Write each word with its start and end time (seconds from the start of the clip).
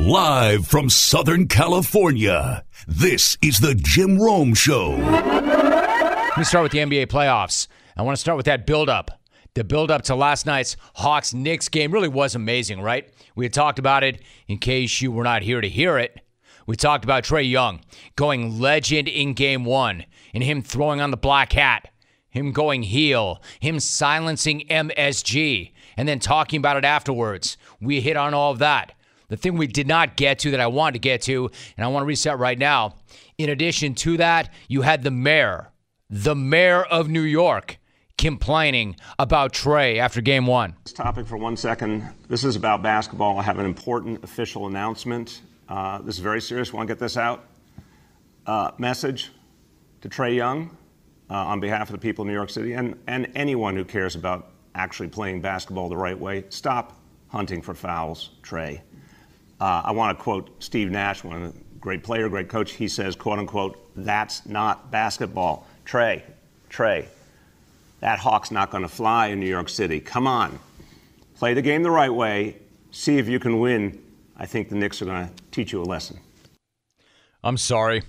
Live 0.00 0.66
from 0.66 0.88
Southern 0.88 1.46
California, 1.46 2.64
this 2.88 3.36
is 3.42 3.60
the 3.60 3.74
Jim 3.74 4.18
Rome 4.18 4.54
Show. 4.54 4.92
Let 4.92 6.38
me 6.38 6.44
start 6.44 6.62
with 6.62 6.72
the 6.72 6.78
NBA 6.78 7.08
playoffs. 7.08 7.68
I 7.98 8.02
want 8.02 8.16
to 8.16 8.20
start 8.20 8.38
with 8.38 8.46
that 8.46 8.66
build-up. 8.66 9.20
The 9.52 9.62
build-up 9.62 10.00
to 10.04 10.14
last 10.14 10.46
night's 10.46 10.78
Hawks-Knicks 10.94 11.68
game 11.68 11.92
really 11.92 12.08
was 12.08 12.34
amazing, 12.34 12.80
right? 12.80 13.12
We 13.36 13.44
had 13.44 13.52
talked 13.52 13.78
about 13.78 14.02
it 14.02 14.22
in 14.48 14.56
case 14.56 15.02
you 15.02 15.12
were 15.12 15.22
not 15.22 15.42
here 15.42 15.60
to 15.60 15.68
hear 15.68 15.98
it. 15.98 16.18
We 16.66 16.76
talked 16.76 17.04
about 17.04 17.24
Trae 17.24 17.48
Young 17.48 17.82
going 18.16 18.58
legend 18.58 19.06
in 19.06 19.34
game 19.34 19.66
one 19.66 20.06
and 20.32 20.42
him 20.42 20.62
throwing 20.62 21.02
on 21.02 21.10
the 21.10 21.18
black 21.18 21.52
hat, 21.52 21.90
him 22.30 22.52
going 22.52 22.84
heel, 22.84 23.42
him 23.60 23.78
silencing 23.78 24.66
MSG, 24.70 25.72
and 25.98 26.08
then 26.08 26.20
talking 26.20 26.56
about 26.56 26.78
it 26.78 26.86
afterwards. 26.86 27.58
We 27.82 28.00
hit 28.00 28.16
on 28.16 28.32
all 28.32 28.52
of 28.52 28.60
that. 28.60 28.94
The 29.30 29.36
thing 29.36 29.56
we 29.56 29.68
did 29.68 29.86
not 29.86 30.16
get 30.16 30.40
to 30.40 30.50
that 30.50 30.60
I 30.60 30.66
wanted 30.66 30.94
to 30.94 30.98
get 30.98 31.22
to, 31.22 31.50
and 31.76 31.84
I 31.84 31.88
want 31.88 32.02
to 32.02 32.06
reset 32.06 32.38
right 32.38 32.58
now. 32.58 32.96
In 33.38 33.48
addition 33.48 33.94
to 33.94 34.16
that, 34.18 34.52
you 34.68 34.82
had 34.82 35.02
the 35.02 35.10
mayor, 35.10 35.70
the 36.10 36.34
mayor 36.34 36.82
of 36.82 37.08
New 37.08 37.22
York, 37.22 37.78
complaining 38.18 38.96
about 39.18 39.52
Trae 39.52 39.98
after 39.98 40.20
game 40.20 40.46
one. 40.46 40.74
This 40.84 40.92
topic 40.92 41.26
for 41.26 41.36
one 41.36 41.56
second. 41.56 42.06
This 42.28 42.44
is 42.44 42.56
about 42.56 42.82
basketball. 42.82 43.38
I 43.38 43.42
have 43.44 43.58
an 43.58 43.66
important 43.66 44.24
official 44.24 44.66
announcement. 44.66 45.40
Uh, 45.68 46.02
this 46.02 46.16
is 46.16 46.20
very 46.20 46.40
serious. 46.40 46.72
Want 46.72 46.88
to 46.88 46.94
get 46.94 46.98
this 46.98 47.16
out? 47.16 47.46
Uh, 48.44 48.72
message 48.78 49.30
to 50.00 50.08
Trae 50.08 50.34
Young 50.34 50.76
uh, 51.30 51.34
on 51.34 51.60
behalf 51.60 51.88
of 51.88 51.92
the 51.92 51.98
people 51.98 52.22
of 52.22 52.26
New 52.26 52.34
York 52.34 52.50
City 52.50 52.72
and, 52.72 52.98
and 53.06 53.30
anyone 53.36 53.76
who 53.76 53.84
cares 53.84 54.16
about 54.16 54.50
actually 54.74 55.08
playing 55.08 55.40
basketball 55.40 55.88
the 55.88 55.96
right 55.96 56.18
way. 56.18 56.44
Stop 56.48 57.00
hunting 57.28 57.62
for 57.62 57.74
fouls, 57.74 58.30
Trae. 58.42 58.80
Uh, 59.60 59.82
I 59.84 59.92
want 59.92 60.16
to 60.16 60.22
quote 60.22 60.50
Steve 60.62 60.90
Nash, 60.90 61.22
one 61.22 61.52
great 61.80 62.02
player, 62.02 62.28
great 62.28 62.48
coach. 62.48 62.72
He 62.72 62.88
says, 62.88 63.14
quote 63.14 63.38
unquote, 63.38 63.78
that's 63.94 64.46
not 64.46 64.90
basketball. 64.90 65.66
Trae, 65.84 66.22
Trae, 66.70 67.06
that 68.00 68.18
hawk's 68.18 68.50
not 68.50 68.70
going 68.70 68.82
to 68.82 68.88
fly 68.88 69.28
in 69.28 69.40
New 69.40 69.48
York 69.48 69.68
City. 69.68 70.00
Come 70.00 70.26
on. 70.26 70.58
Play 71.36 71.54
the 71.54 71.62
game 71.62 71.82
the 71.82 71.90
right 71.90 72.12
way. 72.12 72.56
See 72.90 73.18
if 73.18 73.28
you 73.28 73.38
can 73.38 73.60
win. 73.60 74.02
I 74.36 74.46
think 74.46 74.68
the 74.68 74.74
Knicks 74.74 75.02
are 75.02 75.04
going 75.04 75.26
to 75.26 75.32
teach 75.50 75.72
you 75.72 75.82
a 75.82 75.84
lesson. 75.84 76.18
I'm 77.44 77.56
sorry. 77.56 78.02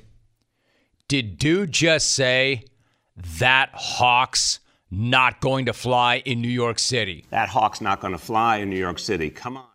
Did 1.07 1.37
dude 1.37 1.71
just 1.71 2.13
say 2.13 2.63
that 3.37 3.69
Hawks 3.73 4.59
not 4.89 5.41
going 5.41 5.65
to 5.65 5.73
fly 5.73 6.21
in 6.25 6.41
New 6.41 6.49
York 6.49 6.79
City? 6.79 7.25
That 7.29 7.49
hawk's 7.49 7.81
not 7.81 7.99
going 8.01 8.13
to 8.13 8.17
fly 8.17 8.57
in 8.57 8.69
New 8.69 8.79
York 8.79 8.99
City. 8.99 9.29
Come 9.29 9.57
on. 9.57 9.70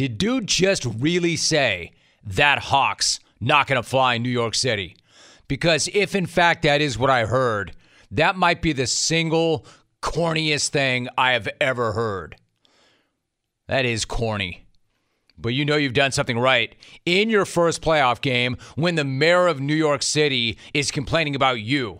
Did 0.00 0.16
dude 0.16 0.46
just 0.46 0.86
really 0.86 1.36
say 1.36 1.92
that 2.24 2.58
Hawks 2.58 3.20
not 3.38 3.66
going 3.66 3.76
to 3.76 3.86
fly 3.86 4.14
in 4.14 4.22
New 4.22 4.30
York 4.30 4.54
City? 4.54 4.96
Because 5.46 5.90
if 5.92 6.14
in 6.14 6.24
fact 6.24 6.62
that 6.62 6.80
is 6.80 6.96
what 6.96 7.10
I 7.10 7.26
heard, 7.26 7.72
that 8.10 8.34
might 8.34 8.62
be 8.62 8.72
the 8.72 8.86
single 8.86 9.66
corniest 10.00 10.70
thing 10.70 11.10
I 11.18 11.32
have 11.32 11.50
ever 11.60 11.92
heard. 11.92 12.36
That 13.68 13.84
is 13.84 14.06
corny. 14.06 14.66
But 15.36 15.52
you 15.52 15.66
know 15.66 15.76
you've 15.76 15.92
done 15.92 16.12
something 16.12 16.38
right 16.38 16.74
in 17.04 17.28
your 17.28 17.44
first 17.44 17.82
playoff 17.82 18.22
game 18.22 18.56
when 18.76 18.94
the 18.94 19.04
mayor 19.04 19.48
of 19.48 19.60
New 19.60 19.74
York 19.74 20.02
City 20.02 20.56
is 20.72 20.90
complaining 20.90 21.36
about 21.36 21.60
you. 21.60 21.98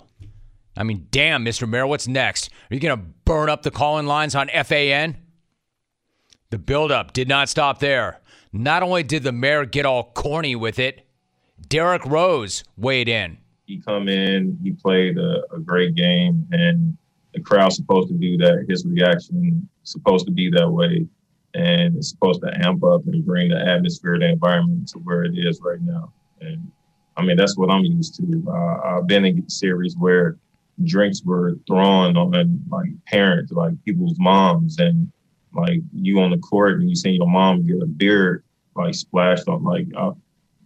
I 0.75 0.85
mean, 0.85 1.07
damn, 1.11 1.45
Mr. 1.45 1.69
Mayor, 1.69 1.87
what's 1.87 2.09
next? 2.09 2.49
Are 2.71 2.75
you 2.75 2.81
going 2.81 2.99
to 2.99 3.05
burn 3.27 3.51
up 3.51 3.63
the 3.63 3.71
call 3.71 3.99
in 3.99 4.07
lines 4.07 4.35
on 4.35 4.49
FAN? 4.49 5.19
The 6.51 6.59
buildup 6.59 7.13
did 7.13 7.29
not 7.29 7.49
stop 7.49 7.79
there. 7.79 8.21
Not 8.53 8.83
only 8.83 9.05
did 9.05 9.23
the 9.23 9.31
mayor 9.31 9.65
get 9.65 9.87
all 9.87 10.11
corny 10.15 10.57
with 10.57 10.81
it, 10.81 11.07
Derrick 11.69 12.05
Rose 12.05 12.65
weighed 12.77 13.09
in. 13.09 13.39
He 13.67 13.81
come 13.81 14.09
in, 14.09 14.59
he 14.61 14.73
played 14.73 15.17
a, 15.17 15.45
a 15.55 15.61
great 15.61 15.95
game, 15.95 16.45
and 16.51 16.97
the 17.35 17.41
crowd's 17.41 17.77
supposed 17.77 18.09
to 18.09 18.15
do 18.15 18.37
that. 18.39 18.67
His 18.69 18.85
reaction 18.85 19.69
supposed 19.85 20.27
to 20.27 20.33
be 20.33 20.51
that 20.51 20.69
way, 20.69 21.07
and 21.55 21.97
it's 21.97 22.11
supposed 22.11 22.43
to 22.43 22.67
amp 22.67 22.83
up 22.83 23.07
and 23.07 23.25
bring 23.25 23.51
the 23.51 23.61
atmosphere, 23.61 24.19
the 24.19 24.31
environment 24.31 24.89
to 24.89 24.99
where 24.99 25.23
it 25.23 25.35
is 25.37 25.61
right 25.63 25.81
now. 25.81 26.13
And 26.41 26.69
I 27.17 27.23
mean, 27.23 27.37
that's 27.37 27.57
what 27.57 27.71
I'm 27.71 27.85
used 27.85 28.17
to. 28.17 28.45
Uh, 28.49 28.99
I've 28.99 29.07
been 29.07 29.25
in 29.25 29.49
series 29.49 29.97
where 29.97 30.37
drinks 30.83 31.23
were 31.23 31.55
thrown 31.69 32.17
on 32.17 32.61
like 32.69 32.89
parents, 33.07 33.53
like 33.53 33.75
people's 33.85 34.19
moms, 34.19 34.81
and 34.81 35.13
like 35.55 35.81
you 35.93 36.21
on 36.21 36.31
the 36.31 36.39
court 36.39 36.81
and 36.81 36.89
you 36.89 36.97
see 36.97 37.11
your 37.11 37.29
mom 37.29 37.67
get 37.67 37.83
a 37.83 37.87
beer 37.87 38.45
like 38.77 38.95
splashed 38.95 39.49
on 39.49 39.63
like 39.65 39.87
uh, 39.97 40.13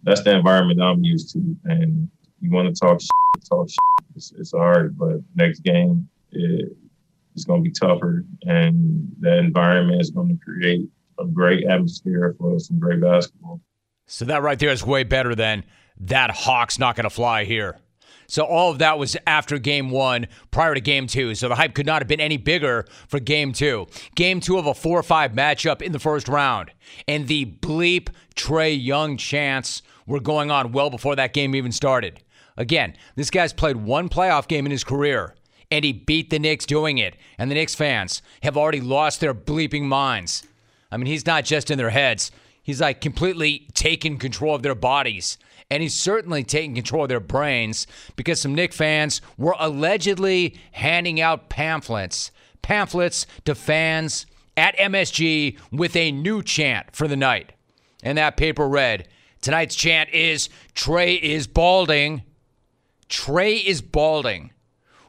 that's 0.03 0.23
the 0.23 0.35
environment 0.35 0.81
I'm 0.81 1.03
used 1.03 1.31
to. 1.33 1.39
And 1.65 2.09
you 2.39 2.51
want 2.51 2.73
to 2.73 2.79
talk 2.79 3.01
shit, 3.01 3.49
talk 3.49 3.69
shit. 3.69 3.77
It's, 4.15 4.31
it's 4.37 4.51
hard, 4.51 4.97
but 4.97 5.17
next 5.35 5.59
game 5.59 6.07
it, 6.31 6.71
it's 7.33 7.43
going 7.43 7.63
to 7.63 7.69
be 7.69 7.73
tougher, 7.73 8.23
and 8.43 9.13
that 9.19 9.39
environment 9.39 9.99
is 9.99 10.09
going 10.09 10.29
to 10.29 10.37
create 10.43 10.87
a 11.19 11.25
great 11.25 11.67
atmosphere 11.67 12.33
for 12.39 12.57
some 12.59 12.79
great 12.79 13.01
basketball. 13.01 13.59
So 14.07 14.23
that 14.25 14.41
right 14.41 14.57
there 14.57 14.69
is 14.69 14.85
way 14.85 15.03
better 15.03 15.35
than 15.35 15.65
that 15.99 16.31
Hawks 16.31 16.79
not 16.79 16.95
going 16.95 17.05
to 17.05 17.09
fly 17.09 17.43
here. 17.43 17.77
So 18.27 18.43
all 18.43 18.71
of 18.71 18.79
that 18.79 18.97
was 18.97 19.15
after 19.27 19.57
game 19.59 19.89
one, 19.89 20.27
prior 20.51 20.73
to 20.73 20.81
game 20.81 21.07
two. 21.07 21.35
So 21.35 21.49
the 21.49 21.55
hype 21.55 21.73
could 21.73 21.85
not 21.85 22.01
have 22.01 22.07
been 22.07 22.19
any 22.19 22.37
bigger 22.37 22.85
for 23.07 23.19
game 23.19 23.53
two. 23.53 23.87
Game 24.15 24.39
two 24.39 24.57
of 24.57 24.65
a 24.65 24.73
4 24.73 24.99
or 24.99 25.03
5 25.03 25.31
matchup 25.33 25.81
in 25.81 25.91
the 25.91 25.99
first 25.99 26.27
round. 26.27 26.71
And 27.07 27.27
the 27.27 27.45
bleep 27.45 28.09
Trae 28.35 28.81
Young 28.81 29.17
chants 29.17 29.81
were 30.05 30.19
going 30.19 30.51
on 30.51 30.71
well 30.71 30.89
before 30.89 31.15
that 31.15 31.33
game 31.33 31.55
even 31.55 31.71
started. 31.71 32.21
Again, 32.57 32.95
this 33.15 33.29
guy's 33.29 33.53
played 33.53 33.77
one 33.77 34.09
playoff 34.09 34.47
game 34.47 34.65
in 34.65 34.71
his 34.71 34.83
career, 34.83 35.35
and 35.69 35.83
he 35.83 35.91
beat 35.91 36.29
the 36.29 36.39
Knicks 36.39 36.65
doing 36.65 36.97
it. 36.97 37.15
And 37.37 37.51
the 37.51 37.55
Knicks 37.55 37.75
fans 37.75 38.21
have 38.43 38.55
already 38.55 38.81
lost 38.81 39.19
their 39.19 39.33
bleeping 39.33 39.83
minds. 39.83 40.43
I 40.91 40.97
mean, 40.97 41.07
he's 41.07 41.25
not 41.25 41.43
just 41.43 41.69
in 41.69 41.77
their 41.77 41.89
heads, 41.89 42.31
he's 42.63 42.79
like 42.79 43.01
completely 43.01 43.67
taken 43.73 44.17
control 44.17 44.55
of 44.55 44.63
their 44.63 44.75
bodies 44.75 45.37
and 45.69 45.81
he's 45.81 45.95
certainly 45.95 46.43
taking 46.43 46.75
control 46.75 47.03
of 47.03 47.09
their 47.09 47.19
brains 47.19 47.87
because 48.15 48.41
some 48.41 48.53
Knick 48.53 48.73
fans 48.73 49.21
were 49.37 49.55
allegedly 49.59 50.55
handing 50.73 51.19
out 51.19 51.49
pamphlets, 51.49 52.31
pamphlets 52.61 53.25
to 53.45 53.55
fans 53.55 54.25
at 54.55 54.77
MSG 54.77 55.57
with 55.71 55.95
a 55.95 56.11
new 56.11 56.43
chant 56.43 56.95
for 56.95 57.07
the 57.07 57.17
night. 57.17 57.53
And 58.03 58.17
that 58.17 58.37
paper 58.37 58.67
read, 58.67 59.07
tonight's 59.41 59.75
chant 59.75 60.09
is 60.11 60.49
Trae 60.75 61.19
is 61.19 61.47
balding. 61.47 62.23
Trae 63.09 63.63
is 63.63 63.81
balding. 63.81 64.51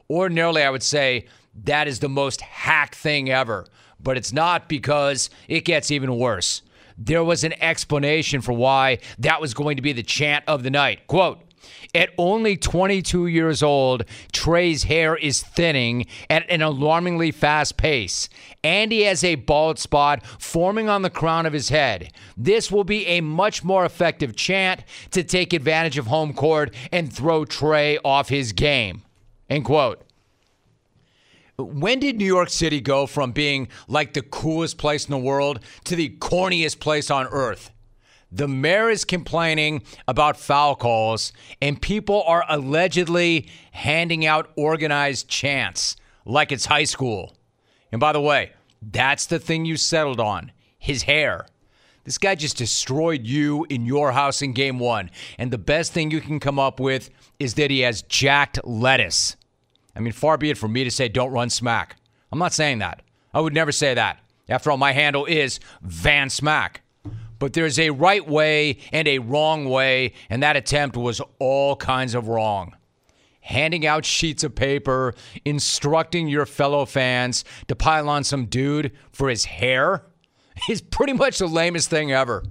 Ordinarily, 0.09 0.63
I 0.63 0.71
would 0.71 0.83
say 0.83 1.27
that 1.65 1.89
is 1.89 2.01
the 2.01 2.09
most 2.09 2.41
hack 2.41 2.95
thing 2.95 3.31
ever, 3.31 3.67
but 4.01 4.17
it's 4.17 4.33
not 4.33 4.69
because 4.69 5.31
it 5.49 5.65
gets 5.65 5.91
even 5.91 6.17
worse 6.17 6.63
there 6.99 7.25
was 7.25 7.45
an 7.45 7.55
explanation 7.61 8.41
for 8.41 8.53
why 8.53 8.99
that 9.19 9.41
was 9.41 9.55
going 9.55 9.77
to 9.77 9.83
be 9.83 9.93
the 9.93 10.03
chant 10.03 10.45
of 10.47 10.63
the 10.63 10.71
night. 10.71 11.07
Quote, 11.07 11.41
at 11.95 12.11
only 12.19 12.57
22 12.57 13.27
years 13.27 13.63
old, 13.63 14.05
Trae's 14.33 14.85
hair 14.85 15.17
is 15.17 15.43
thinning 15.43 16.07
at 16.29 16.49
an 16.51 16.63
alarmingly 16.63 17.31
fast 17.31 17.77
pace, 17.77 18.29
and 18.63 18.93
he 18.93 19.03
has 19.03 19.25
a 19.25 19.37
bald 19.37 19.79
spot 19.79 20.25
forming 20.39 20.89
on 20.89 21.03
the 21.03 21.11
crown 21.11 21.47
of 21.47 21.53
his 21.53 21.71
head. 21.71 22.13
This 22.37 22.71
will 22.71 22.85
be 22.85 23.07
a 23.07 23.21
much 23.21 23.65
more 23.65 23.85
effective 23.85 24.37
chant 24.37 24.85
to 25.11 25.25
take 25.25 25.53
advantage 25.53 25.99
of 25.99 26.07
home 26.07 26.35
court 26.35 26.75
and 26.93 27.13
throw 27.13 27.45
Trae 27.45 27.99
off 28.05 28.29
his 28.29 28.53
game. 28.53 29.03
End 29.49 29.65
quote. 29.65 30.06
When 31.59 32.01
did 32.01 32.19
New 32.19 32.27
York 32.27 32.51
City 32.51 32.83
go 32.83 33.07
from 33.07 33.33
being 33.33 33.69
like 33.89 34.13
the 34.13 34.23
coolest 34.23 34.77
place 34.77 35.07
in 35.07 35.11
the 35.11 35.19
world 35.19 35.61
to 35.85 35.97
the 35.97 36.11
corniest 36.19 36.81
place 36.81 37.11
on 37.11 37.27
earth? 37.29 37.71
The 38.31 38.49
mayor 38.49 38.91
is 38.91 39.07
complaining 39.07 39.83
about 40.07 40.37
foul 40.37 40.75
calls, 40.75 41.33
and 41.63 41.81
people 41.81 42.23
are 42.25 42.45
allegedly 42.49 43.49
handing 43.73 44.27
out 44.27 44.51
organized 44.57 45.29
chants 45.29 45.97
like 46.27 46.53
it's 46.53 46.67
high 46.67 46.85
school. 46.85 47.35
And 47.91 48.01
by 48.01 48.13
the 48.13 48.21
way, 48.21 48.53
that's 48.83 49.25
the 49.25 49.39
thing 49.39 49.65
you 49.65 49.77
settled 49.77 50.21
on 50.21 50.53
his 50.79 51.05
hair. 51.05 51.47
This 52.05 52.19
guy 52.19 52.35
just 52.35 52.59
destroyed 52.59 53.27
you 53.27 53.67
in 53.71 53.87
your 53.87 54.13
house 54.13 54.43
in 54.43 54.53
game 54.53 54.79
one. 54.79 55.11
And 55.39 55.51
the 55.51 55.59
best 55.59 55.93
thing 55.93 56.11
you 56.11 56.21
can 56.21 56.39
come 56.39 56.59
up 56.59 56.79
with 56.79 57.09
is 57.39 57.55
that 57.55 57.71
he 57.71 57.81
has 57.81 58.03
jacked 58.03 58.61
lettuce. 58.65 59.37
I 59.97 60.01
mean, 60.01 60.13
far 60.13 60.37
be 60.37 60.51
it 60.51 60.59
from 60.59 60.73
me 60.73 60.85
to 60.85 60.91
say 60.91 61.09
don't 61.09 61.33
run 61.33 61.51
smack. 61.51 61.97
I'm 62.31 62.39
not 62.39 62.53
saying 62.53 62.79
that. 62.79 63.03
I 63.33 63.41
would 63.41 63.55
never 63.55 63.73
say 63.73 63.95
that. 63.95 64.21
After 64.49 64.71
all, 64.71 64.77
my 64.77 64.93
handle 64.93 65.25
is 65.25 65.59
Van 65.83 66.31
Smack. 66.31 66.83
But 67.39 67.53
there's 67.53 67.79
a 67.79 67.91
right 67.91 68.27
way 68.27 68.79
and 68.93 69.07
a 69.09 69.19
wrong 69.19 69.69
way, 69.69 70.13
and 70.31 70.43
that 70.43 70.57
attempt 70.57 70.97
was 70.97 71.21
all 71.39 71.77
kinds 71.77 72.15
of 72.15 72.29
wrong. 72.29 72.75
Handing 73.41 73.87
out 73.87 74.05
sheets 74.05 74.43
of 74.43 74.55
paper, 74.55 75.15
instructing 75.45 76.29
your 76.29 76.47
fellow 76.47 76.87
fans 76.87 77.45
to 77.69 77.77
pile 77.77 78.09
on 78.09 78.25
some 78.25 78.47
dude 78.47 78.93
for 79.13 79.29
his 79.29 79.45
hair. 79.45 80.05
is 80.69 80.81
pretty 80.81 81.13
much 81.13 81.39
the 81.39 81.47
lamest 81.47 81.91
thing 81.91 82.13
ever. 82.13 82.45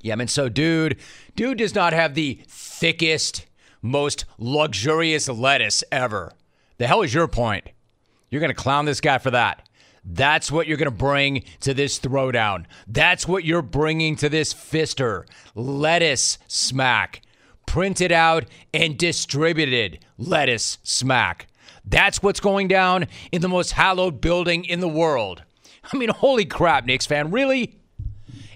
Yeah, 0.00 0.14
I 0.14 0.16
mean, 0.16 0.28
so 0.28 0.48
dude, 0.48 0.98
dude 1.36 1.58
does 1.58 1.74
not 1.74 1.92
have 1.92 2.14
the 2.14 2.40
thickest, 2.48 3.46
most 3.82 4.24
luxurious 4.38 5.28
lettuce 5.28 5.84
ever. 5.90 6.32
The 6.78 6.86
hell 6.86 7.02
is 7.02 7.14
your 7.14 7.28
point? 7.28 7.68
You're 8.30 8.40
going 8.40 8.54
to 8.54 8.54
clown 8.54 8.84
this 8.84 9.00
guy 9.00 9.18
for 9.18 9.30
that. 9.32 9.68
That's 10.04 10.50
what 10.50 10.66
you're 10.66 10.78
going 10.78 10.86
to 10.86 10.90
bring 10.90 11.44
to 11.60 11.74
this 11.74 11.98
throwdown. 11.98 12.64
That's 12.86 13.28
what 13.28 13.44
you're 13.44 13.62
bringing 13.62 14.16
to 14.16 14.28
this 14.28 14.54
fister. 14.54 15.24
Lettuce 15.54 16.38
smack. 16.48 17.22
Printed 17.66 18.10
out 18.10 18.46
and 18.72 18.98
distributed 18.98 19.98
lettuce 20.18 20.78
smack. 20.82 21.46
That's 21.84 22.22
what's 22.22 22.40
going 22.40 22.68
down 22.68 23.06
in 23.30 23.42
the 23.42 23.48
most 23.48 23.72
hallowed 23.72 24.20
building 24.20 24.64
in 24.64 24.80
the 24.80 24.88
world. 24.88 25.42
I 25.92 25.96
mean, 25.96 26.08
holy 26.08 26.44
crap, 26.44 26.84
Knicks 26.86 27.06
fan, 27.06 27.30
really? 27.30 27.76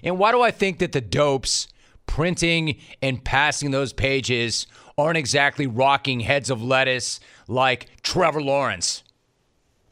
And 0.03 0.17
why 0.17 0.31
do 0.31 0.41
I 0.41 0.51
think 0.51 0.79
that 0.79 0.91
the 0.91 1.01
dopes 1.01 1.67
printing 2.07 2.77
and 3.01 3.23
passing 3.23 3.71
those 3.71 3.93
pages 3.93 4.67
aren't 4.97 5.17
exactly 5.17 5.67
rocking 5.67 6.21
heads 6.21 6.49
of 6.49 6.61
lettuce 6.61 7.19
like 7.47 7.87
Trevor 8.01 8.41
Lawrence 8.41 9.03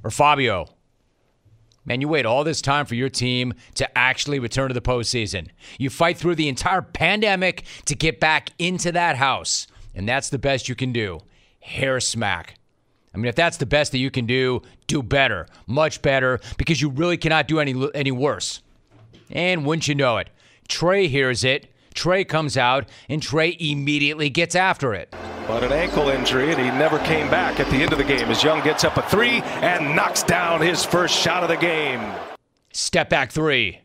or 0.03 0.11
Fabio? 0.11 0.67
Man, 1.85 1.99
you 1.99 2.07
wait 2.07 2.25
all 2.25 2.45
this 2.45 2.61
time 2.61 2.85
for 2.85 2.95
your 2.95 3.09
team 3.09 3.53
to 3.75 3.97
actually 3.97 4.39
return 4.39 4.69
to 4.69 4.73
the 4.73 4.81
postseason. 4.81 5.49
You 5.77 5.89
fight 5.89 6.17
through 6.17 6.35
the 6.35 6.47
entire 6.47 6.81
pandemic 6.81 7.65
to 7.85 7.95
get 7.95 8.21
back 8.21 8.51
into 8.57 8.91
that 8.93 9.17
house, 9.17 9.67
and 9.93 10.07
that's 10.07 10.29
the 10.29 10.39
best 10.39 10.69
you 10.69 10.75
can 10.75 10.93
do. 10.93 11.19
Hair 11.59 11.99
smack. 11.99 12.57
I 13.13 13.17
mean, 13.17 13.25
if 13.25 13.35
that's 13.35 13.57
the 13.57 13.65
best 13.65 13.91
that 13.91 13.97
you 13.97 14.09
can 14.09 14.25
do, 14.25 14.61
do 14.87 15.03
better, 15.03 15.45
much 15.67 16.01
better, 16.01 16.39
because 16.57 16.81
you 16.81 16.89
really 16.89 17.17
cannot 17.17 17.47
do 17.47 17.59
any 17.59 17.89
any 17.93 18.11
worse. 18.11 18.61
And 19.29 19.65
wouldn't 19.65 19.87
you 19.87 19.95
know 19.95 20.17
it, 20.17 20.29
Trae 20.69 21.09
hears 21.09 21.43
it. 21.43 21.72
Trae 21.93 22.27
comes 22.27 22.57
out, 22.57 22.89
and 23.09 23.21
Trae 23.21 23.55
immediately 23.59 24.29
gets 24.29 24.55
after 24.55 24.93
it. 24.93 25.13
But 25.47 25.63
an 25.63 25.71
ankle 25.71 26.09
injury, 26.09 26.51
and 26.51 26.59
he 26.59 26.67
never 26.67 26.99
came 26.99 27.29
back 27.29 27.59
at 27.59 27.69
the 27.69 27.77
end 27.77 27.91
of 27.91 27.97
the 27.97 28.03
game 28.03 28.29
as 28.29 28.43
Young 28.43 28.63
gets 28.63 28.83
up 28.83 28.97
a 28.97 29.01
three 29.01 29.41
and 29.61 29.95
knocks 29.95 30.23
down 30.23 30.61
his 30.61 30.85
first 30.85 31.17
shot 31.17 31.43
of 31.43 31.49
the 31.49 31.57
game. 31.57 32.01
Step 32.71 33.09
back 33.09 33.31
three, 33.31 33.81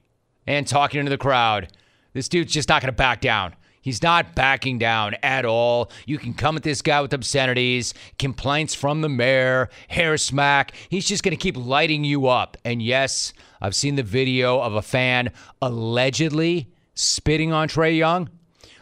and 0.47 0.67
talking 0.67 1.01
into 1.01 1.11
the 1.11 1.19
crowd. 1.19 1.73
This 2.13 2.29
dude's 2.29 2.53
just 2.53 2.69
not 2.69 2.81
going 2.81 2.93
to 2.93 2.97
back 2.97 3.21
down. 3.21 3.55
He's 3.81 4.03
not 4.03 4.35
backing 4.35 4.79
down 4.79 5.15
at 5.23 5.45
all. 5.45 5.91
You 6.05 6.19
can 6.19 6.35
come 6.35 6.57
at 6.57 6.63
this 6.63 6.83
guy 6.83 7.01
with 7.01 7.15
obscenities, 7.15 7.95
complaints 8.19 8.75
from 8.75 9.01
the 9.01 9.09
mayor, 9.09 9.71
hair 9.89 10.17
smack. 10.19 10.73
He's 10.89 11.07
just 11.07 11.23
going 11.23 11.37
to 11.37 11.43
keep 11.43 11.57
lighting 11.57 12.05
you 12.05 12.27
up. 12.27 12.57
And 12.65 12.83
yes, 12.83 13.33
I've 13.61 13.75
seen 13.75 13.95
the 13.95 14.03
video 14.03 14.61
of 14.61 14.75
a 14.75 14.83
fan 14.83 15.31
allegedly 15.63 16.69
spitting 16.99 17.53
on 17.53 17.69
Trae 17.69 17.97
Young. 17.97 18.29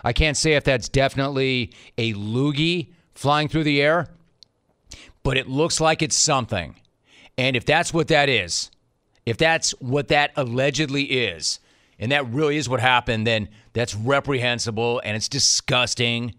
I 0.02 0.12
can't 0.12 0.36
say 0.36 0.52
if 0.52 0.64
that's 0.64 0.88
definitely 0.88 1.72
a 1.98 2.14
loogie 2.14 2.92
flying 3.14 3.48
through 3.48 3.64
the 3.64 3.82
air, 3.82 4.08
but 5.22 5.36
it 5.36 5.48
looks 5.48 5.80
like 5.80 6.02
it's 6.02 6.16
something. 6.16 6.76
And 7.36 7.56
if 7.56 7.64
that's 7.64 7.92
what 7.92 8.08
that 8.08 8.28
is, 8.28 8.70
if 9.26 9.36
that's 9.36 9.72
what 9.80 10.08
that 10.08 10.30
allegedly 10.36 11.02
is, 11.04 11.60
and 11.98 12.12
that 12.12 12.30
really 12.30 12.56
is 12.56 12.68
what 12.68 12.80
happened, 12.80 13.26
then 13.26 13.48
that's 13.72 13.94
reprehensible 13.94 15.00
and 15.04 15.16
it's 15.16 15.28
disgusting. 15.28 16.34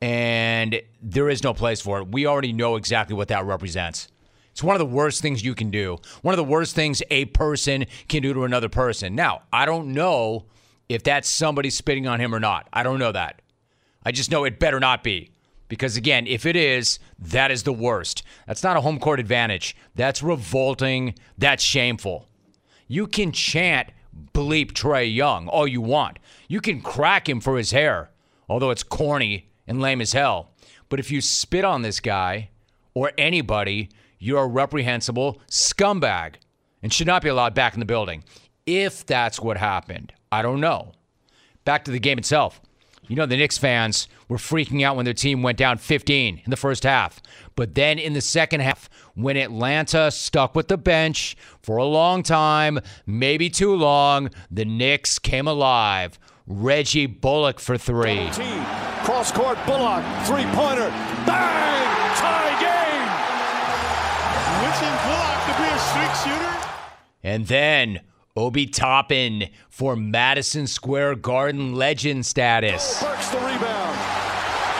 And 0.00 0.80
there 1.00 1.28
is 1.28 1.44
no 1.44 1.54
place 1.54 1.80
for 1.80 2.00
it. 2.00 2.08
We 2.08 2.26
already 2.26 2.52
know 2.52 2.76
exactly 2.76 3.14
what 3.14 3.28
that 3.28 3.44
represents. 3.44 4.08
It's 4.50 4.62
one 4.62 4.74
of 4.74 4.80
the 4.80 4.86
worst 4.86 5.22
things 5.22 5.44
you 5.44 5.54
can 5.54 5.70
do. 5.70 5.98
One 6.22 6.32
of 6.32 6.36
the 6.36 6.44
worst 6.44 6.74
things 6.74 7.02
a 7.10 7.26
person 7.26 7.86
can 8.08 8.22
do 8.22 8.34
to 8.34 8.44
another 8.44 8.68
person. 8.68 9.14
Now, 9.14 9.42
I 9.52 9.64
don't 9.64 9.92
know 9.92 10.46
if 10.94 11.02
that's 11.02 11.28
somebody 11.28 11.70
spitting 11.70 12.06
on 12.06 12.20
him 12.20 12.34
or 12.34 12.40
not. 12.40 12.68
I 12.72 12.82
don't 12.82 12.98
know 12.98 13.12
that. 13.12 13.42
I 14.04 14.12
just 14.12 14.30
know 14.30 14.44
it 14.44 14.58
better 14.58 14.80
not 14.80 15.02
be. 15.02 15.30
Because 15.68 15.96
again, 15.96 16.26
if 16.26 16.44
it 16.44 16.54
is, 16.54 16.98
that 17.18 17.50
is 17.50 17.62
the 17.62 17.72
worst. 17.72 18.22
That's 18.46 18.62
not 18.62 18.76
a 18.76 18.82
home 18.82 18.98
court 18.98 19.18
advantage. 19.20 19.74
That's 19.94 20.22
revolting. 20.22 21.14
That's 21.38 21.62
shameful. 21.64 22.28
You 22.88 23.06
can 23.06 23.32
chant 23.32 23.90
bleep 24.34 24.72
Trae 24.72 25.14
Young 25.14 25.48
all 25.48 25.66
you 25.66 25.80
want. 25.80 26.18
You 26.46 26.60
can 26.60 26.82
crack 26.82 27.26
him 27.26 27.40
for 27.40 27.56
his 27.56 27.70
hair, 27.70 28.10
although 28.50 28.70
it's 28.70 28.82
corny 28.82 29.48
and 29.66 29.80
lame 29.80 30.02
as 30.02 30.12
hell. 30.12 30.50
But 30.90 31.00
if 31.00 31.10
you 31.10 31.22
spit 31.22 31.64
on 31.64 31.80
this 31.80 32.00
guy 32.00 32.50
or 32.92 33.12
anybody, 33.16 33.88
you're 34.18 34.42
a 34.42 34.46
reprehensible 34.46 35.40
scumbag 35.48 36.34
and 36.82 36.92
should 36.92 37.06
not 37.06 37.22
be 37.22 37.30
allowed 37.30 37.54
back 37.54 37.72
in 37.72 37.80
the 37.80 37.86
building. 37.86 38.24
If 38.66 39.06
that's 39.06 39.40
what 39.40 39.56
happened, 39.56 40.12
I 40.32 40.40
don't 40.40 40.60
know. 40.60 40.92
Back 41.66 41.84
to 41.84 41.90
the 41.90 42.00
game 42.00 42.16
itself. 42.18 42.60
You 43.06 43.16
know, 43.16 43.26
the 43.26 43.36
Knicks 43.36 43.58
fans 43.58 44.08
were 44.28 44.38
freaking 44.38 44.82
out 44.82 44.96
when 44.96 45.04
their 45.04 45.12
team 45.12 45.42
went 45.42 45.58
down 45.58 45.76
15 45.76 46.40
in 46.42 46.50
the 46.50 46.56
first 46.56 46.84
half. 46.84 47.20
But 47.54 47.74
then 47.74 47.98
in 47.98 48.14
the 48.14 48.22
second 48.22 48.60
half, 48.60 48.88
when 49.14 49.36
Atlanta 49.36 50.10
stuck 50.10 50.54
with 50.54 50.68
the 50.68 50.78
bench 50.78 51.36
for 51.60 51.76
a 51.76 51.84
long 51.84 52.22
time, 52.22 52.78
maybe 53.04 53.50
too 53.50 53.74
long, 53.74 54.30
the 54.50 54.64
Knicks 54.64 55.18
came 55.18 55.46
alive. 55.46 56.18
Reggie 56.46 57.06
Bullock 57.06 57.60
for 57.60 57.76
three. 57.76 58.30
Cross 59.04 59.32
court, 59.32 59.58
Bullock, 59.66 60.02
three 60.24 60.46
pointer, 60.54 60.88
bang! 61.26 62.16
Tie 62.16 62.60
game! 62.62 63.08
Wishing 64.64 64.96
Bullock 65.04 65.40
to 65.44 65.52
be 65.60 65.68
a 65.68 65.78
streak 65.78 66.14
shooter? 66.24 66.68
And 67.22 67.46
then 67.46 68.00
Obi 68.34 68.64
Toppin 68.64 69.50
for 69.68 69.94
Madison 69.94 70.66
Square 70.66 71.16
Garden 71.16 71.74
legend 71.74 72.24
status. 72.24 73.02
Burks 73.02 73.28
the 73.28 73.36
rebound. 73.36 73.98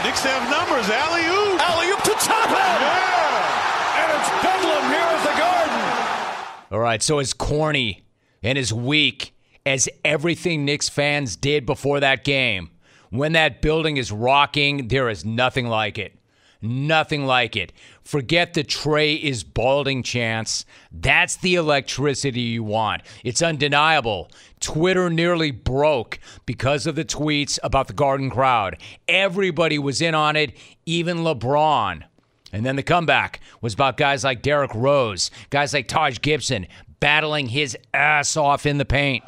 Knicks 0.03 0.23
have 0.23 0.49
numbers. 0.49 0.89
Alley 0.89 1.21
oop. 1.21 1.61
Alley 1.61 1.87
oop 1.89 2.01
to 2.01 2.13
Toppin! 2.13 2.55
Yeah. 2.55 4.01
And 4.01 4.19
it's 4.19 4.29
Bedlam 4.43 4.83
here 4.89 4.99
at 4.99 5.21
the 5.21 5.39
Garden. 5.39 6.67
All 6.71 6.79
right, 6.79 7.03
so 7.03 7.19
as 7.19 7.31
corny 7.33 8.03
and 8.41 8.57
as 8.57 8.73
weak 8.73 9.35
as 9.67 9.87
everything 10.03 10.65
Knicks 10.65 10.89
fans 10.89 11.35
did 11.35 11.67
before 11.67 11.99
that 11.99 12.23
game, 12.23 12.71
when 13.11 13.33
that 13.33 13.61
building 13.61 13.97
is 13.97 14.11
rocking, 14.11 14.87
there 14.87 15.09
is 15.09 15.23
nothing 15.23 15.67
like 15.67 15.99
it. 15.99 16.17
Nothing 16.63 17.25
like 17.25 17.57
it. 17.57 17.73
Forget 18.05 18.53
the 18.53 18.63
Trae 18.63 19.21
is 19.21 19.43
balding 19.43 20.01
chance. 20.01 20.65
That's 20.93 21.35
the 21.35 21.55
electricity 21.55 22.39
you 22.39 22.63
want. 22.63 23.01
It's 23.25 23.41
undeniable. 23.41 24.31
Twitter 24.61 25.09
nearly 25.09 25.51
broke 25.51 26.19
because 26.45 26.87
of 26.87 26.95
the 26.95 27.03
tweets 27.03 27.59
about 27.63 27.87
the 27.87 27.93
Garden 27.93 28.29
crowd. 28.29 28.77
Everybody 29.09 29.77
was 29.77 30.01
in 30.01 30.15
on 30.15 30.37
it, 30.37 30.55
even 30.85 31.17
LeBron. 31.17 32.03
And 32.53 32.65
then 32.65 32.77
the 32.77 32.83
comeback 32.83 33.41
was 33.59 33.73
about 33.73 33.97
guys 33.97 34.23
like 34.23 34.41
Derrick 34.41 34.73
Rose, 34.73 35.31
guys 35.49 35.73
like 35.73 35.89
Taj 35.89 36.21
Gibson 36.21 36.67
battling 37.01 37.47
his 37.47 37.77
ass 37.93 38.37
off 38.37 38.65
in 38.65 38.77
the 38.77 38.85
paint. 38.85 39.25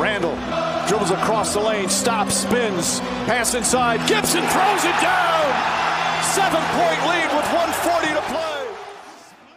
Randle 0.00 0.69
dribbles 0.90 1.12
across 1.12 1.54
the 1.54 1.60
lane, 1.60 1.88
stops, 1.88 2.34
spins, 2.34 2.98
pass 2.98 3.54
inside. 3.54 3.98
Gibson 4.08 4.42
throws 4.48 4.84
it 4.84 5.00
down. 5.00 6.24
Seven 6.24 6.60
point 6.60 7.00
lead 7.06 7.30
with 7.32 7.46
140 7.52 8.08
to 8.08 8.20
play. 8.22 8.74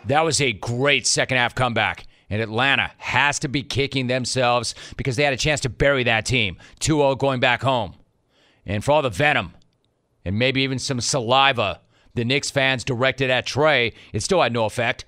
That 0.05 0.21
was 0.21 0.39
a 0.39 0.53
great 0.53 1.07
second 1.07 1.37
half 1.37 1.55
comeback. 1.55 2.05
And 2.29 2.39
Atlanta 2.39 2.91
has 2.99 3.39
to 3.39 3.47
be 3.47 3.63
kicking 3.63 4.05
themselves 4.05 4.75
because 4.95 5.15
they 5.15 5.23
had 5.23 5.33
a 5.33 5.37
chance 5.37 5.59
to 5.61 5.69
bury 5.69 6.03
that 6.03 6.27
team 6.27 6.57
2 6.81 6.97
0 6.97 7.15
going 7.15 7.39
back 7.39 7.63
home. 7.63 7.95
And 8.63 8.83
for 8.83 8.91
all 8.91 9.01
the 9.01 9.09
venom 9.09 9.55
and 10.23 10.37
maybe 10.37 10.61
even 10.61 10.77
some 10.77 11.01
saliva 11.01 11.81
the 12.13 12.25
Knicks 12.25 12.51
fans 12.51 12.83
directed 12.83 13.31
at 13.31 13.47
Trae, 13.47 13.91
it 14.13 14.21
still 14.21 14.43
had 14.43 14.53
no 14.53 14.65
effect. 14.65 15.05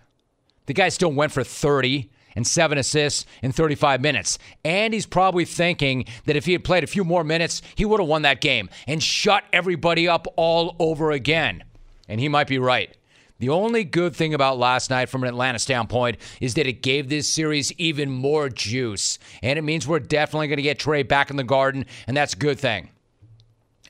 The 0.66 0.74
guy 0.74 0.90
still 0.90 1.12
went 1.12 1.32
for 1.32 1.44
30 1.44 2.10
and 2.36 2.46
seven 2.46 2.78
assists 2.78 3.26
in 3.42 3.52
35 3.52 4.02
minutes. 4.02 4.38
And 4.64 4.94
he's 4.94 5.06
probably 5.06 5.46
thinking 5.46 6.06
that 6.26 6.36
if 6.36 6.46
he 6.46 6.52
had 6.52 6.64
played 6.64 6.84
a 6.84 6.88
few 6.88 7.04
more 7.04 7.24
minutes, 7.24 7.62
he 7.76 7.86
would 7.86 8.00
have 8.00 8.10
won 8.10 8.24
that 8.24 8.42
game 8.42 8.70
and 8.88 9.02
shut 9.02 9.44
everybody 9.54 10.08
up 10.08 10.28
all 10.36 10.76
over 10.80 11.12
again. 11.12 11.64
And 12.08 12.20
he 12.20 12.30
might 12.30 12.48
be 12.48 12.60
right. 12.60 12.96
The 13.40 13.50
only 13.50 13.84
good 13.84 14.16
thing 14.16 14.34
about 14.34 14.58
last 14.58 14.90
night 14.90 15.10
from 15.10 15.24
an 15.24 15.30
Atlanta 15.30 15.60
standpoint 15.60 16.18
is 16.40 16.54
that 16.54 16.68
it 16.68 16.82
gave 16.82 17.10
this 17.10 17.28
series 17.28 17.74
even 17.74 18.10
more 18.10 18.48
juice. 18.48 19.20
And 19.44 19.60
it 19.60 19.64
means 19.64 19.88
we're 19.88 20.00
definitely 20.00 20.48
going 20.48 20.58
to 20.58 20.64
get 20.64 20.80
Trae 20.80 21.06
back 21.06 21.30
in 21.30 21.36
the 21.36 21.44
garden, 21.44 21.86
and 22.08 22.16
that's 22.16 22.34
a 22.34 22.38
good 22.38 22.60
thing. 22.60 22.90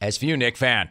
As 0.01 0.17
for 0.17 0.25
you, 0.25 0.35
Nick 0.35 0.57
fan, 0.57 0.89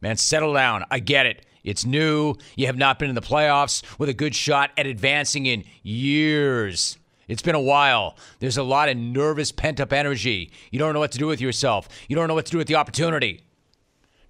man, 0.00 0.16
settle 0.16 0.52
down. 0.54 0.84
I 0.90 0.98
get 0.98 1.26
it. 1.26 1.46
It's 1.64 1.84
new. 1.84 2.34
You 2.56 2.66
have 2.66 2.76
not 2.76 2.98
been 2.98 3.08
in 3.08 3.14
the 3.14 3.20
playoffs 3.20 3.82
with 3.98 4.08
a 4.08 4.14
good 4.14 4.34
shot 4.34 4.70
at 4.76 4.86
advancing 4.86 5.46
in 5.46 5.64
years. 5.82 6.98
It's 7.28 7.42
been 7.42 7.54
a 7.54 7.60
while. 7.60 8.16
There's 8.40 8.56
a 8.56 8.62
lot 8.62 8.88
of 8.88 8.96
nervous, 8.96 9.52
pent 9.52 9.80
up 9.80 9.92
energy. 9.92 10.50
You 10.70 10.78
don't 10.78 10.94
know 10.94 11.00
what 11.00 11.12
to 11.12 11.18
do 11.18 11.26
with 11.26 11.40
yourself, 11.40 11.88
you 12.08 12.16
don't 12.16 12.28
know 12.28 12.34
what 12.34 12.46
to 12.46 12.52
do 12.52 12.58
with 12.58 12.68
the 12.68 12.76
opportunity. 12.76 13.42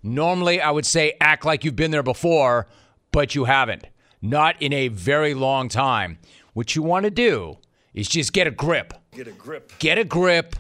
Normally, 0.02 0.60
I 0.60 0.70
would 0.70 0.86
say 0.86 1.14
act 1.20 1.44
like 1.44 1.64
you've 1.64 1.76
been 1.76 1.90
there 1.90 2.02
before, 2.02 2.68
but 3.12 3.34
you 3.34 3.44
haven't. 3.44 3.86
Not 4.22 4.60
in 4.60 4.72
a 4.72 4.88
very 4.88 5.34
long 5.34 5.68
time. 5.68 6.18
what 6.54 6.74
you 6.74 6.82
want 6.82 7.04
to 7.04 7.10
do 7.10 7.58
is 7.94 8.08
just 8.08 8.32
get 8.32 8.46
a 8.46 8.50
grip. 8.50 8.94
Get 9.12 9.28
a 9.28 9.32
grip. 9.32 9.72
Get 9.78 9.96
a 9.98 10.04
grip 10.04 10.56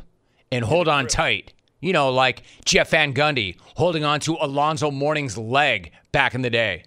and 0.52 0.64
hold 0.64 0.86
on 0.86 1.06
tight. 1.06 1.52
You 1.80 1.92
know, 1.92 2.10
like 2.10 2.42
Jeff 2.64 2.90
Van 2.90 3.14
Gundy 3.14 3.56
holding 3.76 4.04
on 4.04 4.20
to 4.20 4.36
Alonzo 4.40 4.90
Mourning's 4.90 5.38
leg 5.38 5.92
back 6.12 6.34
in 6.34 6.42
the 6.42 6.50
day. 6.50 6.84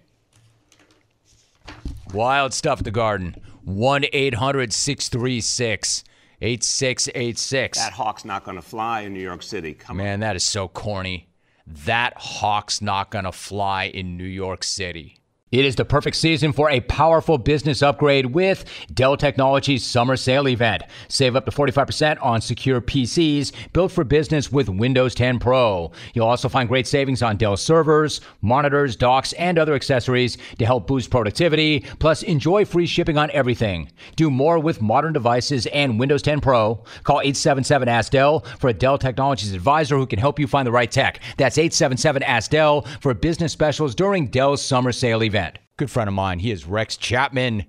Wild 2.12 2.52
stuff 2.52 2.80
at 2.80 2.84
the 2.84 2.90
Garden. 2.90 3.36
1 3.64 4.04
800 4.12 4.72
636 4.72 6.04
8686. 6.40 7.78
That 7.78 7.92
hawk's 7.92 8.24
not 8.24 8.44
going 8.44 8.56
to 8.56 8.62
fly 8.62 9.02
in 9.02 9.14
New 9.14 9.22
York 9.22 9.42
City. 9.42 9.74
Come 9.74 9.98
Man, 9.98 10.20
that 10.20 10.36
is 10.36 10.42
so 10.42 10.68
corny. 10.68 11.28
That 11.66 12.14
hawk's 12.16 12.82
not 12.82 13.10
going 13.10 13.24
to 13.24 13.32
fly 13.32 13.84
in 13.84 14.16
New 14.16 14.24
York 14.24 14.64
City. 14.64 15.21
It 15.52 15.66
is 15.66 15.76
the 15.76 15.84
perfect 15.84 16.16
season 16.16 16.54
for 16.54 16.70
a 16.70 16.80
powerful 16.80 17.36
business 17.36 17.82
upgrade 17.82 18.24
with 18.24 18.64
Dell 18.94 19.18
Technologies 19.18 19.84
Summer 19.84 20.16
Sale 20.16 20.48
Event. 20.48 20.82
Save 21.08 21.36
up 21.36 21.44
to 21.44 21.50
45% 21.50 22.16
on 22.24 22.40
secure 22.40 22.80
PCs 22.80 23.52
built 23.74 23.92
for 23.92 24.02
business 24.02 24.50
with 24.50 24.70
Windows 24.70 25.14
10 25.14 25.38
Pro. 25.40 25.92
You'll 26.14 26.26
also 26.26 26.48
find 26.48 26.70
great 26.70 26.86
savings 26.86 27.20
on 27.20 27.36
Dell 27.36 27.58
servers, 27.58 28.22
monitors, 28.40 28.96
docks, 28.96 29.34
and 29.34 29.58
other 29.58 29.74
accessories 29.74 30.38
to 30.58 30.64
help 30.64 30.86
boost 30.86 31.10
productivity. 31.10 31.80
Plus, 31.98 32.22
enjoy 32.22 32.64
free 32.64 32.86
shipping 32.86 33.18
on 33.18 33.30
everything. 33.32 33.90
Do 34.16 34.30
more 34.30 34.58
with 34.58 34.80
modern 34.80 35.12
devices 35.12 35.66
and 35.66 36.00
Windows 36.00 36.22
10 36.22 36.40
Pro. 36.40 36.76
Call 37.02 37.20
877 37.20 37.88
Ask 37.88 38.12
Dell 38.12 38.40
for 38.58 38.68
a 38.68 38.72
Dell 38.72 38.96
Technologies 38.96 39.52
advisor 39.52 39.98
who 39.98 40.06
can 40.06 40.18
help 40.18 40.38
you 40.38 40.46
find 40.46 40.66
the 40.66 40.72
right 40.72 40.90
tech. 40.90 41.20
That's 41.36 41.58
877 41.58 42.22
Ask 42.22 42.52
Dell 42.52 42.86
for 43.02 43.12
business 43.12 43.52
specials 43.52 43.94
during 43.94 44.28
Dell's 44.28 44.64
Summer 44.64 44.92
Sale 44.92 45.24
Event. 45.24 45.41
Good 45.78 45.90
friend 45.90 46.06
of 46.06 46.12
mine. 46.14 46.38
He 46.40 46.50
is 46.50 46.66
Rex 46.66 46.98
Chapman. 46.98 47.64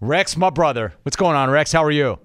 Rex, 0.00 0.38
my 0.38 0.48
brother. 0.48 0.94
What's 1.02 1.16
going 1.16 1.36
on, 1.36 1.50
Rex? 1.50 1.70
How 1.70 1.84
are 1.84 1.90
you? 1.90 2.18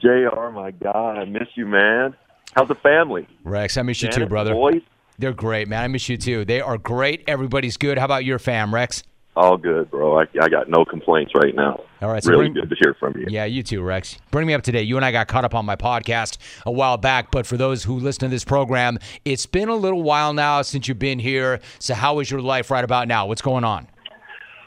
JR, 0.00 0.48
my 0.50 0.70
God, 0.70 1.18
I 1.18 1.26
miss 1.26 1.48
you, 1.54 1.66
man. 1.66 2.14
How's 2.54 2.68
the 2.68 2.74
family? 2.76 3.28
Rex, 3.44 3.76
I 3.76 3.82
miss 3.82 4.00
you 4.02 4.08
too, 4.08 4.26
brother. 4.26 4.54
Boys? 4.54 4.80
They're 5.18 5.34
great, 5.34 5.68
man. 5.68 5.82
I 5.82 5.88
miss 5.88 6.08
you 6.08 6.16
too. 6.16 6.46
They 6.46 6.62
are 6.62 6.78
great. 6.78 7.24
Everybody's 7.26 7.76
good. 7.76 7.98
How 7.98 8.06
about 8.06 8.24
your 8.24 8.38
fam, 8.38 8.74
Rex? 8.74 9.02
All 9.36 9.58
good, 9.58 9.90
bro. 9.90 10.20
I, 10.20 10.26
I 10.40 10.48
got 10.48 10.70
no 10.70 10.84
complaints 10.84 11.32
right 11.34 11.54
now. 11.54 11.82
All 12.00 12.10
right, 12.10 12.22
so 12.22 12.30
really 12.30 12.48
bring- 12.48 12.54
good 12.54 12.70
to 12.70 12.76
hear 12.82 12.94
from 12.98 13.18
you. 13.18 13.26
Yeah, 13.28 13.44
you 13.44 13.62
too, 13.62 13.82
Rex. 13.82 14.16
Bring 14.30 14.46
me 14.46 14.54
up 14.54 14.62
today. 14.62 14.82
You 14.82 14.96
and 14.96 15.04
I 15.04 15.12
got 15.12 15.28
caught 15.28 15.44
up 15.44 15.54
on 15.54 15.66
my 15.66 15.76
podcast 15.76 16.38
a 16.64 16.72
while 16.72 16.96
back, 16.96 17.30
but 17.30 17.46
for 17.46 17.58
those 17.58 17.84
who 17.84 17.98
listen 17.98 18.20
to 18.20 18.28
this 18.28 18.44
program, 18.44 18.98
it's 19.26 19.44
been 19.44 19.68
a 19.68 19.74
little 19.76 20.02
while 20.02 20.32
now 20.32 20.62
since 20.62 20.88
you've 20.88 20.98
been 20.98 21.18
here. 21.18 21.60
So, 21.80 21.94
how 21.94 22.20
is 22.20 22.30
your 22.30 22.40
life 22.40 22.70
right 22.70 22.84
about 22.84 23.08
now? 23.08 23.26
What's 23.26 23.42
going 23.42 23.64
on? 23.64 23.88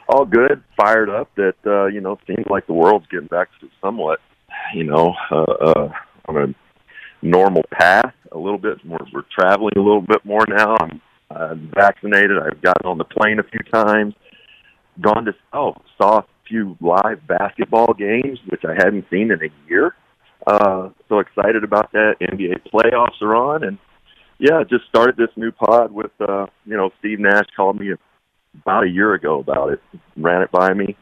All 0.09 0.25
good, 0.25 0.63
fired 0.77 1.09
up. 1.09 1.29
That 1.35 1.55
uh, 1.65 1.87
you 1.87 2.01
know, 2.01 2.17
seems 2.27 2.45
like 2.49 2.65
the 2.67 2.73
world's 2.73 3.07
getting 3.07 3.27
back 3.27 3.49
to 3.59 3.69
somewhat, 3.81 4.19
you 4.73 4.85
know, 4.85 5.13
uh, 5.31 5.41
uh, 5.41 5.91
on 6.27 6.37
a 6.37 6.55
normal 7.25 7.63
path. 7.71 8.13
A 8.31 8.37
little 8.37 8.57
bit. 8.57 8.77
We're, 8.85 8.97
we're 9.13 9.25
traveling 9.37 9.73
a 9.75 9.81
little 9.81 10.01
bit 10.01 10.23
more 10.23 10.45
now. 10.47 10.75
I'm 10.79 11.01
uh, 11.29 11.55
vaccinated. 11.75 12.37
I've 12.37 12.61
gotten 12.61 12.85
on 12.85 12.97
the 12.97 13.03
plane 13.03 13.39
a 13.39 13.43
few 13.43 13.59
times. 13.71 14.13
Gone 15.01 15.25
to 15.25 15.33
oh, 15.53 15.75
saw 15.97 16.19
a 16.19 16.25
few 16.47 16.77
live 16.79 17.25
basketball 17.27 17.93
games, 17.93 18.39
which 18.47 18.63
I 18.65 18.73
hadn't 18.73 19.05
seen 19.11 19.31
in 19.31 19.39
a 19.43 19.69
year. 19.69 19.93
Uh, 20.45 20.89
so 21.09 21.19
excited 21.19 21.63
about 21.63 21.91
that. 21.91 22.15
NBA 22.21 22.61
playoffs 22.73 23.21
are 23.21 23.35
on, 23.35 23.63
and 23.63 23.77
yeah, 24.39 24.63
just 24.69 24.85
started 24.87 25.17
this 25.17 25.35
new 25.35 25.51
pod 25.51 25.91
with 25.91 26.11
uh, 26.21 26.45
you 26.65 26.77
know 26.77 26.91
Steve 26.99 27.19
Nash 27.19 27.47
called 27.55 27.79
me 27.79 27.91
about 28.61 28.85
a 28.85 28.89
year 28.89 29.13
ago 29.13 29.39
about 29.39 29.73
it. 29.73 29.81
Ran 30.15 30.41
it 30.41 30.51
by 30.51 30.73
me. 30.73 30.95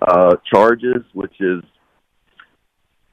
Uh, 0.00 0.36
charges, 0.52 1.02
which 1.14 1.40
is 1.40 1.62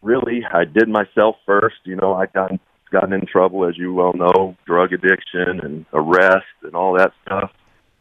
really 0.01 0.43
I 0.51 0.65
did 0.65 0.89
myself 0.89 1.37
first. 1.45 1.77
You 1.85 1.95
know, 1.95 2.13
I 2.13 2.25
got 2.27 2.51
gotten 2.91 3.13
in 3.13 3.25
trouble, 3.25 3.67
as 3.67 3.77
you 3.77 3.93
well 3.93 4.13
know, 4.13 4.55
drug 4.65 4.93
addiction 4.93 5.59
and 5.61 5.85
arrest 5.93 6.45
and 6.63 6.75
all 6.75 6.93
that 6.97 7.11
stuff. 7.25 7.51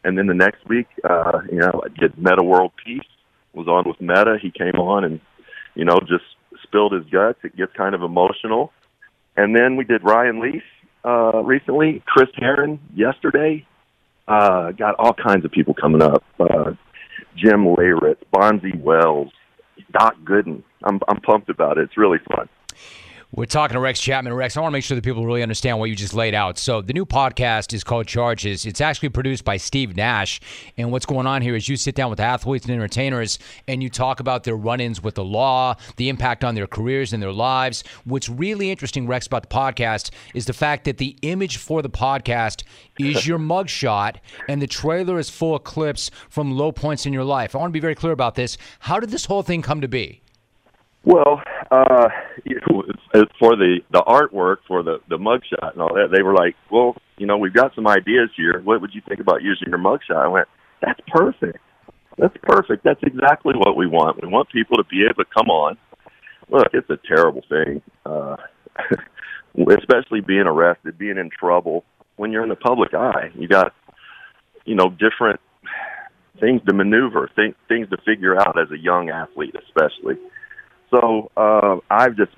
And 0.04 0.18
then 0.18 0.26
the 0.26 0.34
next 0.34 0.68
week, 0.68 0.88
uh, 1.08 1.40
you 1.50 1.58
know, 1.58 1.82
I 1.84 2.00
did 2.00 2.18
Meta 2.18 2.42
World 2.42 2.72
Peace. 2.84 3.00
Was 3.54 3.68
on 3.68 3.84
with 3.86 4.00
Meta. 4.00 4.38
He 4.40 4.50
came 4.50 4.80
on 4.80 5.04
and 5.04 5.20
you 5.74 5.84
know 5.84 6.00
just 6.00 6.24
spilled 6.62 6.92
his 6.92 7.04
guts. 7.12 7.38
It 7.44 7.54
gets 7.54 7.72
kind 7.76 7.94
of 7.94 8.02
emotional. 8.02 8.72
And 9.36 9.54
then 9.54 9.76
we 9.76 9.84
did 9.84 10.02
Ryan 10.02 10.40
Leaf 10.40 10.62
uh, 11.04 11.42
recently, 11.42 12.02
Chris 12.06 12.30
Herren 12.36 12.80
yesterday. 12.94 13.66
Uh, 14.28 14.72
got 14.72 14.94
all 14.98 15.12
kinds 15.12 15.44
of 15.44 15.50
people 15.50 15.74
coming 15.74 16.02
up. 16.02 16.24
Uh, 16.38 16.72
Jim 17.36 17.64
Leyritz, 17.64 18.22
Bonzi 18.32 18.78
Wells, 18.80 19.32
Doc 19.92 20.16
Gooden. 20.24 20.62
I'm 20.84 21.00
I'm 21.08 21.20
pumped 21.20 21.48
about 21.48 21.78
it. 21.78 21.84
It's 21.84 21.96
really 21.96 22.18
fun. 22.34 22.48
We're 23.34 23.46
talking 23.46 23.76
to 23.76 23.80
Rex 23.80 23.98
Chapman. 23.98 24.34
Rex, 24.34 24.58
I 24.58 24.60
want 24.60 24.72
to 24.72 24.74
make 24.74 24.84
sure 24.84 24.94
that 24.94 25.04
people 25.04 25.24
really 25.24 25.42
understand 25.42 25.78
what 25.78 25.88
you 25.88 25.96
just 25.96 26.12
laid 26.12 26.34
out. 26.34 26.58
So, 26.58 26.82
the 26.82 26.92
new 26.92 27.06
podcast 27.06 27.72
is 27.72 27.82
called 27.82 28.06
Charges. 28.06 28.66
It's 28.66 28.82
actually 28.82 29.08
produced 29.08 29.42
by 29.42 29.56
Steve 29.56 29.96
Nash. 29.96 30.38
And 30.76 30.92
what's 30.92 31.06
going 31.06 31.26
on 31.26 31.40
here 31.40 31.56
is 31.56 31.66
you 31.66 31.78
sit 31.78 31.94
down 31.94 32.10
with 32.10 32.20
athletes 32.20 32.66
and 32.66 32.74
entertainers 32.74 33.38
and 33.66 33.82
you 33.82 33.88
talk 33.88 34.20
about 34.20 34.44
their 34.44 34.54
run 34.54 34.80
ins 34.80 35.02
with 35.02 35.14
the 35.14 35.24
law, 35.24 35.76
the 35.96 36.10
impact 36.10 36.44
on 36.44 36.54
their 36.54 36.66
careers 36.66 37.14
and 37.14 37.22
their 37.22 37.32
lives. 37.32 37.84
What's 38.04 38.28
really 38.28 38.70
interesting, 38.70 39.06
Rex, 39.06 39.28
about 39.28 39.48
the 39.48 39.48
podcast 39.48 40.10
is 40.34 40.44
the 40.44 40.52
fact 40.52 40.84
that 40.84 40.98
the 40.98 41.16
image 41.22 41.56
for 41.56 41.80
the 41.80 41.88
podcast 41.88 42.64
is 42.98 43.26
your 43.26 43.38
mugshot 43.38 44.16
and 44.46 44.60
the 44.60 44.66
trailer 44.66 45.18
is 45.18 45.30
full 45.30 45.54
of 45.54 45.64
clips 45.64 46.10
from 46.28 46.50
low 46.50 46.70
points 46.70 47.06
in 47.06 47.14
your 47.14 47.24
life. 47.24 47.54
I 47.54 47.60
want 47.60 47.70
to 47.70 47.72
be 47.72 47.80
very 47.80 47.94
clear 47.94 48.12
about 48.12 48.34
this. 48.34 48.58
How 48.80 49.00
did 49.00 49.08
this 49.08 49.24
whole 49.24 49.42
thing 49.42 49.62
come 49.62 49.80
to 49.80 49.88
be? 49.88 50.20
Well, 51.04 51.42
uh, 51.70 52.08
you 52.44 52.60
know, 52.68 52.82
it's 52.86 52.91
for 53.38 53.56
the 53.56 53.80
the 53.90 54.02
artwork 54.06 54.58
for 54.66 54.82
the 54.82 54.98
the 55.08 55.18
mugshot 55.18 55.72
and 55.72 55.82
all 55.82 55.94
that, 55.94 56.08
they 56.14 56.22
were 56.22 56.34
like, 56.34 56.56
"Well, 56.70 56.96
you 57.18 57.26
know, 57.26 57.36
we've 57.36 57.52
got 57.52 57.74
some 57.74 57.86
ideas 57.86 58.30
here. 58.36 58.60
What 58.62 58.80
would 58.80 58.94
you 58.94 59.02
think 59.06 59.20
about 59.20 59.42
using 59.42 59.68
your 59.68 59.78
mugshot?" 59.78 60.16
I 60.16 60.28
went, 60.28 60.48
"That's 60.80 61.00
perfect. 61.08 61.58
That's 62.18 62.36
perfect. 62.42 62.84
That's 62.84 63.02
exactly 63.02 63.54
what 63.56 63.76
we 63.76 63.86
want. 63.86 64.22
We 64.22 64.28
want 64.28 64.48
people 64.50 64.76
to 64.76 64.84
be 64.84 65.04
able 65.04 65.24
to 65.24 65.30
come 65.36 65.48
on. 65.48 65.76
Look, 66.48 66.68
it's 66.72 66.88
a 66.90 66.98
terrible 67.06 67.42
thing, 67.48 67.82
uh, 68.04 68.36
especially 69.78 70.20
being 70.20 70.46
arrested, 70.46 70.98
being 70.98 71.18
in 71.18 71.30
trouble 71.30 71.84
when 72.16 72.32
you're 72.32 72.42
in 72.42 72.50
the 72.50 72.56
public 72.56 72.94
eye. 72.94 73.30
You 73.34 73.48
got, 73.48 73.74
you 74.64 74.74
know, 74.74 74.90
different 74.90 75.40
things 76.40 76.60
to 76.68 76.74
maneuver, 76.74 77.30
th- 77.36 77.56
things 77.68 77.88
to 77.90 77.96
figure 78.04 78.38
out 78.38 78.58
as 78.58 78.70
a 78.70 78.78
young 78.78 79.10
athlete, 79.10 79.54
especially." 79.66 80.16
So 80.90 81.30
uh, 81.38 81.76
I've 81.90 82.16
just 82.16 82.32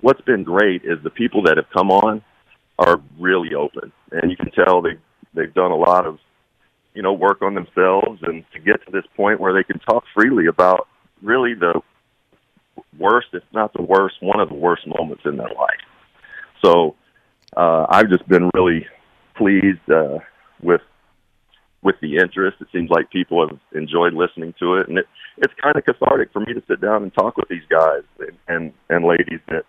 what's 0.00 0.20
been 0.22 0.44
great 0.44 0.82
is 0.84 0.98
the 1.02 1.10
people 1.10 1.42
that 1.44 1.56
have 1.56 1.66
come 1.72 1.90
on 1.90 2.22
are 2.78 3.00
really 3.18 3.54
open, 3.54 3.92
and 4.12 4.30
you 4.30 4.36
can 4.36 4.50
tell 4.50 4.80
they 4.80 4.98
they've 5.34 5.54
done 5.54 5.70
a 5.70 5.76
lot 5.76 6.06
of 6.06 6.18
you 6.94 7.02
know 7.02 7.12
work 7.12 7.42
on 7.42 7.54
themselves, 7.54 8.20
and 8.22 8.44
to 8.52 8.58
get 8.58 8.84
to 8.86 8.90
this 8.92 9.04
point 9.16 9.40
where 9.40 9.52
they 9.52 9.64
can 9.64 9.78
talk 9.80 10.04
freely 10.14 10.46
about 10.46 10.88
really 11.22 11.54
the 11.54 11.80
worst, 12.98 13.28
if 13.32 13.42
not 13.52 13.72
the 13.74 13.82
worst, 13.82 14.16
one 14.20 14.40
of 14.40 14.48
the 14.48 14.54
worst 14.54 14.86
moments 14.86 15.22
in 15.24 15.36
their 15.36 15.48
life. 15.48 15.80
So 16.64 16.96
uh, 17.56 17.86
I've 17.88 18.08
just 18.08 18.26
been 18.28 18.50
really 18.54 18.86
pleased 19.36 19.90
uh, 19.90 20.18
with 20.62 20.82
with 21.82 21.96
the 22.02 22.16
interest. 22.16 22.58
It 22.60 22.68
seems 22.72 22.90
like 22.90 23.10
people 23.10 23.46
have 23.46 23.58
enjoyed 23.74 24.12
listening 24.12 24.54
to 24.60 24.76
it, 24.76 24.88
and 24.88 24.98
it, 24.98 25.06
it's 25.38 25.52
kind 25.62 25.76
of 25.76 25.84
cathartic 25.84 26.32
for 26.32 26.40
me 26.40 26.52
to 26.52 26.62
sit 26.68 26.80
down 26.80 27.02
and 27.02 27.12
talk 27.14 27.36
with 27.36 27.48
these 27.48 27.64
guys 27.70 28.02
and, 28.18 28.36
and 28.48 28.72
and 28.88 29.04
ladies 29.04 29.40
that 29.48 29.64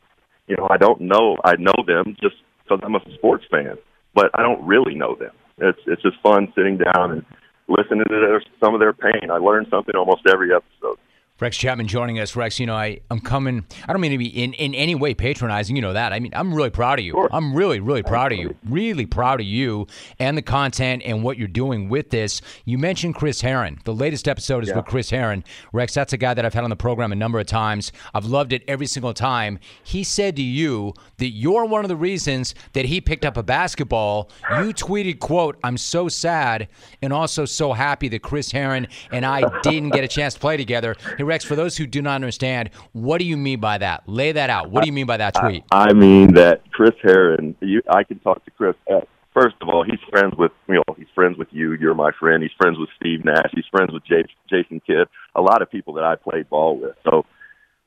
you 0.52 0.58
know 0.58 0.68
I 0.70 0.76
don't 0.76 1.00
know. 1.00 1.38
I 1.46 1.56
know 1.56 1.74
them 1.88 2.18
just 2.22 2.36
because 2.64 2.82
I'm 2.84 2.96
a 2.96 3.02
sports 3.16 3.46
fan, 3.50 3.78
but 4.14 4.30
I 4.36 4.44
don't 4.44 4.62
really 4.68 4.96
know 4.96 5.16
them. 5.16 5.32
It's 5.60 5.80
it's 5.88 6.02
just 6.02 6.20
fun 6.22 6.52
sitting 6.56 6.78
down 6.78 7.12
and 7.12 7.26
listening 7.70 8.04
to 8.04 8.20
their, 8.20 8.44
some 8.62 8.74
of 8.74 8.82
their 8.82 8.92
pain. 8.92 9.32
I 9.32 9.38
learn 9.38 9.66
something 9.70 9.96
almost 9.96 10.24
every 10.28 10.50
episode. 10.54 11.00
Rex 11.42 11.58
Chapman 11.58 11.88
joining 11.88 12.20
us. 12.20 12.36
Rex, 12.36 12.60
you 12.60 12.68
know, 12.68 12.76
I, 12.76 13.00
I'm 13.10 13.20
coming, 13.20 13.66
I 13.88 13.92
don't 13.92 14.00
mean 14.00 14.12
to 14.12 14.18
be 14.20 14.28
in, 14.28 14.54
in 14.54 14.76
any 14.76 14.94
way 14.94 15.16
patronizing, 15.16 15.76
you 15.76 15.82
know 15.82 15.94
that. 15.94 16.14
I 16.14 16.20
mean, 16.20 16.32
I'm 16.36 16.54
really 16.54 16.70
proud 16.70 17.00
of 17.00 17.06
you. 17.06 17.28
I'm 17.32 17.56
really, 17.56 17.80
really 17.80 18.04
proud 18.04 18.32
of 18.32 18.38
you. 18.38 18.56
Really 18.70 19.08
proud 19.08 19.40
of 19.42 19.48
you 19.48 19.88
and 20.20 20.38
the 20.38 20.44
content 20.44 21.02
and 21.04 21.24
what 21.24 21.38
you're 21.40 21.48
doing 21.48 21.90
with 21.90 22.12
this. 22.12 22.42
You 22.66 22.78
mentioned 22.78 23.16
Chris 23.16 23.42
Herren. 23.42 23.80
The 23.86 23.94
latest 23.94 24.28
episode 24.28 24.62
is 24.64 24.70
Yeah. 24.70 24.76
with 24.78 24.86
Chris 24.86 25.10
Herren. 25.10 25.44
Rex, 25.74 25.96
that's 25.96 26.14
a 26.14 26.18
guy 26.18 26.36
that 26.36 26.46
I've 26.46 26.54
had 26.54 26.64
on 26.64 26.70
the 26.70 26.76
program 26.76 27.12
a 27.12 27.16
number 27.16 27.40
of 27.40 27.48
times. 27.48 27.92
I've 28.14 28.26
loved 28.26 28.54
it 28.54 28.64
every 28.68 28.86
single 28.86 29.14
time. 29.16 29.58
He 29.84 30.04
said 30.04 30.36
to 30.36 30.44
you 30.44 30.94
that 31.18 31.30
you're 31.30 31.66
one 31.66 31.84
of 31.84 31.90
the 31.90 31.96
reasons 31.96 32.54
that 32.74 32.86
he 32.86 33.02
picked 33.02 33.26
up 33.26 33.36
a 33.36 33.44
basketball. 33.44 34.30
You 34.52 34.74
tweeted, 34.74 35.18
quote, 35.18 35.58
I'm 35.64 35.78
so 35.78 36.08
sad 36.08 36.68
and 37.02 37.12
also 37.12 37.46
so 37.46 37.74
happy 37.74 38.08
that 38.10 38.22
Chris 38.22 38.52
Herren 38.52 38.88
and 39.12 39.26
I 39.26 39.42
didn't 39.62 39.90
get 39.90 40.04
a 40.04 40.08
chance 40.08 40.36
to 40.36 40.40
play 40.40 40.56
together. 40.56 40.96
Hey, 41.18 41.24
Rex, 41.32 41.46
for 41.46 41.56
those 41.56 41.78
who 41.78 41.88
do 41.88 42.02
not 42.02 42.16
understand, 42.16 42.70
what 42.92 43.18
do 43.18 43.26
you 43.26 43.38
mean 43.38 43.60
by 43.60 43.78
that? 43.80 44.04
Lay 44.08 44.34
that 44.34 44.50
out. 44.50 44.70
What 44.70 44.84
do 44.84 44.88
you 44.88 44.94
mean 44.94 45.08
by 45.08 45.18
that 45.18 45.34
tweet? 45.34 45.64
I 45.72 45.94
mean 45.94 46.34
that 46.36 46.70
Chris 46.72 46.92
Herren. 47.02 47.56
You, 47.62 47.82
I 47.90 48.04
can 48.04 48.20
talk 48.20 48.44
to 48.46 48.52
Chris. 48.52 48.76
Uh, 48.92 49.02
first 49.34 49.56
of 49.62 49.70
all, 49.70 49.84
he's 49.84 50.00
friends 50.10 50.34
with 50.38 50.52
you 50.68 50.76
know 50.76 50.96
he's 50.98 51.08
friends 51.16 51.38
with 51.38 51.48
you. 51.52 51.74
You're 51.74 51.96
my 51.96 52.12
friend. 52.20 52.44
He's 52.44 52.52
friends 52.60 52.78
with 52.78 52.90
Steve 53.00 53.24
Nash. 53.26 53.50
He's 53.54 53.66
friends 53.72 53.92
with 53.92 54.04
J- 54.06 54.26
Jason 54.50 54.82
Kidd. 54.86 55.08
A 55.36 55.42
lot 55.42 55.62
of 55.62 55.72
people 55.72 55.94
that 55.96 56.04
I 56.04 56.16
played 56.16 56.50
ball 56.50 56.78
with. 56.78 56.96
So 57.04 57.26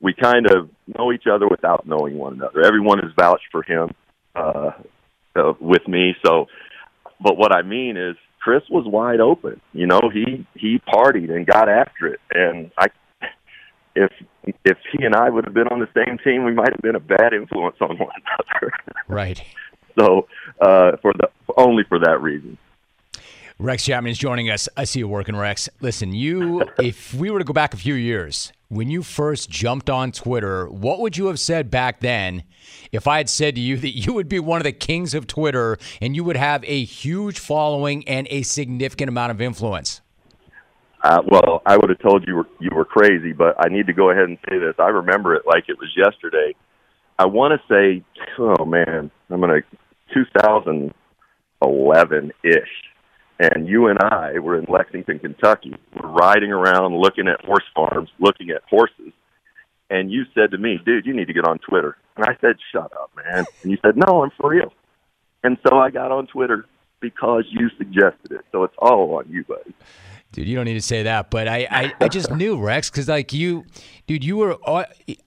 we 0.01 0.13
kind 0.13 0.47
of 0.47 0.69
know 0.87 1.11
each 1.13 1.25
other 1.31 1.47
without 1.47 1.87
knowing 1.87 2.17
one 2.17 2.33
another. 2.33 2.61
Everyone 2.65 2.99
has 2.99 3.11
vouched 3.17 3.47
for 3.51 3.63
him 3.63 3.93
uh, 4.35 4.71
uh, 5.35 5.53
with 5.59 5.87
me. 5.87 6.15
So, 6.25 6.47
but 7.21 7.37
what 7.37 7.51
I 7.51 7.61
mean 7.61 7.95
is, 7.97 8.15
Chris 8.41 8.63
was 8.69 8.85
wide 8.87 9.19
open. 9.19 9.61
You 9.73 9.87
know, 9.87 10.01
he 10.13 10.45
he 10.55 10.79
partied 10.87 11.31
and 11.31 11.45
got 11.45 11.69
after 11.69 12.07
it, 12.07 12.19
and 12.31 12.71
I. 12.77 12.87
If 13.95 14.11
if 14.63 14.77
he 14.91 15.05
and 15.05 15.15
I 15.15 15.29
would 15.29 15.45
have 15.45 15.53
been 15.53 15.67
on 15.67 15.79
the 15.79 15.89
same 15.95 16.17
team, 16.17 16.43
we 16.43 16.53
might 16.53 16.69
have 16.69 16.81
been 16.81 16.95
a 16.95 16.99
bad 16.99 17.33
influence 17.33 17.77
on 17.81 17.97
one 17.97 18.09
another. 18.09 18.73
Right. 19.07 19.41
so, 19.99 20.27
uh, 20.61 20.97
for 21.01 21.13
the 21.13 21.29
only 21.57 21.83
for 21.87 21.99
that 21.99 22.21
reason. 22.21 22.57
Rex 23.57 23.85
Chapman 23.85 24.11
is 24.11 24.17
joining 24.17 24.49
us. 24.49 24.67
I 24.75 24.83
see 24.83 24.99
you 24.99 25.07
working, 25.07 25.35
Rex. 25.35 25.69
Listen, 25.79 26.13
you, 26.13 26.63
if 26.79 27.13
we 27.13 27.29
were 27.29 27.39
to 27.39 27.45
go 27.45 27.53
back 27.53 27.73
a 27.73 27.77
few 27.77 27.93
years, 27.93 28.51
when 28.67 28.89
you 28.89 29.01
first 29.01 29.49
jumped 29.49 29.89
on 29.89 30.11
Twitter, 30.11 30.67
what 30.67 30.99
would 30.99 31.15
you 31.15 31.27
have 31.27 31.39
said 31.39 31.71
back 31.71 32.01
then 32.01 32.43
if 32.91 33.07
I 33.07 33.17
had 33.17 33.29
said 33.29 33.55
to 33.55 33.61
you 33.61 33.77
that 33.85 33.91
you 33.91 34.13
would 34.13 34.27
be 34.27 34.39
one 34.39 34.59
of 34.59 34.65
the 34.65 34.73
kings 34.73 35.13
of 35.13 35.27
Twitter 35.27 35.77
and 36.01 36.15
you 36.15 36.23
would 36.25 36.35
have 36.35 36.63
a 36.65 36.83
huge 36.83 37.39
following 37.39 38.05
and 38.07 38.27
a 38.29 38.41
significant 38.41 39.07
amount 39.07 39.31
of 39.31 39.39
influence? 39.39 40.01
Uh, 41.05 41.21
well, 41.27 41.61
I 41.67 41.77
would 41.77 41.91
have 41.91 41.99
told 41.99 42.27
you 42.27 42.37
were, 42.37 42.47
you 42.59 42.71
were 42.75 42.83
crazy, 42.83 43.31
but 43.31 43.55
I 43.59 43.69
need 43.69 43.85
to 43.85 43.93
go 43.93 44.09
ahead 44.09 44.23
and 44.23 44.39
say 44.49 44.57
this. 44.57 44.73
I 44.79 44.87
remember 44.87 45.35
it 45.35 45.43
like 45.45 45.65
it 45.67 45.77
was 45.77 45.95
yesterday. 45.95 46.55
I 47.19 47.27
want 47.27 47.53
to 47.53 47.59
say, 47.71 48.03
oh 48.39 48.65
man, 48.65 49.11
I'm 49.29 49.39
going 49.39 49.61
to 49.61 49.63
2011 50.15 52.31
ish 52.43 52.85
and 53.39 53.67
you 53.67 53.87
and 53.87 53.99
I 53.99 54.39
were 54.39 54.57
in 54.57 54.65
Lexington, 54.67 55.19
Kentucky. 55.19 55.75
We're 55.95 56.09
riding 56.09 56.51
around 56.51 56.97
looking 56.97 57.27
at 57.27 57.43
horse 57.43 57.65
farms, 57.73 58.09
looking 58.19 58.49
at 58.49 58.63
horses. 58.69 59.11
And 59.89 60.11
you 60.11 60.23
said 60.33 60.51
to 60.51 60.57
me, 60.57 60.79
dude, 60.83 61.05
you 61.05 61.13
need 61.13 61.27
to 61.27 61.33
get 61.33 61.47
on 61.47 61.59
Twitter. 61.59 61.97
And 62.15 62.25
I 62.25 62.37
said, 62.39 62.55
shut 62.71 62.91
up, 62.93 63.11
man. 63.15 63.45
And 63.61 63.71
you 63.71 63.77
said, 63.83 63.97
no, 63.97 64.23
I'm 64.23 64.31
for 64.39 64.49
real. 64.49 64.73
And 65.43 65.57
so 65.67 65.77
I 65.77 65.91
got 65.91 66.11
on 66.11 66.27
Twitter 66.27 66.65
because 67.01 67.45
you 67.49 67.69
suggested 67.77 68.31
it. 68.31 68.45
So 68.51 68.63
it's 68.63 68.75
all 68.79 69.17
on 69.17 69.29
you, 69.29 69.43
buddy. 69.43 69.75
Dude, 70.35 70.49
you 70.49 70.55
don't 70.57 70.65
need 70.65 70.73
to 70.73 70.81
say 70.81 71.03
that, 71.03 71.31
but 71.31 71.47
I, 71.47 71.65
I, 71.71 71.93
I 72.01 72.09
just 72.09 72.29
knew 72.29 72.59
Rex 72.59 72.89
because 72.89 73.07
like 73.07 73.31
you, 73.31 73.63
dude, 74.05 74.21
you 74.21 74.35
were. 74.35 74.57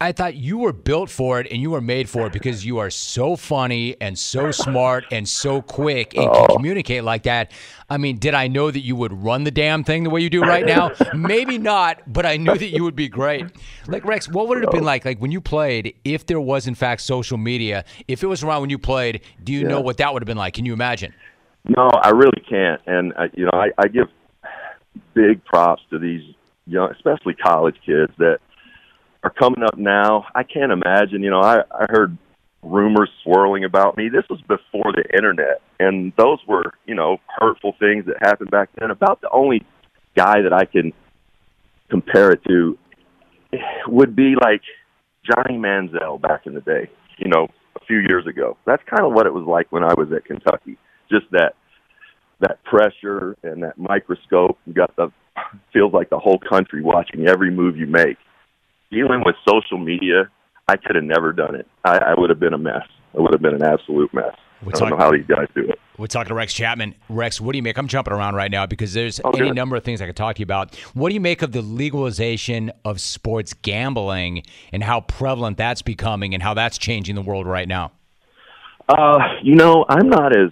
I 0.02 0.12
thought 0.12 0.34
you 0.34 0.58
were 0.58 0.74
built 0.74 1.08
for 1.08 1.40
it 1.40 1.46
and 1.50 1.62
you 1.62 1.70
were 1.70 1.80
made 1.80 2.10
for 2.10 2.26
it 2.26 2.32
because 2.34 2.66
you 2.66 2.76
are 2.76 2.90
so 2.90 3.34
funny 3.34 3.96
and 4.02 4.18
so 4.18 4.50
smart 4.50 5.06
and 5.10 5.26
so 5.26 5.62
quick 5.62 6.14
and 6.14 6.30
can 6.30 6.48
communicate 6.48 7.04
like 7.04 7.22
that. 7.22 7.52
I 7.88 7.96
mean, 7.96 8.18
did 8.18 8.34
I 8.34 8.48
know 8.48 8.70
that 8.70 8.80
you 8.80 8.96
would 8.96 9.14
run 9.14 9.44
the 9.44 9.50
damn 9.50 9.82
thing 9.82 10.04
the 10.04 10.10
way 10.10 10.20
you 10.20 10.28
do 10.28 10.42
right 10.42 10.66
now? 10.66 10.92
Maybe 11.14 11.56
not, 11.56 12.02
but 12.06 12.26
I 12.26 12.36
knew 12.36 12.58
that 12.58 12.68
you 12.68 12.84
would 12.84 12.94
be 12.94 13.08
great. 13.08 13.46
Like 13.86 14.04
Rex, 14.04 14.28
what 14.28 14.46
would 14.48 14.58
it 14.58 14.64
have 14.64 14.70
been 14.72 14.84
like, 14.84 15.06
like 15.06 15.20
when 15.20 15.32
you 15.32 15.40
played? 15.40 15.94
If 16.04 16.26
there 16.26 16.38
was 16.38 16.66
in 16.66 16.74
fact 16.74 17.00
social 17.00 17.38
media, 17.38 17.86
if 18.08 18.22
it 18.22 18.26
was 18.26 18.42
around 18.42 18.60
when 18.60 18.68
you 18.68 18.78
played, 18.78 19.22
do 19.42 19.54
you 19.54 19.60
Yeah. 19.60 19.68
know 19.68 19.80
what 19.80 19.96
that 19.96 20.12
would 20.12 20.20
have 20.20 20.26
been 20.26 20.36
like? 20.36 20.52
Can 20.52 20.66
you 20.66 20.74
imagine? 20.74 21.14
No, 21.66 21.88
I 22.02 22.10
really 22.10 22.42
can't. 22.46 22.82
And 22.86 23.14
uh, 23.16 23.28
you 23.32 23.46
know, 23.46 23.52
I, 23.54 23.70
I 23.78 23.88
give 23.88 24.08
big 25.14 25.44
props 25.44 25.82
to 25.90 25.98
these 25.98 26.22
young, 26.66 26.90
especially 26.92 27.34
college 27.34 27.76
kids 27.84 28.12
that 28.18 28.38
are 29.22 29.30
coming 29.30 29.62
up 29.62 29.76
now. 29.76 30.26
I 30.34 30.42
can't 30.42 30.72
imagine. 30.72 31.22
You 31.22 31.30
know, 31.30 31.40
I, 31.40 31.60
I 31.70 31.86
heard 31.88 32.16
rumors 32.62 33.10
swirling 33.22 33.64
about 33.64 33.96
me. 33.96 34.08
This 34.08 34.24
was 34.28 34.40
before 34.42 34.92
the 34.92 35.04
internet, 35.14 35.62
and 35.78 36.12
those 36.16 36.38
were 36.46 36.72
you 36.86 36.94
know 36.94 37.18
hurtful 37.38 37.74
things 37.78 38.06
that 38.06 38.16
happened 38.20 38.50
back 38.50 38.70
then. 38.78 38.90
About 38.90 39.20
the 39.20 39.30
only 39.30 39.64
guy 40.16 40.42
that 40.42 40.52
I 40.52 40.64
can 40.64 40.92
compare 41.90 42.30
it 42.30 42.42
to 42.48 42.78
would 43.86 44.14
be 44.14 44.34
like 44.40 44.62
Johnny 45.24 45.58
Manziel 45.58 46.20
back 46.20 46.46
in 46.46 46.54
the 46.54 46.60
day. 46.60 46.90
You 47.18 47.28
know, 47.28 47.48
a 47.80 47.84
few 47.86 47.98
years 47.98 48.26
ago. 48.26 48.56
That's 48.64 48.82
kind 48.84 49.04
of 49.04 49.12
what 49.12 49.26
it 49.26 49.34
was 49.34 49.44
like 49.44 49.70
when 49.72 49.82
I 49.82 49.94
was 49.94 50.12
at 50.12 50.24
Kentucky. 50.24 50.78
Just 51.10 51.26
that 51.32 51.54
that 52.40 52.62
pressure 52.64 53.36
and 53.42 53.62
that 53.62 53.78
microscope. 53.78 54.58
You 54.66 54.72
got 54.72 54.94
the 54.96 55.10
feels 55.72 55.92
like 55.92 56.10
the 56.10 56.18
whole 56.18 56.38
country 56.38 56.82
watching 56.82 57.26
every 57.28 57.50
move 57.50 57.76
you 57.76 57.86
make. 57.86 58.16
Dealing 58.90 59.22
with 59.24 59.36
social 59.48 59.78
media, 59.78 60.30
I 60.66 60.76
could 60.76 60.96
have 60.96 61.04
never 61.04 61.32
done 61.32 61.54
it. 61.54 61.66
I, 61.84 61.98
I 61.98 62.14
would 62.16 62.30
have 62.30 62.40
been 62.40 62.54
a 62.54 62.58
mess. 62.58 62.82
I 63.16 63.20
would 63.20 63.32
have 63.32 63.42
been 63.42 63.54
an 63.54 63.62
absolute 63.62 64.12
mess. 64.14 64.34
We're 64.62 64.70
I 64.74 64.78
don't 64.78 64.90
know 64.90 64.96
talking- 64.96 64.98
how 64.98 65.12
these 65.12 65.26
guys 65.26 65.46
do 65.54 65.68
it. 65.70 65.78
We're 65.98 66.06
talking 66.06 66.28
to 66.28 66.34
Rex 66.34 66.52
Chapman. 66.54 66.94
Rex, 67.08 67.40
what 67.40 67.52
do 67.52 67.58
you 67.58 67.62
make? 67.62 67.76
I'm 67.76 67.88
jumping 67.88 68.12
around 68.14 68.34
right 68.36 68.50
now 68.52 68.66
because 68.66 68.92
there's 68.94 69.20
Oh, 69.24 69.30
any 69.30 69.50
number 69.50 69.74
of 69.76 69.82
things 69.82 70.00
I 70.00 70.06
could 70.06 70.14
talk 70.16 70.36
to 70.36 70.40
you 70.40 70.44
about. 70.44 70.74
What 70.94 71.08
do 71.08 71.14
you 71.14 71.20
make 71.20 71.42
of 71.42 71.50
the 71.52 71.60
legalization 71.62 72.70
of 72.84 73.00
sports 73.00 73.52
gambling 73.52 74.44
and 74.72 74.82
how 74.84 75.00
prevalent 75.00 75.56
that's 75.56 75.82
becoming 75.82 76.34
and 76.34 76.42
how 76.42 76.54
that's 76.54 76.78
changing 76.78 77.16
the 77.16 77.22
world 77.22 77.46
right 77.48 77.66
now? 77.66 77.90
Uh, 78.88 79.18
you 79.42 79.54
know, 79.56 79.84
I'm 79.88 80.08
not 80.08 80.36
as 80.36 80.50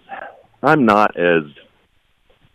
I'm 0.62 0.85
not 0.85 1.16
as 1.16 1.42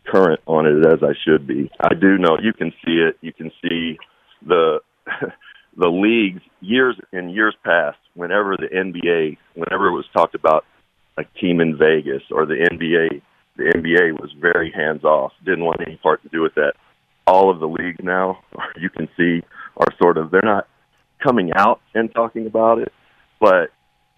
current 0.08 0.42
on 0.46 0.66
it 0.66 0.86
as 0.86 1.00
I 1.04 1.14
should 1.26 1.48
be. 1.48 1.72
I 1.80 1.94
do 1.94 2.18
know 2.18 2.38
you 2.42 2.54
can 2.54 2.72
see 2.86 2.94
it. 2.94 3.18
You 3.22 3.34
can 3.34 3.52
see 3.62 3.98
the 4.46 4.80
the 5.78 5.88
leagues 5.88 6.42
years 6.60 7.00
in 7.12 7.30
years 7.30 7.56
past. 7.64 7.98
Whenever 8.14 8.58
the 8.58 8.68
NBA, 8.68 9.38
whenever 9.56 9.88
it 9.88 9.94
was 9.94 10.06
talked 10.14 10.36
about 10.36 10.66
a 11.18 11.24
team 11.40 11.62
in 11.62 11.78
Vegas 11.78 12.24
or 12.32 12.46
the 12.46 12.68
NBA, 12.72 13.22
the 13.58 13.64
NBA 13.64 14.20
was 14.20 14.32
very 14.40 14.72
hands 14.72 15.04
off. 15.04 15.32
Didn't 15.46 15.66
want 15.66 15.82
any 15.86 15.98
part 15.98 16.22
to 16.24 16.30
do 16.30 16.42
with 16.42 16.56
that. 16.56 16.74
All 17.28 17.50
of 17.50 17.60
the 17.60 17.68
leagues 17.68 18.04
now, 18.04 18.40
you 18.78 18.90
can 18.90 19.08
see, 19.18 19.42
are 19.78 19.88
sort 20.02 20.18
of 20.18 20.32
they're 20.32 20.42
not 20.44 20.68
coming 21.24 21.52
out 21.56 21.80
and 21.94 22.14
talking 22.14 22.48
about 22.48 22.80
it, 22.80 22.92
but 23.40 23.70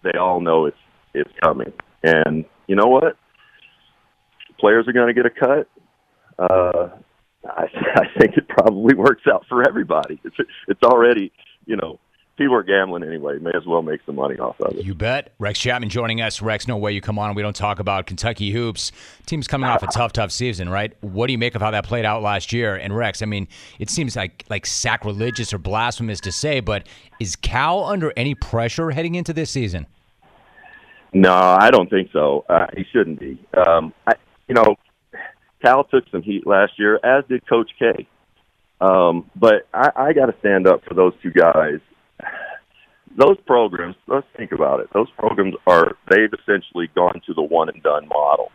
they 0.02 0.18
all 0.18 0.40
know 0.40 0.66
it's 0.66 0.76
it's 1.12 1.30
coming. 1.42 1.72
And 2.02 2.44
you 2.66 2.76
know 2.76 2.86
what? 2.86 3.16
Players 4.58 4.86
are 4.88 4.92
going 4.92 5.08
to 5.08 5.14
get 5.14 5.26
a 5.26 5.30
cut. 5.30 5.68
Uh, 6.38 6.88
I, 7.44 7.64
I 7.96 8.18
think 8.18 8.36
it 8.36 8.48
probably 8.48 8.94
works 8.94 9.22
out 9.30 9.44
for 9.48 9.66
everybody. 9.66 10.20
It's 10.24 10.36
it's 10.68 10.82
already, 10.82 11.32
you 11.66 11.76
know, 11.76 11.98
people 12.36 12.54
are 12.54 12.62
gambling 12.62 13.04
anyway. 13.04 13.38
May 13.38 13.52
as 13.54 13.66
well 13.66 13.82
make 13.82 14.00
some 14.06 14.16
money 14.16 14.36
off 14.36 14.60
of 14.60 14.76
it. 14.76 14.84
You 14.84 14.94
bet. 14.94 15.32
Rex 15.38 15.58
Chapman 15.58 15.88
joining 15.88 16.20
us. 16.20 16.42
Rex, 16.42 16.66
no 16.66 16.76
way 16.76 16.92
you 16.92 17.00
come 17.00 17.18
on 17.18 17.28
and 17.28 17.36
we 17.36 17.42
don't 17.42 17.56
talk 17.56 17.78
about 17.78 18.06
Kentucky 18.06 18.50
hoops. 18.50 18.92
Team's 19.26 19.46
coming 19.46 19.68
off 19.68 19.82
a 19.82 19.86
tough, 19.92 20.12
tough 20.12 20.32
season, 20.32 20.68
right? 20.68 20.92
What 21.00 21.26
do 21.26 21.32
you 21.32 21.38
make 21.38 21.54
of 21.54 21.62
how 21.62 21.70
that 21.70 21.84
played 21.84 22.04
out 22.04 22.22
last 22.22 22.52
year? 22.52 22.74
And 22.76 22.96
Rex, 22.96 23.22
I 23.22 23.26
mean, 23.26 23.48
it 23.78 23.90
seems 23.90 24.16
like 24.16 24.44
like 24.50 24.66
sacrilegious 24.66 25.52
or 25.52 25.58
blasphemous 25.58 26.20
to 26.20 26.32
say, 26.32 26.60
but 26.60 26.86
is 27.20 27.36
Cal 27.36 27.84
under 27.84 28.12
any 28.16 28.34
pressure 28.34 28.90
heading 28.90 29.14
into 29.14 29.32
this 29.32 29.50
season? 29.50 29.86
No, 31.12 31.32
I 31.32 31.70
don't 31.70 31.88
think 31.88 32.10
so. 32.12 32.44
Uh, 32.48 32.66
he 32.76 32.84
shouldn't 32.92 33.20
be. 33.20 33.38
Um, 33.56 33.92
I, 34.08 34.14
you 34.48 34.54
know, 34.54 34.74
Cal 35.64 35.84
took 35.84 36.04
some 36.10 36.22
heat 36.22 36.46
last 36.46 36.72
year, 36.78 37.00
as 37.02 37.24
did 37.28 37.48
Coach 37.48 37.70
K. 37.78 38.06
Um, 38.80 39.30
but 39.34 39.66
I, 39.72 39.90
I 39.96 40.12
got 40.12 40.26
to 40.26 40.34
stand 40.40 40.66
up 40.66 40.84
for 40.84 40.94
those 40.94 41.12
two 41.22 41.30
guys. 41.30 41.80
Those 43.16 43.38
programs, 43.46 43.96
let's 44.06 44.26
think 44.36 44.52
about 44.52 44.80
it. 44.80 44.88
Those 44.92 45.08
programs 45.16 45.54
are, 45.66 45.96
they've 46.10 46.32
essentially 46.32 46.90
gone 46.94 47.22
to 47.26 47.34
the 47.34 47.42
one 47.42 47.68
and 47.68 47.82
done 47.82 48.08
model. 48.08 48.50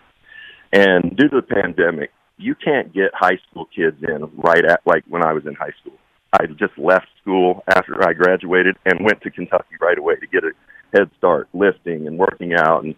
And 0.71 1.15
due 1.15 1.29
to 1.29 1.41
the 1.41 1.41
pandemic, 1.41 2.11
you 2.37 2.55
can't 2.55 2.93
get 2.93 3.11
high 3.13 3.39
school 3.49 3.67
kids 3.75 3.97
in 4.03 4.29
right 4.35 4.63
at, 4.65 4.81
like 4.85 5.03
when 5.07 5.25
I 5.25 5.33
was 5.33 5.45
in 5.45 5.55
high 5.55 5.73
school. 5.81 5.97
I 6.33 6.45
just 6.45 6.77
left 6.77 7.07
school 7.21 7.63
after 7.67 8.07
I 8.07 8.13
graduated 8.13 8.75
and 8.85 9.03
went 9.03 9.21
to 9.21 9.31
Kentucky 9.31 9.75
right 9.81 9.97
away 9.97 10.15
to 10.15 10.27
get 10.27 10.43
a 10.43 10.51
head 10.93 11.09
start, 11.17 11.47
lifting 11.53 12.05
and 12.05 12.19
working 12.19 12.53
out 12.53 12.83
and 12.83 12.93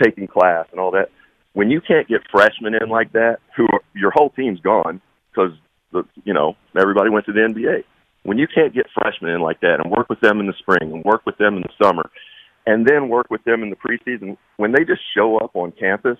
taking 0.00 0.28
class 0.28 0.66
and 0.70 0.78
all 0.78 0.92
that. 0.92 1.10
When 1.56 1.70
you 1.70 1.80
can't 1.80 2.06
get 2.06 2.20
freshmen 2.30 2.74
in 2.74 2.90
like 2.90 3.12
that, 3.12 3.38
who 3.56 3.64
are, 3.72 3.80
your 3.94 4.10
whole 4.10 4.28
team's 4.28 4.60
gone 4.60 5.00
because 5.30 5.52
the 5.90 6.02
you 6.24 6.34
know 6.34 6.54
everybody 6.78 7.08
went 7.08 7.24
to 7.24 7.32
the 7.32 7.40
NBA. 7.40 7.84
When 8.24 8.36
you 8.36 8.46
can't 8.46 8.74
get 8.74 8.84
freshmen 8.92 9.30
in 9.30 9.40
like 9.40 9.62
that 9.62 9.80
and 9.82 9.90
work 9.90 10.10
with 10.10 10.20
them 10.20 10.38
in 10.38 10.46
the 10.46 10.52
spring 10.58 10.92
and 10.92 11.02
work 11.02 11.24
with 11.24 11.38
them 11.38 11.56
in 11.56 11.62
the 11.62 11.72
summer, 11.82 12.10
and 12.66 12.86
then 12.86 13.08
work 13.08 13.30
with 13.30 13.42
them 13.44 13.62
in 13.62 13.70
the 13.70 13.76
preseason, 13.76 14.36
when 14.58 14.72
they 14.72 14.84
just 14.84 15.00
show 15.16 15.38
up 15.38 15.52
on 15.56 15.72
campus 15.72 16.18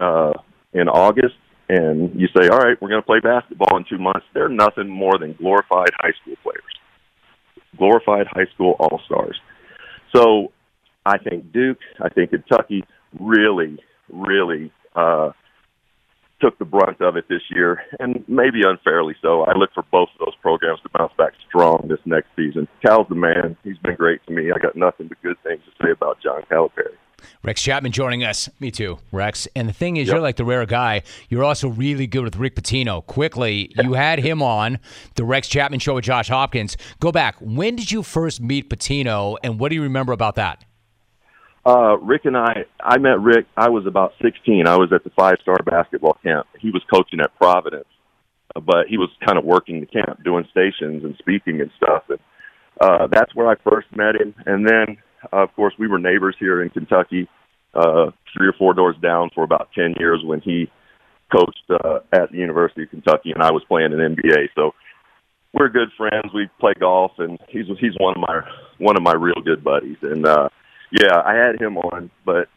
uh, 0.00 0.32
in 0.72 0.88
August 0.88 1.36
and 1.68 2.20
you 2.20 2.26
say, 2.36 2.48
"All 2.48 2.58
right, 2.58 2.76
we're 2.82 2.88
going 2.88 3.02
to 3.02 3.06
play 3.06 3.20
basketball 3.20 3.76
in 3.76 3.84
two 3.88 3.98
months," 3.98 4.26
they're 4.34 4.48
nothing 4.48 4.88
more 4.88 5.16
than 5.16 5.34
glorified 5.34 5.90
high 6.00 6.14
school 6.20 6.34
players, 6.42 6.74
glorified 7.78 8.26
high 8.26 8.50
school 8.52 8.74
all 8.80 9.00
stars. 9.06 9.38
So 10.12 10.50
I 11.06 11.18
think 11.18 11.52
Duke, 11.52 11.78
I 12.00 12.08
think 12.08 12.30
Kentucky 12.30 12.82
really, 13.20 13.78
really 14.12 14.70
uh, 14.94 15.30
took 16.40 16.58
the 16.58 16.64
brunt 16.64 17.00
of 17.00 17.16
it 17.16 17.24
this 17.28 17.42
year, 17.50 17.82
and 17.98 18.24
maybe 18.28 18.62
unfairly 18.64 19.14
so. 19.22 19.42
I 19.42 19.56
look 19.56 19.70
for 19.74 19.84
both 19.90 20.08
of 20.14 20.26
those 20.26 20.34
programs 20.42 20.80
to 20.82 20.90
bounce 20.96 21.12
back 21.16 21.32
strong 21.48 21.86
this 21.88 22.00
next 22.04 22.28
season. 22.36 22.68
Cal's 22.84 23.06
the 23.08 23.14
man. 23.14 23.56
He's 23.64 23.78
been 23.78 23.94
great 23.94 24.24
to 24.26 24.32
me. 24.32 24.50
I 24.50 24.58
got 24.58 24.76
nothing 24.76 25.08
but 25.08 25.22
good 25.22 25.36
things 25.42 25.62
to 25.64 25.86
say 25.86 25.92
about 25.92 26.18
John 26.22 26.42
Calipari. 26.50 26.96
Rex 27.44 27.62
Chapman 27.62 27.92
joining 27.92 28.24
us. 28.24 28.48
Me 28.58 28.72
too, 28.72 28.98
Rex. 29.12 29.46
And 29.54 29.68
the 29.68 29.72
thing 29.72 29.96
is, 29.96 30.08
yep. 30.08 30.14
you're 30.14 30.22
like 30.22 30.36
the 30.36 30.44
rare 30.44 30.66
guy. 30.66 31.02
You're 31.28 31.44
also 31.44 31.68
really 31.68 32.08
good 32.08 32.24
with 32.24 32.36
Rick 32.36 32.56
Pitino. 32.56 33.04
Quickly, 33.06 33.72
you 33.78 33.92
had 33.92 34.18
him 34.18 34.42
on 34.42 34.80
the 35.14 35.24
Rex 35.24 35.46
Chapman 35.46 35.78
show 35.78 35.94
with 35.94 36.04
Josh 36.04 36.28
Hopkins. 36.28 36.76
Go 36.98 37.12
back. 37.12 37.36
When 37.40 37.76
did 37.76 37.92
you 37.92 38.02
first 38.02 38.40
meet 38.40 38.68
Pitino, 38.68 39.36
and 39.44 39.60
what 39.60 39.68
do 39.68 39.76
you 39.76 39.82
remember 39.82 40.12
about 40.12 40.34
that? 40.34 40.64
Uh, 41.64 41.96
Rick 41.98 42.24
and 42.24 42.36
I, 42.36 42.64
I 42.80 42.98
met 42.98 43.20
Rick. 43.20 43.46
I 43.56 43.68
was 43.68 43.86
about 43.86 44.14
16. 44.22 44.66
I 44.66 44.76
was 44.76 44.92
at 44.92 45.04
the 45.04 45.10
five 45.10 45.36
star 45.42 45.56
basketball 45.64 46.18
camp. 46.22 46.46
He 46.58 46.70
was 46.70 46.82
coaching 46.92 47.20
at 47.20 47.34
Providence, 47.36 47.86
uh, 48.56 48.60
but 48.60 48.88
he 48.88 48.98
was 48.98 49.10
kind 49.24 49.38
of 49.38 49.44
working 49.44 49.80
the 49.80 49.86
camp, 49.86 50.24
doing 50.24 50.44
stations 50.50 51.04
and 51.04 51.14
speaking 51.18 51.60
and 51.60 51.70
stuff. 51.76 52.02
And 52.08 52.18
uh, 52.80 53.06
that's 53.06 53.34
where 53.34 53.48
I 53.48 53.54
first 53.62 53.86
met 53.94 54.16
him. 54.20 54.34
And 54.44 54.66
then 54.66 54.98
uh, 55.32 55.42
of 55.42 55.54
course, 55.54 55.74
we 55.78 55.86
were 55.86 55.98
neighbors 55.98 56.36
here 56.38 56.62
in 56.62 56.70
Kentucky, 56.70 57.28
uh, 57.74 58.10
three 58.36 58.48
or 58.48 58.54
four 58.58 58.74
doors 58.74 58.96
down 59.02 59.30
for 59.34 59.44
about 59.44 59.68
10 59.74 59.94
years 59.98 60.20
when 60.24 60.40
he 60.40 60.70
coached 61.32 61.62
uh, 61.70 62.00
at 62.12 62.30
the 62.30 62.38
University 62.38 62.82
of 62.82 62.90
Kentucky 62.90 63.32
and 63.32 63.42
I 63.42 63.52
was 63.52 63.62
playing 63.68 63.92
in 63.92 63.98
NBA. 63.98 64.48
So 64.54 64.72
we're 65.54 65.68
good 65.68 65.88
friends. 65.96 66.32
We 66.34 66.48
play 66.60 66.72
golf 66.78 67.12
and 67.18 67.38
he's 67.48 67.66
he's 67.80 67.94
one 67.98 68.14
of 68.16 68.20
my 68.20 68.40
one 68.78 68.96
of 68.96 69.02
my 69.02 69.14
real 69.14 69.40
good 69.42 69.64
buddies. 69.64 69.96
And 70.02 70.26
uh 70.26 70.48
yeah, 70.92 71.20
I 71.24 71.34
had 71.34 71.60
him 71.60 71.78
on, 71.78 72.10
but 72.24 72.48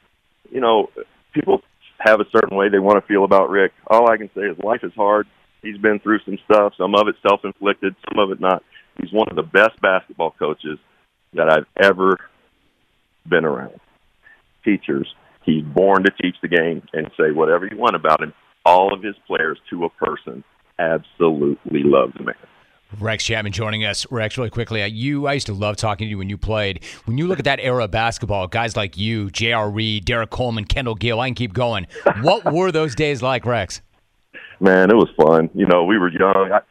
you 0.51 0.59
know, 0.61 0.89
people 1.33 1.61
have 1.99 2.19
a 2.19 2.29
certain 2.31 2.55
way 2.55 2.69
they 2.69 2.79
want 2.79 3.01
to 3.01 3.07
feel 3.07 3.23
about 3.23 3.49
Rick. 3.49 3.71
All 3.87 4.09
I 4.11 4.17
can 4.17 4.29
say 4.35 4.41
is 4.41 4.57
life 4.63 4.81
is 4.83 4.93
hard. 4.95 5.27
He's 5.61 5.77
been 5.77 5.99
through 5.99 6.19
some 6.25 6.37
stuff, 6.45 6.73
some 6.77 6.93
of 6.93 7.07
it 7.07 7.15
self-inflicted, 7.27 7.95
some 8.09 8.19
of 8.19 8.31
it 8.31 8.39
not. 8.39 8.61
He's 9.01 9.11
one 9.11 9.27
of 9.29 9.35
the 9.35 9.43
best 9.43 9.81
basketball 9.81 10.35
coaches 10.37 10.77
that 11.33 11.49
I've 11.49 11.65
ever 11.81 12.19
been 13.27 13.45
around. 13.45 13.79
Teachers, 14.63 15.07
he's 15.43 15.63
born 15.63 16.03
to 16.03 16.11
teach 16.21 16.35
the 16.41 16.47
game 16.47 16.83
and 16.93 17.09
say 17.17 17.31
whatever 17.31 17.65
you 17.65 17.77
want 17.77 17.95
about 17.95 18.21
him. 18.21 18.33
All 18.65 18.93
of 18.93 19.01
his 19.01 19.15
players, 19.27 19.59
to 19.69 19.85
a 19.85 19.89
person, 19.89 20.43
absolutely 20.77 21.83
love 21.83 22.11
the 22.17 22.23
man. 22.23 22.35
Rex 22.99 23.23
Chapman 23.23 23.51
joining 23.51 23.83
us. 23.83 24.09
Rex, 24.11 24.37
really 24.37 24.49
quickly, 24.49 24.81
uh, 24.81 24.85
you 24.85 25.27
I 25.27 25.33
used 25.33 25.47
to 25.47 25.53
love 25.53 25.75
talking 25.75 26.05
to 26.05 26.09
you 26.09 26.17
when 26.17 26.29
you 26.29 26.37
played. 26.37 26.83
When 27.05 27.17
you 27.17 27.27
look 27.27 27.39
at 27.39 27.45
that 27.45 27.59
era 27.59 27.85
of 27.85 27.91
basketball, 27.91 28.47
guys 28.47 28.75
like 28.75 28.97
you, 28.97 29.29
J.R. 29.31 29.69
Reid, 29.69 30.05
Derrick 30.05 30.29
Coleman, 30.29 30.65
Kendall 30.65 30.95
Gill, 30.95 31.19
I 31.19 31.27
can 31.27 31.35
keep 31.35 31.53
going. 31.53 31.87
What 32.21 32.45
were 32.53 32.71
those 32.71 32.95
days 32.95 33.21
like, 33.21 33.45
Rex? 33.45 33.81
Man, 34.59 34.89
it 34.89 34.95
was 34.95 35.09
fun. 35.17 35.49
You 35.53 35.65
know, 35.65 35.83
we 35.83 35.97
were 35.97 36.09
young. 36.09 36.51
I, 36.53 36.61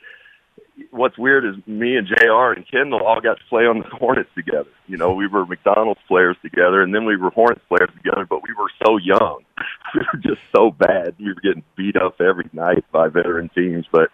what's 0.90 1.18
weird 1.18 1.44
is 1.44 1.55
me 1.66 1.96
and 1.96 2.07
J.R. 2.07 2.53
and 2.53 2.66
Kendall 2.68 3.03
all 3.05 3.20
got 3.20 3.38
to 3.38 3.44
play 3.48 3.64
on 3.64 3.81
the 3.81 3.85
Hornets 3.98 4.31
together. 4.35 4.70
You 4.87 4.96
know, 4.96 5.12
we 5.12 5.27
were 5.27 5.44
McDonald's 5.44 6.00
players 6.09 6.37
together, 6.42 6.83
and 6.83 6.94
then 6.94 7.05
we 7.05 7.16
were 7.16 7.31
Hornets 7.31 7.64
players 7.68 7.90
together. 7.96 8.27
But 8.29 8.42
we 8.42 8.55
were 8.55 8.70
so 8.87 8.96
young, 8.96 9.44
we 9.94 10.00
were 10.00 10.20
just 10.20 10.40
so 10.55 10.70
bad. 10.70 11.14
We 11.18 11.27
were 11.27 11.40
getting 11.40 11.64
beat 11.77 11.96
up 11.96 12.20
every 12.20 12.48
night 12.53 12.85
by 12.92 13.09
veteran 13.09 13.50
teams. 13.55 13.87
But 13.90 14.11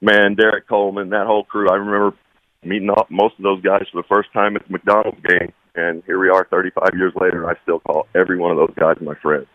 man, 0.00 0.34
Derrick 0.34 0.68
Coleman, 0.68 1.10
that 1.10 1.26
whole 1.26 1.44
crew, 1.44 1.68
I 1.68 1.74
remember 1.74 2.16
meeting 2.64 2.90
up 2.90 3.10
most 3.10 3.36
of 3.38 3.42
those 3.42 3.62
guys 3.62 3.86
for 3.92 4.02
the 4.02 4.08
first 4.08 4.32
time 4.32 4.56
at 4.56 4.66
the 4.66 4.72
McDonald's 4.72 5.20
game, 5.28 5.52
and 5.74 6.02
here 6.06 6.18
we 6.18 6.28
are, 6.28 6.46
35 6.50 6.90
years 6.94 7.12
later, 7.20 7.42
and 7.42 7.56
I 7.56 7.60
still 7.62 7.80
call 7.80 8.06
every 8.14 8.38
one 8.38 8.50
of 8.50 8.56
those 8.56 8.74
guys 8.76 8.96
my 9.00 9.14
friend. 9.14 9.46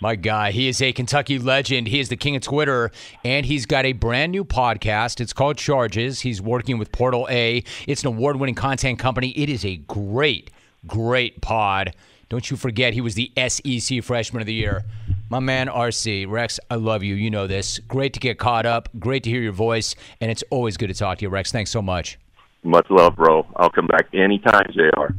My 0.00 0.14
guy, 0.14 0.52
he 0.52 0.68
is 0.68 0.80
a 0.80 0.92
Kentucky 0.92 1.40
legend. 1.40 1.88
He 1.88 1.98
is 1.98 2.08
the 2.08 2.16
king 2.16 2.36
of 2.36 2.42
Twitter, 2.42 2.92
and 3.24 3.44
he's 3.44 3.66
got 3.66 3.84
a 3.84 3.92
brand 3.92 4.30
new 4.30 4.44
podcast. 4.44 5.20
It's 5.20 5.32
called 5.32 5.56
Charges. 5.56 6.20
He's 6.20 6.40
working 6.40 6.78
with 6.78 6.92
Portal 6.92 7.26
A. 7.28 7.64
It's 7.88 8.02
an 8.02 8.08
award 8.08 8.36
winning 8.36 8.54
content 8.54 9.00
company. 9.00 9.30
It 9.30 9.48
is 9.48 9.64
a 9.64 9.76
great, 9.76 10.52
great 10.86 11.40
pod. 11.40 11.96
Don't 12.28 12.50
you 12.50 12.56
forget, 12.56 12.92
he 12.92 13.00
was 13.00 13.14
the 13.14 13.32
SEC 13.48 14.02
Freshman 14.02 14.42
of 14.42 14.46
the 14.46 14.54
Year. 14.54 14.84
My 15.30 15.40
man, 15.40 15.68
RC. 15.68 16.28
Rex, 16.28 16.60
I 16.70 16.74
love 16.74 17.02
you. 17.02 17.14
You 17.14 17.30
know 17.30 17.46
this. 17.46 17.78
Great 17.78 18.12
to 18.14 18.20
get 18.20 18.38
caught 18.38 18.66
up. 18.66 18.88
Great 18.98 19.22
to 19.24 19.30
hear 19.30 19.40
your 19.40 19.52
voice. 19.52 19.94
And 20.20 20.30
it's 20.30 20.44
always 20.50 20.76
good 20.76 20.88
to 20.88 20.94
talk 20.94 21.18
to 21.18 21.22
you, 21.22 21.30
Rex. 21.30 21.52
Thanks 21.52 21.70
so 21.70 21.80
much. 21.80 22.18
Much 22.64 22.86
love, 22.90 23.16
bro. 23.16 23.46
I'll 23.56 23.70
come 23.70 23.86
back 23.86 24.08
anytime, 24.12 24.70
JR. 24.72 25.14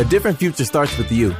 A 0.00 0.04
different 0.04 0.38
future 0.38 0.64
starts 0.64 0.96
with 0.96 1.12
you. 1.12 1.34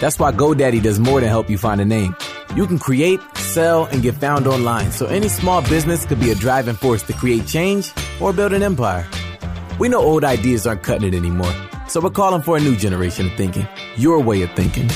That's 0.00 0.18
why 0.18 0.32
GoDaddy 0.32 0.82
does 0.82 1.00
more 1.00 1.20
than 1.20 1.28
help 1.28 1.48
you 1.48 1.56
find 1.56 1.80
a 1.80 1.84
name. 1.84 2.14
You 2.54 2.66
can 2.66 2.78
create, 2.78 3.20
sell, 3.36 3.86
and 3.86 4.02
get 4.02 4.14
found 4.14 4.46
online, 4.46 4.92
so 4.92 5.06
any 5.06 5.28
small 5.28 5.62
business 5.62 6.04
could 6.04 6.20
be 6.20 6.30
a 6.30 6.34
driving 6.34 6.74
force 6.74 7.02
to 7.04 7.12
create 7.12 7.46
change 7.46 7.92
or 8.20 8.32
build 8.32 8.52
an 8.52 8.62
empire. 8.62 9.06
We 9.78 9.88
know 9.88 10.00
old 10.00 10.24
ideas 10.24 10.66
aren't 10.66 10.82
cutting 10.82 11.08
it 11.08 11.16
anymore, 11.16 11.52
so 11.88 12.00
we're 12.00 12.10
calling 12.10 12.42
for 12.42 12.56
a 12.56 12.60
new 12.60 12.76
generation 12.76 13.26
of 13.26 13.32
thinking, 13.34 13.66
your 13.96 14.20
way 14.20 14.42
of 14.42 14.50
thinking. 14.52 14.88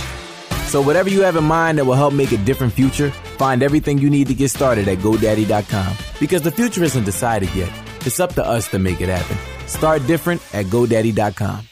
So 0.67 0.81
whatever 0.81 1.11
you 1.11 1.23
have 1.23 1.37
in 1.37 1.45
mind 1.45 1.79
that 1.79 1.85
will 1.85 1.95
help 1.95 2.15
make 2.15 2.33
a 2.33 2.39
different 2.39 2.73
future, 2.73 3.11
find 3.11 3.63
everything 3.63 3.99
you 3.99 4.09
need 4.09 4.29
to 4.29 4.35
get 4.35 4.51
started 4.51 4.89
at 4.89 4.99
GoDaddy.com. 4.99 5.97
Because 6.19 6.43
the 6.43 6.51
future 6.51 6.83
isn't 6.83 7.05
decided 7.05 7.55
yet. 7.55 7.73
It's 8.07 8.21
up 8.21 8.35
to 8.35 8.47
us 8.47 8.69
to 8.69 8.79
make 8.79 9.01
it 9.01 9.09
happen. 9.09 9.37
Start 9.67 10.07
different 10.07 10.43
at 10.55 10.67
GoDaddy.com. 10.67 11.69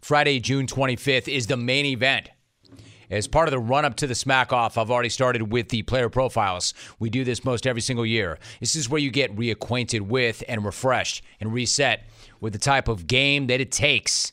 Friday, 0.00 0.40
June 0.40 0.66
25th 0.66 1.26
is 1.26 1.48
the 1.48 1.56
main 1.56 1.86
event 1.86 2.30
as 3.10 3.28
part 3.28 3.46
of 3.46 3.52
the 3.52 3.58
run 3.58 3.84
up 3.84 3.96
to 3.96 4.06
the 4.06 4.14
smack 4.14 4.52
off, 4.52 4.76
I've 4.76 4.90
already 4.90 5.08
started 5.08 5.52
with 5.52 5.68
the 5.68 5.82
player 5.82 6.08
profiles. 6.08 6.74
We 6.98 7.10
do 7.10 7.24
this 7.24 7.44
most 7.44 7.66
every 7.66 7.82
single 7.82 8.04
year. 8.04 8.38
This 8.60 8.74
is 8.74 8.88
where 8.88 9.00
you 9.00 9.10
get 9.10 9.36
reacquainted 9.36 10.02
with 10.02 10.42
and 10.48 10.64
refreshed 10.64 11.22
and 11.40 11.52
reset 11.52 12.04
with 12.40 12.52
the 12.52 12.58
type 12.58 12.88
of 12.88 13.06
game 13.06 13.46
that 13.46 13.60
it 13.60 13.70
takes 13.70 14.32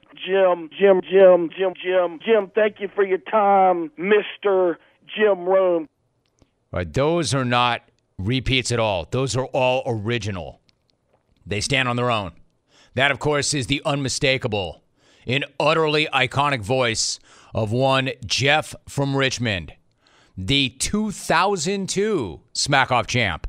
Jim, 0.25 0.69
Jim, 0.77 1.01
Jim, 1.01 1.49
Jim, 1.57 1.73
Jim, 1.81 2.19
Jim, 2.23 2.51
thank 2.53 2.79
you 2.79 2.89
for 2.93 3.03
your 3.03 3.17
time, 3.17 3.91
Mr. 3.99 4.75
Jim 5.15 5.45
Rome. 5.45 5.87
All 6.73 6.77
right, 6.79 6.93
those 6.93 7.33
are 7.33 7.45
not 7.45 7.81
repeats 8.17 8.71
at 8.71 8.79
all. 8.79 9.07
Those 9.09 9.35
are 9.35 9.45
all 9.45 9.83
original. 9.85 10.61
They 11.45 11.61
stand 11.61 11.89
on 11.89 11.95
their 11.95 12.11
own. 12.11 12.33
That, 12.93 13.11
of 13.11 13.19
course, 13.19 13.53
is 13.53 13.67
the 13.67 13.81
unmistakable, 13.85 14.83
an 15.25 15.45
utterly 15.59 16.07
iconic 16.13 16.61
voice 16.61 17.19
of 17.53 17.71
one 17.71 18.11
Jeff 18.25 18.75
from 18.87 19.15
Richmond, 19.15 19.73
the 20.37 20.69
2002 20.69 22.41
Smack 22.53 22.91
Off 22.91 23.07
champ, 23.07 23.47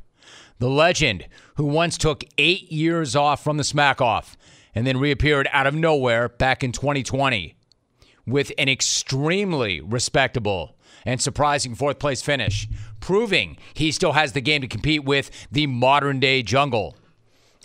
the 0.59 0.69
legend 0.69 1.27
who 1.55 1.65
once 1.65 1.97
took 1.97 2.23
eight 2.37 2.71
years 2.71 3.15
off 3.15 3.43
from 3.43 3.57
the 3.57 3.63
Smack 3.63 4.01
Off 4.01 4.37
and 4.75 4.85
then 4.85 4.99
reappeared 4.99 5.47
out 5.51 5.67
of 5.67 5.75
nowhere 5.75 6.29
back 6.29 6.63
in 6.63 6.71
2020 6.71 7.55
with 8.25 8.51
an 8.57 8.69
extremely 8.69 9.81
respectable 9.81 10.75
and 11.05 11.21
surprising 11.21 11.75
fourth 11.75 11.99
place 11.99 12.21
finish, 12.21 12.67
proving 12.99 13.57
he 13.73 13.91
still 13.91 14.13
has 14.13 14.31
the 14.31 14.41
game 14.41 14.61
to 14.61 14.67
compete 14.67 15.03
with 15.03 15.29
the 15.51 15.67
modern 15.67 16.19
day 16.19 16.41
jungle. 16.41 16.95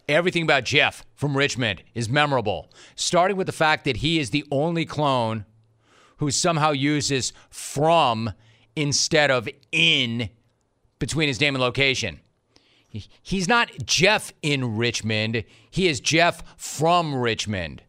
Everything 0.09 0.43
about 0.43 0.65
Jeff 0.65 1.05
from 1.15 1.37
Richmond 1.37 1.83
is 1.95 2.09
memorable, 2.09 2.71
starting 2.97 3.37
with 3.37 3.47
the 3.47 3.53
fact 3.53 3.85
that 3.85 3.99
he 3.99 4.19
is 4.19 4.31
the 4.31 4.45
only 4.51 4.85
clone 4.85 5.45
who 6.17 6.31
somehow 6.31 6.73
uses 6.73 7.33
from 7.51 8.33
instead 8.75 9.31
of 9.31 9.49
in 9.71 10.31
between 10.99 11.29
his 11.29 11.41
name 11.41 11.55
and 11.55 11.63
location. 11.63 12.21
He's 12.91 13.49
not 13.49 13.71
Jeff 13.85 14.33
in 14.43 14.77
Richmond. 14.77 15.45
He 15.71 15.89
is 15.89 16.01
Jeff 16.01 16.43
from 16.57 17.15
Richmond. 17.15 17.83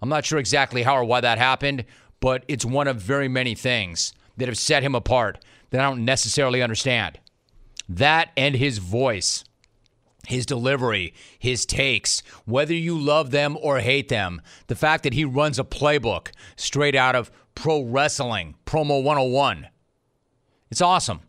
I'm 0.00 0.08
not 0.08 0.24
sure 0.24 0.38
exactly 0.38 0.82
how 0.82 0.96
or 0.96 1.04
why 1.04 1.20
that 1.20 1.38
happened, 1.38 1.84
but 2.20 2.44
it's 2.48 2.64
one 2.64 2.88
of 2.88 2.96
very 2.96 3.28
many 3.28 3.54
things 3.54 4.14
that 4.36 4.48
have 4.48 4.58
set 4.58 4.82
him 4.82 4.94
apart 4.94 5.44
that 5.70 5.80
I 5.80 5.84
don't 5.84 6.04
necessarily 6.04 6.62
understand. 6.62 7.18
That 7.88 8.30
and 8.36 8.56
his 8.56 8.78
voice, 8.78 9.44
his 10.26 10.46
delivery, 10.46 11.14
his 11.38 11.66
takes, 11.66 12.22
whether 12.44 12.74
you 12.74 12.98
love 12.98 13.30
them 13.30 13.56
or 13.60 13.80
hate 13.80 14.08
them, 14.08 14.40
the 14.66 14.74
fact 14.74 15.04
that 15.04 15.14
he 15.14 15.24
runs 15.24 15.58
a 15.58 15.64
playbook 15.64 16.28
straight 16.56 16.94
out 16.94 17.14
of 17.14 17.30
Pro 17.54 17.82
Wrestling, 17.82 18.54
Promo 18.64 19.02
101. 19.02 19.68
It's 20.70 20.80
awesome, 20.80 21.20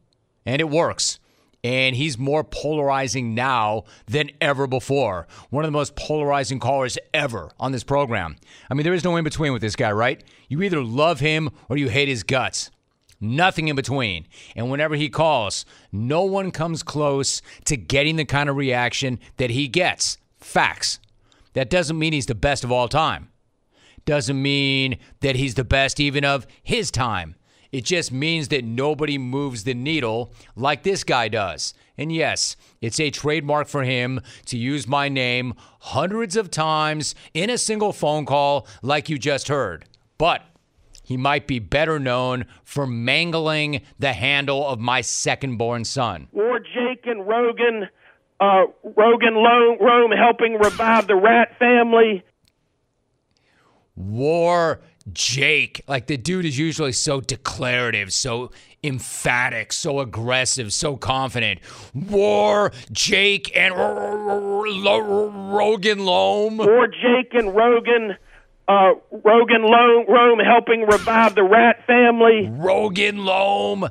and 0.45 0.59
it 0.61 0.69
works. 0.69 1.19
And 1.63 1.95
he's 1.95 2.17
more 2.17 2.43
polarizing 2.43 3.33
now 3.33 3.83
than 4.05 4.31
ever 4.39 4.67
before. 4.67 5.27
One 5.49 5.65
of 5.65 5.67
the 5.67 5.77
most 5.77 5.95
polarizing 5.95 6.59
callers 6.59 6.97
ever 7.13 7.51
on 7.59 7.71
this 7.71 7.83
program. 7.83 8.37
I 8.69 8.73
mean, 8.73 8.83
there 8.83 8.93
is 8.93 9.03
no 9.03 9.15
in 9.17 9.23
between 9.23 9.53
with 9.53 9.61
this 9.61 9.75
guy, 9.75 9.91
right? 9.91 10.23
You 10.47 10.61
either 10.61 10.83
love 10.83 11.19
him 11.19 11.49
or 11.67 11.77
you 11.77 11.89
hate 11.89 12.07
his 12.07 12.23
guts. 12.23 12.69
Nothing 13.19 13.67
in 13.67 13.75
between. 13.75 14.27
And 14.55 14.69
whenever 14.69 14.95
he 14.95 15.09
calls, 15.09 15.65
no 15.91 16.23
one 16.23 16.51
comes 16.51 16.83
close 16.83 17.41
to 17.65 17.75
getting 17.75 18.15
the 18.15 18.25
kind 18.25 18.49
of 18.49 18.55
reaction 18.55 19.19
that 19.37 19.49
he 19.49 19.67
gets. 19.67 20.17
Facts. 20.37 20.99
That 21.53 21.69
doesn't 21.69 21.97
mean 21.97 22.13
he's 22.13 22.27
the 22.27 22.35
best 22.35 22.63
of 22.63 22.71
all 22.71 22.87
time. 22.87 23.29
Doesn't 24.05 24.39
mean 24.39 24.99
that 25.21 25.35
he's 25.35 25.55
the 25.55 25.63
best 25.63 25.99
even 25.99 26.23
of 26.23 26.45
his 26.61 26.91
time. 26.91 27.35
It 27.71 27.84
just 27.84 28.12
means 28.12 28.47
that 28.49 28.63
nobody 28.63 29.17
moves 29.17 29.63
the 29.63 29.73
needle 29.73 30.32
like 30.56 30.84
this 30.84 31.03
guy 31.03 31.27
does. 31.27 31.73
And 31.97 32.12
yes, 32.12 32.56
it's 32.82 32.99
a 32.99 33.10
trademark 33.10 33.67
for 33.67 33.84
him 33.84 34.21
to 34.45 34.58
use 34.58 34.88
my 34.88 35.10
name 35.10 35.53
hundreds 35.80 36.36
of 36.36 36.51
times 36.51 37.15
in 37.34 37.49
a 37.49 37.58
single 37.58 37.93
phone 37.93 38.25
call, 38.25 38.67
like 38.82 39.10
you 39.10 39.17
just 39.17 39.47
heard. 39.47 39.86
But 40.17 40.43
he 41.03 41.17
might 41.17 41.47
be 41.47 41.60
better 41.60 41.99
known 41.99 42.45
for 42.63 42.86
mangling 42.86 43.82
the 43.97 44.13
handle 44.13 44.67
of 44.67 44.80
my 44.80 45.01
second 45.01 45.58
born 45.58 45.86
son. 45.86 46.27
Or 46.34 46.60
Jake 46.60 47.06
and 47.06 47.25
Rogan, 47.25 47.88
uh, 48.39 48.65
Rogan 48.84 49.36
Rome 49.36 50.12
helping 50.12 50.56
revive 50.56 51.08
the 51.08 51.15
rat 51.15 51.58
family. 51.58 52.23
War 53.95 54.82
Jake. 55.13 55.81
Like 55.87 56.07
the 56.07 56.17
dude 56.17 56.45
is 56.45 56.57
usually 56.57 56.91
so 56.91 57.21
declarative, 57.21 58.11
so 58.13 58.51
emphatic, 58.83 59.73
so 59.73 59.99
aggressive, 59.99 60.73
so 60.73 60.97
confident. 60.97 61.59
War 61.93 62.71
Jake 62.91 63.55
and 63.55 63.75
Rogan 65.53 66.05
Loam. 66.05 66.57
War 66.57 66.87
Jake 66.87 67.33
and 67.33 67.55
Rogan. 67.55 68.15
Uh, 68.67 68.95
Rogan 69.11 69.63
Loam, 69.63 70.05
Rome 70.09 70.39
helping 70.39 70.81
revive 70.81 71.35
the 71.35 71.43
rat 71.43 71.85
family. 71.87 72.49
Rogan 72.51 73.23
Loam. 73.23 73.87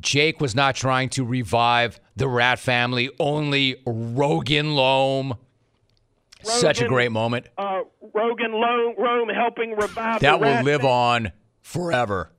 Jake 0.00 0.40
was 0.40 0.54
not 0.54 0.74
trying 0.74 1.10
to 1.10 1.24
revive 1.24 2.00
the 2.16 2.26
rat 2.28 2.58
family, 2.58 3.10
only 3.20 3.76
Rogan 3.86 4.74
Loam. 4.74 5.34
Rogan, 6.46 6.60
Such 6.60 6.80
a 6.80 6.88
great 6.88 7.12
moment. 7.12 7.46
Uh, 7.56 7.82
Rogan 8.12 8.52
Loam, 8.52 8.94
Rome 8.98 9.28
helping 9.28 9.72
revive 9.76 10.20
that 10.20 10.32
the 10.32 10.38
will 10.38 10.54
rat 10.54 10.64
live 10.64 10.80
family. 10.80 10.92
on 10.92 11.32
forever. 11.62 12.30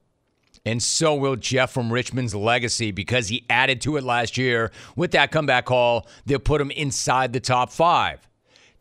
And 0.66 0.82
so 0.82 1.14
will 1.14 1.36
Jeff 1.36 1.72
from 1.72 1.94
Richmond's 1.94 2.34
legacy 2.34 2.92
because 2.92 3.28
he 3.28 3.46
added 3.50 3.82
to 3.82 3.98
it 3.98 4.04
last 4.04 4.38
year 4.38 4.72
with 4.96 5.12
that 5.12 5.32
comeback 5.32 5.66
call 5.66 6.08
that 6.26 6.40
put 6.44 6.60
him 6.60 6.72
inside 6.72 7.34
the 7.34 7.40
top 7.40 7.72
five. 7.72 8.28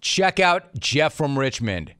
Check 0.01 0.41
out 0.41 0.75
Jeff 0.79 1.15
from 1.15 1.39
Richmond 1.39 1.95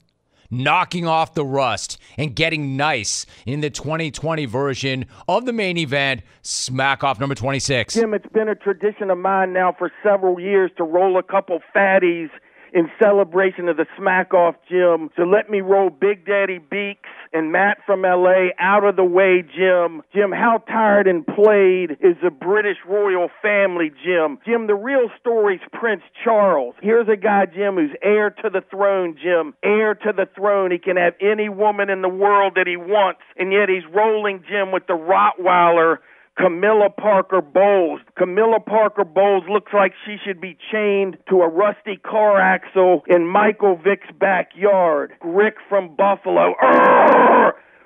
knocking 0.51 1.07
off 1.07 1.35
the 1.35 1.45
rust 1.45 1.99
and 2.17 2.35
getting 2.35 2.77
nice 2.77 3.27
in 3.47 3.61
the 3.61 3.71
2020 3.71 4.47
version 4.47 5.07
of 5.29 5.47
the 5.47 5.53
main 5.53 5.77
event, 5.77 6.23
Smack 6.43 7.03
Off 7.03 7.19
number 7.21 7.35
26. 7.35 7.95
Jim, 7.95 8.15
it's 8.15 8.27
been 8.33 8.49
a 8.49 8.55
tradition 8.55 9.11
of 9.11 9.19
mine 9.19 9.53
now 9.53 9.75
for 9.77 9.91
several 10.03 10.39
years 10.41 10.71
to 10.77 10.85
roll 10.85 11.19
a 11.19 11.23
couple 11.23 11.59
fatties 11.75 12.31
in 12.75 12.91
celebration 13.01 13.69
of 13.69 13.77
the 13.77 13.87
Smack 13.97 14.35
Off 14.35 14.57
Jim. 14.69 15.09
So 15.17 15.23
let 15.23 15.49
me 15.49 15.61
roll 15.61 15.91
Big 15.91 16.27
Daddy 16.27 16.59
Beaks 16.59 17.09
and 17.33 17.53
Matt 17.53 17.79
from 17.87 18.03
LA 18.03 18.51
out 18.59 18.83
of 18.85 18.97
the 18.97 19.05
way, 19.05 19.43
Jim. 19.43 20.03
Jim, 20.13 20.33
how 20.33 20.59
tired 20.67 21.07
and 21.07 21.25
played 21.25 21.93
is 22.01 22.17
the 22.23 22.33
British 22.33 22.79
royal 22.87 23.29
family, 23.41 23.93
Jim? 24.05 24.39
Jim, 24.45 24.67
the 24.67 24.75
real 24.75 25.09
story's 25.21 25.61
Prince 25.73 26.03
Charles. 26.25 26.75
Here's 26.83 27.09
a 27.09 27.17
guy, 27.17 27.47
Jim, 27.47 27.77
who's 27.77 27.95
heir 28.03 28.31
to 28.43 28.51
the 28.51 28.63
throne, 28.69 29.17
Jim. 29.23 29.55
Heir 29.63 29.95
to 29.95 30.13
the 30.13 30.27
throne. 30.35 30.73
He 30.73 30.79
can 30.79 30.97
have 30.97 31.15
any 31.21 31.49
woman 31.49 31.91
in 31.91 32.03
the 32.03 32.09
world 32.09 32.55
that 32.57 32.67
he 32.67 32.77
wants, 32.77 33.21
and 33.37 33.53
yet 33.53 33.69
he's 33.69 33.87
rolling, 33.95 34.43
Jim, 34.49 34.73
with 34.73 34.89
the 34.89 34.95
Rottweiler 34.95 35.99
Camilla 36.37 36.91
Parker 36.91 37.41
Bowles. 37.41 38.01
Camilla 38.19 38.59
Parker 38.59 39.05
Bowles 39.05 39.45
looks 39.49 39.73
like 39.73 39.93
she 40.05 40.17
should 40.25 40.41
be 40.41 40.57
chained 40.73 41.17
to 41.29 41.43
a 41.43 41.49
rusty 41.49 41.97
car 41.97 42.41
axle 42.41 43.03
in 43.07 43.27
Michael 43.27 43.77
Vick's 43.77 44.11
backyard. 44.19 45.13
Rick 45.23 45.55
from 45.69 45.95
Buffalo. 45.95 46.55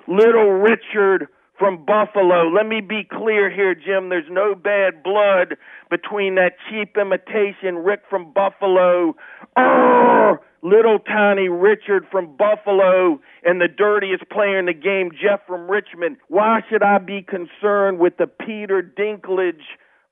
Little 0.07 0.49
Richard 0.49 1.27
from 1.59 1.85
Buffalo. 1.85 2.49
Let 2.49 2.65
me 2.65 2.81
be 2.81 3.03
clear 3.03 3.51
here, 3.51 3.75
Jim. 3.75 4.09
There's 4.09 4.31
no 4.31 4.55
bad 4.55 5.03
blood 5.03 5.57
between 5.91 6.35
that 6.35 6.53
cheap 6.69 6.95
imitation 6.97 7.83
Rick 7.83 8.03
from 8.09 8.31
Buffalo. 8.33 9.15
Arrgh! 9.57 10.39
Little 10.61 10.99
tiny 10.99 11.47
Richard 11.47 12.05
from 12.11 12.35
Buffalo 12.35 13.21
and 13.45 13.61
the 13.61 13.69
dirtiest 13.69 14.29
player 14.29 14.59
in 14.59 14.65
the 14.65 14.73
game, 14.73 15.11
Jeff 15.11 15.39
from 15.47 15.71
Richmond. 15.71 16.17
Why 16.27 16.59
should 16.69 16.83
I 16.83 16.97
be 16.97 17.21
concerned 17.21 17.99
with 17.99 18.17
the 18.17 18.27
Peter 18.27 18.81
Dinklage 18.81 19.63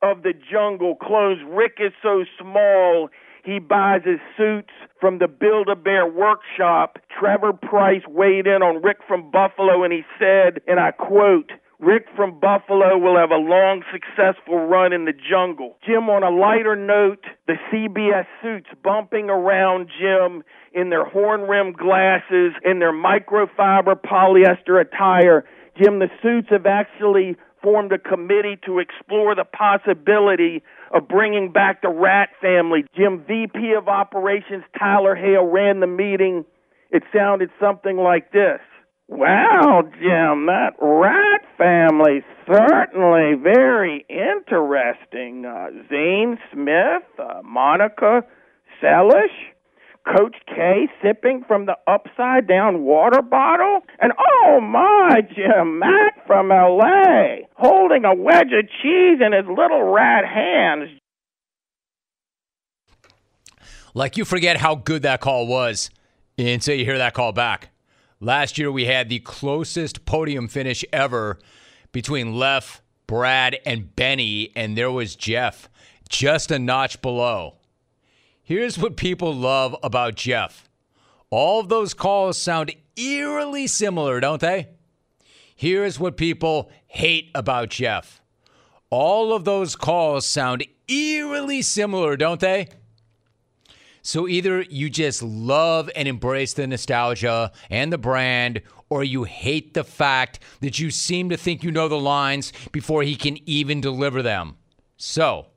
of 0.02 0.24
the 0.24 0.32
jungle 0.50 0.96
clothes? 0.96 1.40
Rick 1.50 1.80
is 1.80 1.92
so 2.02 2.24
small, 2.40 3.10
he 3.48 3.60
buys 3.60 4.02
his 4.04 4.20
suits 4.36 4.74
from 5.00 5.20
the 5.20 5.28
Build 5.30 5.70
a 5.70 5.76
Bear 5.76 6.06
workshop. 6.06 7.00
Trevor 7.18 7.54
Pryce 7.54 8.04
weighed 8.06 8.46
in 8.46 8.62
on 8.62 8.84
Rick 8.84 8.98
from 9.08 9.32
Buffalo 9.32 9.86
and 9.86 9.94
he 9.94 10.02
said, 10.20 10.60
and 10.68 10.82
I 10.82 10.92
quote, 10.92 11.52
Rick 11.80 12.08
from 12.14 12.42
Buffalo 12.42 12.98
will 12.98 13.16
have 13.16 13.32
a 13.32 13.38
long, 13.38 13.84
successful 13.90 14.68
run 14.68 14.92
in 14.92 15.06
the 15.06 15.14
jungle. 15.14 15.78
Jim, 15.86 16.10
on 16.10 16.24
a 16.24 16.30
lighter 16.30 16.76
note, 16.76 17.24
the 17.46 17.54
CBS 17.72 18.26
suits 18.42 18.68
bumping 18.84 19.30
around 19.30 19.88
Jim 19.98 20.44
in 20.74 20.90
their 20.90 21.06
horn 21.06 21.42
rimmed 21.42 21.78
glasses, 21.78 22.52
in 22.66 22.80
their 22.80 22.92
microfiber 22.92 23.96
polyester 23.96 24.82
attire. 24.82 25.46
Jim, 25.82 26.00
the 26.00 26.10
suits 26.22 26.48
have 26.50 26.66
actually 26.66 27.38
formed 27.68 27.92
a 27.92 28.00
committee 28.00 28.58
to 28.66 28.80
explore 28.80 29.36
the 29.36 29.44
possibility 29.44 30.64
of 30.96 31.06
bringing 31.10 31.52
back 31.52 31.82
the 31.82 31.90
Rat 31.90 32.30
family. 32.42 32.86
Jim, 32.96 33.26
VP 33.28 33.74
of 33.78 33.90
Operations 33.90 34.64
Tyler 34.80 35.16
Hale 35.16 35.44
ran 35.44 35.82
the 35.82 35.88
meeting. 35.88 36.46
It 36.92 37.04
sounded 37.14 37.50
something 37.60 37.98
like 37.98 38.32
this. 38.32 38.62
Wow, 39.10 39.82
Jim, 39.84 40.48
that 40.48 40.76
rat 40.82 41.42
family 41.58 42.24
certainly 42.46 43.36
very 43.42 44.06
interesting. 44.10 45.46
Uh, 45.46 45.68
Zane 45.90 46.38
Smith, 46.54 47.04
uh, 47.20 47.42
Monica 47.44 48.22
Sellish, 48.80 49.32
Coach 50.06 50.36
K 50.48 50.88
sipping 51.02 51.44
from 51.46 51.66
the 51.66 51.76
upside 51.86 52.48
down 52.48 52.84
water 52.84 53.22
bottle, 53.22 53.82
and 54.00 54.14
oh 54.18 54.62
my, 54.62 55.20
Jim 55.36 55.80
Mack 55.80 56.26
from 56.26 56.50
LA 56.50 57.47
holding 57.58 58.06
a 58.06 58.14
wedge 58.14 58.52
of 58.54 58.70
cheese 58.82 59.20
in 59.20 59.34
his 59.34 59.46
little 59.48 59.84
rat 59.84 60.26
hands. 60.26 60.90
Like 63.94 64.16
you 64.16 64.26
forget 64.26 64.58
how 64.58 64.76
good 64.76 65.02
that 65.02 65.22
call 65.22 65.48
was 65.48 65.90
until 66.38 66.76
you 66.76 66.86
hear 66.86 67.00
that 67.00 67.16
call 67.16 67.32
back. 67.32 67.70
Last 68.20 68.58
year 68.58 68.72
we 68.72 68.86
had 68.86 69.10
the 69.10 69.20
closest 69.20 70.06
podium 70.06 70.48
finish 70.48 70.86
ever 70.94 71.40
between 71.92 72.38
Lef, 72.38 72.82
Brad, 73.08 73.58
and 73.66 73.96
Benny, 73.96 74.52
and 74.56 74.78
there 74.78 74.92
was 74.92 75.16
Jeff 75.16 75.70
just 76.10 76.52
a 76.52 76.60
notch 76.60 77.02
below. 77.02 77.56
Here's 78.44 78.78
what 78.78 78.98
people 78.98 79.34
love 79.34 79.76
about 79.82 80.16
Jeff. 80.16 80.70
All 81.30 81.60
of 81.60 81.70
those 81.70 81.94
calls 81.94 82.38
sound 82.38 82.74
eerily 82.96 83.68
similar, 83.68 84.20
don't 84.20 84.42
they? 84.42 84.70
Here's 85.56 86.00
what 86.00 86.18
people 86.18 86.72
hate 86.98 87.30
about 87.36 87.70
Jeff. 87.70 88.22
All 88.90 89.32
of 89.32 89.46
those 89.46 89.76
calls 89.76 90.26
sound 90.26 90.66
eerily 90.88 91.62
similar, 91.62 92.18
don't 92.18 92.40
they? 92.40 92.70
So 94.02 94.28
either 94.28 94.64
you 94.64 94.90
just 94.90 95.22
love 95.22 95.92
and 95.96 96.08
embrace 96.08 96.54
the 96.54 96.66
nostalgia 96.66 97.52
and 97.70 97.94
the 97.94 98.00
brand, 98.00 98.64
or 98.90 99.04
you 99.04 99.26
hate 99.26 99.76
the 99.76 99.84
fact 99.84 100.40
that 100.62 100.80
you 100.80 100.90
seem 100.90 101.30
to 101.30 101.38
think 101.38 101.64
you 101.64 101.72
know 101.72 101.88
the 101.88 102.00
lines 102.00 102.52
before 102.72 103.04
he 103.04 103.16
can 103.16 103.38
even 103.48 103.80
deliver 103.80 104.24
them. 104.24 104.58
So, 104.96 105.48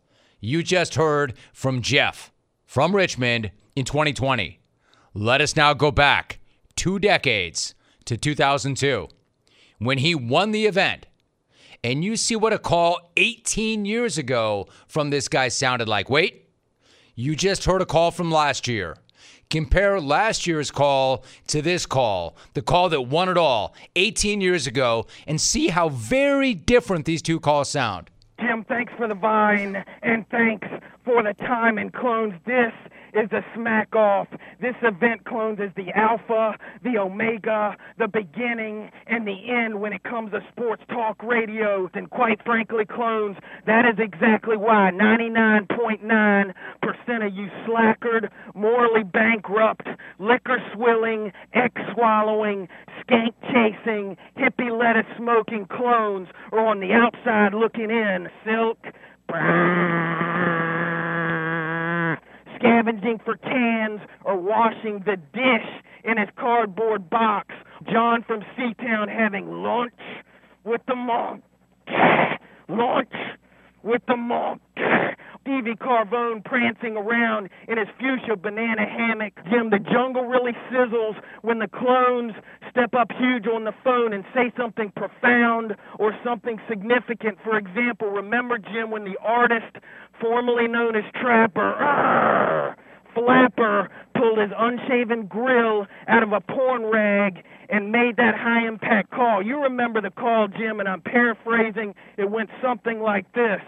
you 0.40 0.62
just 0.62 0.96
heard 0.96 1.33
from 1.55 1.81
Jeff 1.81 2.33
from 2.66 2.94
Richmond 2.94 3.50
in 3.74 3.87
2020. 3.87 4.61
Let 5.14 5.40
us 5.40 5.57
now 5.57 5.72
go 5.72 5.90
back 5.90 6.38
two 6.76 6.98
decades 6.98 7.74
to 8.05 8.18
2002 8.18 9.09
when 9.79 9.98
he 9.98 10.14
won 10.14 10.50
the 10.50 10.66
event. 10.66 11.07
And 11.83 12.05
you 12.05 12.16
see 12.16 12.37
what 12.37 12.53
a 12.53 12.59
call 12.59 13.11
18 13.16 13.87
years 13.87 14.19
ago 14.19 14.69
from 14.87 15.11
this 15.11 15.29
guy 15.29 15.49
sounded 15.49 15.88
like. 15.88 16.11
Wait, 16.11 16.51
you 17.14 17.35
just 17.35 17.64
heard 17.64 17.81
a 17.81 17.87
call 17.87 18.11
from 18.11 18.31
last 18.31 18.69
year. 18.69 18.97
Compare 19.49 19.99
last 20.01 20.47
year's 20.47 20.71
call 20.71 21.25
to 21.49 21.61
this 21.62 21.87
call, 21.87 22.37
the 22.55 22.62
call 22.62 22.88
that 22.90 23.03
won 23.03 23.29
it 23.29 23.37
all 23.37 23.75
18 23.97 24.40
years 24.40 24.66
ago, 24.66 25.07
and 25.27 25.40
see 25.40 25.69
how 25.69 25.88
very 25.88 26.55
different 26.55 27.05
these 27.05 27.23
two 27.23 27.40
calls 27.40 27.71
sound. 27.71 28.11
Jim, 28.40 28.64
thanks 28.64 28.93
for 28.97 29.09
the 29.09 29.14
vine, 29.14 29.83
and 30.03 30.29
thanks 30.29 30.69
for 31.05 31.23
the 31.23 31.35
time 31.35 31.79
and 31.79 31.93
clones. 31.93 32.35
This 32.47 32.73
is 33.14 33.31
a 33.33 33.42
smack 33.55 33.94
off. 33.94 34.27
This 34.61 34.75
event 34.83 35.25
clones 35.25 35.61
is 35.61 35.70
the 35.77 35.92
alpha, 35.96 36.59
the 36.83 36.99
omega, 36.99 37.77
the 37.99 38.09
beginning, 38.09 38.90
and 39.07 39.25
the 39.27 39.51
end 39.51 39.81
when 39.81 39.92
it 39.92 40.03
comes 40.03 40.33
to 40.33 40.40
sports 40.51 40.83
talk 40.88 41.23
radio. 41.23 41.88
And 41.94 42.11
quite 42.11 42.42
frankly, 42.44 42.85
clones, 42.85 43.37
that 43.66 43.85
is 43.87 43.99
exactly 43.99 44.57
why 44.57 44.90
99.9% 44.92 47.27
of 47.27 47.35
you 47.35 47.49
slackered, 47.66 48.31
morally 48.55 49.05
bankrupt, 49.05 49.87
liquor 50.18 50.59
swilling, 50.75 51.33
egg 51.55 51.79
swallowing, 51.94 52.68
skank 53.01 53.35
chasing, 53.53 54.16
hippie 54.37 54.77
lettuce 54.77 55.07
smoking 55.16 55.66
clones 55.66 56.29
are 56.53 56.66
on 56.66 56.81
the 56.81 56.92
outside 56.92 57.55
looking 57.55 57.90
in. 57.90 58.29
Silk. 58.44 58.79
Scavenging 62.61 63.20
for 63.25 63.37
cans 63.38 64.01
or 64.25 64.37
washing 64.37 65.03
the 65.07 65.16
dish 65.16 65.66
in 66.05 66.18
his 66.18 66.29
cardboard 66.37 67.09
box. 67.09 67.49
John 67.90 68.23
from 68.23 68.42
Seatown 68.57 69.09
having 69.09 69.51
lunch 69.51 69.94
with 70.64 70.83
the 70.87 70.94
monk. 70.94 71.42
Lunch 72.68 73.12
with 73.83 74.03
the 74.07 74.16
monk. 74.16 74.61
Stevie 75.51 75.75
Carvone 75.75 76.45
prancing 76.45 76.97
around 76.97 77.49
in 77.66 77.77
his 77.77 77.88
fuchsia 77.99 78.37
banana 78.37 78.87
hammock. 78.87 79.33
Jim, 79.51 79.71
the 79.71 79.79
jungle 79.79 80.25
really 80.25 80.53
sizzles 80.71 81.16
when 81.43 81.59
the 81.59 81.66
clones 81.66 82.33
step 82.71 82.95
up 82.95 83.11
huge 83.11 83.47
on 83.47 83.64
the 83.64 83.73
phone 83.83 84.12
and 84.12 84.25
say 84.33 84.53
something 84.57 84.93
profound 84.95 85.75
or 85.99 86.16
something 86.23 86.61
significant. 86.69 87.38
For 87.43 87.59
example, 87.59 88.11
remember, 88.11 88.59
Jim, 88.59 88.90
when 88.90 89.05
the 89.05 89.16
artist 89.21 89.77
formerly 90.21 90.69
known 90.69 90.95
as 90.95 91.05
Trapper, 91.21 91.75
argh, 91.75 92.77
Flapper, 93.14 93.90
pulled 94.14 94.38
his 94.38 94.51
unshaven 94.57 95.27
grill 95.27 95.87
out 96.07 96.23
of 96.23 96.33
a 96.33 96.40
porn 96.40 96.85
rag 96.85 97.43
and 97.71 97.93
made 97.93 98.17
that 98.17 98.35
high 98.37 98.67
impact 98.67 99.11
call. 99.13 99.43
You 99.43 99.63
remember 99.63 100.01
the 100.01 100.11
call, 100.11 100.49
Jim, 100.49 100.81
and 100.81 100.89
I'm 100.89 101.01
paraphrasing. 101.03 101.95
It 102.19 102.31
went 102.31 102.51
something 102.63 103.01
like 103.01 103.33
this 103.35 103.61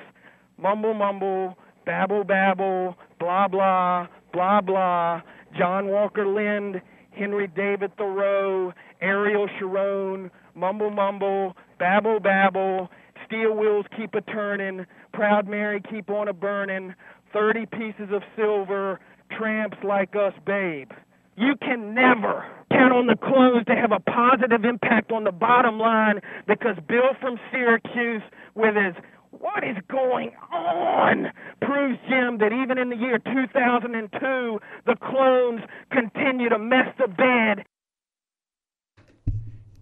mumble, 0.59 0.95
mumble, 0.95 1.57
babble, 1.87 2.25
babble, 2.25 2.97
blah, 3.21 3.49
blah, 3.49 4.07
blah, 4.33 4.61
blah. 4.61 5.23
John 5.59 5.89
Walker 5.89 6.27
Lindh, 6.27 6.81
Henry 7.13 7.49
David 7.49 7.97
Thoreau, 7.97 8.73
Ariel 9.01 9.49
Sharon, 9.59 10.31
mumble, 10.55 10.91
mumble, 10.91 11.57
babble, 11.79 12.21
babble. 12.21 12.91
Steel 13.27 13.57
wheels 13.57 13.87
keep 13.97 14.15
a 14.15 14.21
turning, 14.23 14.87
proud 15.13 15.49
Mary 15.49 15.83
keep 15.91 16.11
on 16.11 16.29
a 16.29 16.33
burning. 16.33 16.95
Thirty 17.33 17.67
pieces 17.67 18.11
of 18.13 18.23
silver, 18.37 19.01
tramps 19.39 19.79
like 19.85 20.15
us, 20.17 20.35
babe. 20.47 20.91
You 21.37 21.55
can 21.61 21.95
never 21.95 22.45
count 22.71 22.93
on 22.93 23.07
the 23.07 23.17
clones 23.17 23.65
to 23.67 23.75
have 23.75 23.93
a 23.93 24.01
positive 24.01 24.65
impact 24.65 25.13
on 25.13 25.25
the 25.25 25.33
bottom 25.33 25.79
line 25.79 26.21
because 26.47 26.77
Bill 26.87 27.15
from 27.21 27.39
Syracuse, 27.51 28.23
with 28.55 28.75
his 28.77 28.95
what 29.31 29.65
is 29.65 29.77
going 29.89 30.31
on? 30.53 31.33
Proves, 31.63 31.99
Jim, 32.09 32.39
that 32.39 32.53
even 32.53 32.79
in 32.79 32.91
the 32.91 32.97
year 32.97 33.19
2002, 33.19 34.61
the 34.87 34.97
clones 34.97 35.63
continue 35.91 36.49
to 36.49 36.59
mess 36.59 36.95
the 36.99 37.09
bed. 37.09 37.65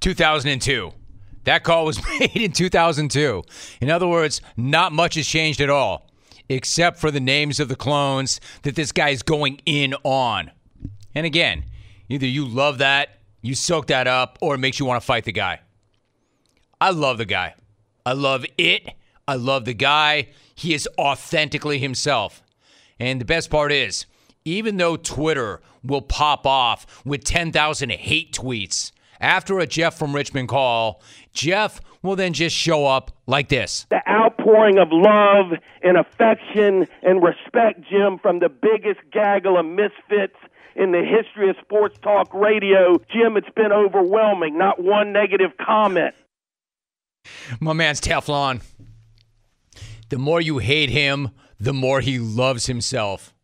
2002. 0.00 0.92
That 1.44 1.64
call 1.64 1.84
was 1.84 2.00
made 2.20 2.36
in 2.36 2.52
2002. 2.52 3.42
In 3.80 3.90
other 3.90 4.06
words, 4.06 4.40
not 4.56 4.92
much 4.92 5.16
has 5.16 5.26
changed 5.26 5.60
at 5.60 5.68
all, 5.68 6.06
except 6.48 6.98
for 6.98 7.10
the 7.10 7.20
names 7.20 7.58
of 7.58 7.68
the 7.68 7.76
clones 7.76 8.40
that 8.62 8.76
this 8.76 8.92
guy 8.92 9.10
is 9.10 9.22
going 9.22 9.60
in 9.66 9.94
on. 10.04 10.52
And 11.14 11.26
again, 11.26 11.64
either 12.08 12.26
you 12.26 12.46
love 12.46 12.78
that, 12.78 13.20
you 13.42 13.54
soak 13.54 13.86
that 13.86 14.06
up, 14.06 14.38
or 14.40 14.54
it 14.54 14.58
makes 14.58 14.78
you 14.78 14.86
want 14.86 15.00
to 15.00 15.06
fight 15.06 15.24
the 15.24 15.32
guy. 15.32 15.60
I 16.80 16.90
love 16.90 17.18
the 17.18 17.26
guy. 17.26 17.54
I 18.06 18.12
love 18.12 18.44
it. 18.58 18.88
I 19.26 19.34
love 19.34 19.64
the 19.64 19.74
guy. 19.74 20.28
He 20.54 20.74
is 20.74 20.88
authentically 20.98 21.78
himself. 21.78 22.42
And 22.98 23.20
the 23.20 23.24
best 23.24 23.50
part 23.50 23.72
is, 23.72 24.06
even 24.44 24.76
though 24.76 24.96
Twitter 24.96 25.60
will 25.82 26.02
pop 26.02 26.46
off 26.46 27.04
with 27.04 27.24
10,000 27.24 27.90
hate 27.90 28.32
tweets 28.32 28.92
after 29.20 29.58
a 29.58 29.66
Jeff 29.66 29.98
from 29.98 30.14
Richmond 30.14 30.48
call, 30.48 31.02
Jeff 31.32 31.80
will 32.02 32.16
then 32.16 32.32
just 32.32 32.56
show 32.56 32.86
up 32.86 33.10
like 33.26 33.48
this. 33.48 33.86
The 33.90 34.02
outpouring 34.08 34.78
of 34.78 34.88
love 34.90 35.58
and 35.82 35.98
affection 35.98 36.86
and 37.02 37.22
respect, 37.22 37.80
Jim, 37.88 38.18
from 38.18 38.38
the 38.38 38.48
biggest 38.48 39.00
gaggle 39.12 39.58
of 39.58 39.66
misfits 39.66 40.36
in 40.76 40.92
the 40.92 41.02
history 41.02 41.50
of 41.50 41.56
sports 41.60 41.98
talk 42.02 42.32
radio. 42.32 42.98
Jim, 43.12 43.36
it's 43.36 43.50
been 43.54 43.72
overwhelming. 43.72 44.56
Not 44.58 44.82
one 44.82 45.12
negative 45.12 45.50
comment. 45.64 46.14
My 47.60 47.72
man's 47.72 48.00
Teflon. 48.00 48.62
The 50.08 50.18
more 50.18 50.40
you 50.40 50.58
hate 50.58 50.90
him, 50.90 51.30
the 51.58 51.72
more 51.72 52.00
he 52.00 52.18
loves 52.18 52.66
himself. 52.66 53.34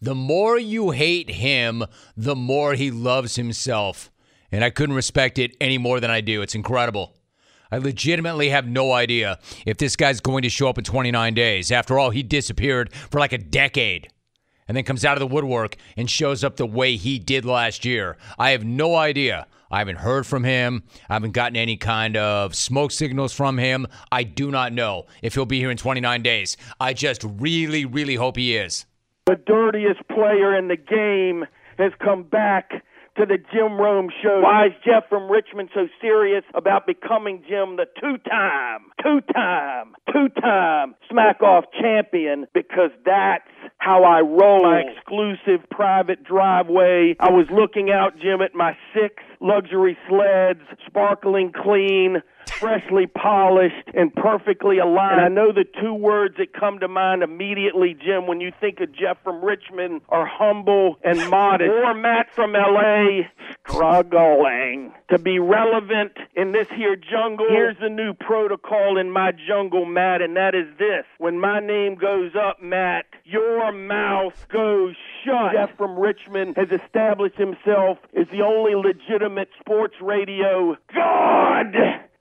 The 0.00 0.14
more 0.14 0.58
you 0.58 0.92
hate 0.92 1.30
him, 1.30 1.84
the 2.16 2.36
more 2.36 2.74
he 2.74 2.90
loves 2.90 3.36
himself. 3.36 4.10
And 4.50 4.64
I 4.64 4.70
couldn't 4.70 4.96
respect 4.96 5.38
it 5.38 5.56
any 5.60 5.76
more 5.76 6.00
than 6.00 6.10
I 6.10 6.22
do. 6.22 6.40
It's 6.40 6.54
incredible. 6.54 7.14
I 7.70 7.78
legitimately 7.78 8.48
have 8.48 8.66
no 8.66 8.92
idea 8.92 9.38
if 9.66 9.76
this 9.76 9.96
guy's 9.96 10.20
going 10.20 10.42
to 10.42 10.48
show 10.48 10.68
up 10.68 10.78
in 10.78 10.84
29 10.84 11.34
days. 11.34 11.70
After 11.70 11.98
all, 11.98 12.10
he 12.10 12.22
disappeared 12.22 12.92
for 12.92 13.20
like 13.20 13.32
a 13.32 13.38
decade 13.38 14.08
and 14.70 14.76
then 14.76 14.84
comes 14.84 15.04
out 15.04 15.16
of 15.16 15.18
the 15.18 15.26
woodwork 15.26 15.74
and 15.96 16.08
shows 16.08 16.44
up 16.44 16.54
the 16.54 16.64
way 16.64 16.94
he 16.94 17.18
did 17.18 17.44
last 17.44 17.84
year. 17.84 18.16
I 18.38 18.50
have 18.50 18.62
no 18.64 18.94
idea. 18.94 19.48
I 19.68 19.78
haven't 19.78 19.96
heard 19.96 20.28
from 20.28 20.44
him. 20.44 20.84
I 21.08 21.14
haven't 21.14 21.32
gotten 21.32 21.56
any 21.56 21.76
kind 21.76 22.16
of 22.16 22.54
smoke 22.54 22.92
signals 22.92 23.32
from 23.32 23.58
him. 23.58 23.88
I 24.12 24.22
do 24.22 24.48
not 24.48 24.72
know 24.72 25.06
if 25.22 25.34
he'll 25.34 25.44
be 25.44 25.58
here 25.58 25.72
in 25.72 25.76
29 25.76 26.22
days. 26.22 26.56
I 26.78 26.92
just 26.92 27.24
really, 27.24 27.84
really 27.84 28.14
hope 28.14 28.36
he 28.36 28.56
is. 28.56 28.86
The 29.26 29.34
dirtiest 29.44 30.06
player 30.06 30.56
in 30.56 30.68
the 30.68 30.76
game 30.76 31.46
has 31.76 31.90
come 31.98 32.22
back 32.22 32.84
to 33.20 33.26
the 33.26 33.38
Jim 33.52 33.76
Rome 33.78 34.08
show. 34.22 34.40
Why 34.40 34.66
is 34.66 34.72
Jeff 34.82 35.08
from 35.10 35.30
Richmond 35.30 35.68
so 35.74 35.88
serious 36.00 36.42
about 36.54 36.86
becoming 36.86 37.44
Jim 37.46 37.76
the 37.76 37.84
two-time, 38.00 38.80
two-time, 39.02 39.94
two-time 40.10 40.94
smack 41.10 41.42
off 41.42 41.64
champion? 41.78 42.46
Because 42.54 42.90
that's 43.04 43.44
how 43.76 44.04
I 44.04 44.20
roll. 44.20 44.62
My 44.62 44.80
exclusive 44.80 45.68
private 45.70 46.24
driveway. 46.24 47.16
I 47.20 47.30
was 47.30 47.46
looking 47.50 47.90
out, 47.90 48.18
Jim, 48.18 48.40
at 48.40 48.54
my 48.54 48.74
six 48.94 49.16
luxury 49.40 49.98
sleds, 50.08 50.60
sparkling 50.86 51.52
clean, 51.52 52.22
freshly 52.52 53.06
polished, 53.06 53.88
and 53.94 54.14
perfectly 54.14 54.78
aligned. 54.78 55.20
And 55.20 55.20
I 55.20 55.28
know 55.28 55.52
the 55.52 55.64
two 55.80 55.94
words 55.94 56.36
that 56.38 56.52
come 56.52 56.78
to 56.80 56.88
mind 56.88 57.22
immediately, 57.22 57.94
Jim, 57.94 58.26
when 58.26 58.40
you 58.40 58.52
think 58.60 58.80
of 58.80 58.92
Jeff 58.92 59.18
from 59.22 59.44
Richmond 59.44 60.02
are 60.08 60.26
humble 60.26 60.96
and 61.04 61.18
modest. 61.30 61.70
or 61.70 61.94
Matt 61.94 62.32
from 62.34 62.52
LA, 62.52 63.22
struggling 63.68 64.92
to 65.10 65.18
be 65.18 65.38
relevant 65.38 66.12
in 66.36 66.52
this 66.52 66.68
here 66.76 66.96
jungle. 66.96 67.46
Here's 67.48 67.76
the 67.80 67.88
new 67.88 68.12
protocol 68.14 68.98
in 68.98 69.10
my 69.10 69.32
jungle, 69.48 69.84
Matt, 69.84 70.22
and 70.22 70.36
that 70.36 70.54
is 70.54 70.66
this. 70.78 71.04
When 71.18 71.40
my 71.40 71.60
name 71.60 71.96
goes 71.96 72.32
up, 72.36 72.62
Matt, 72.62 73.06
your 73.24 73.72
mouth 73.72 74.46
goes 74.48 74.94
shut. 75.24 75.52
Jeff 75.52 75.76
from 75.76 75.98
Richmond 75.98 76.56
has 76.56 76.68
established 76.70 77.36
himself 77.36 77.98
as 78.18 78.26
the 78.28 78.42
only 78.42 78.74
legitimate 78.74 79.48
sports 79.60 79.94
radio 80.00 80.76
god. 80.94 81.74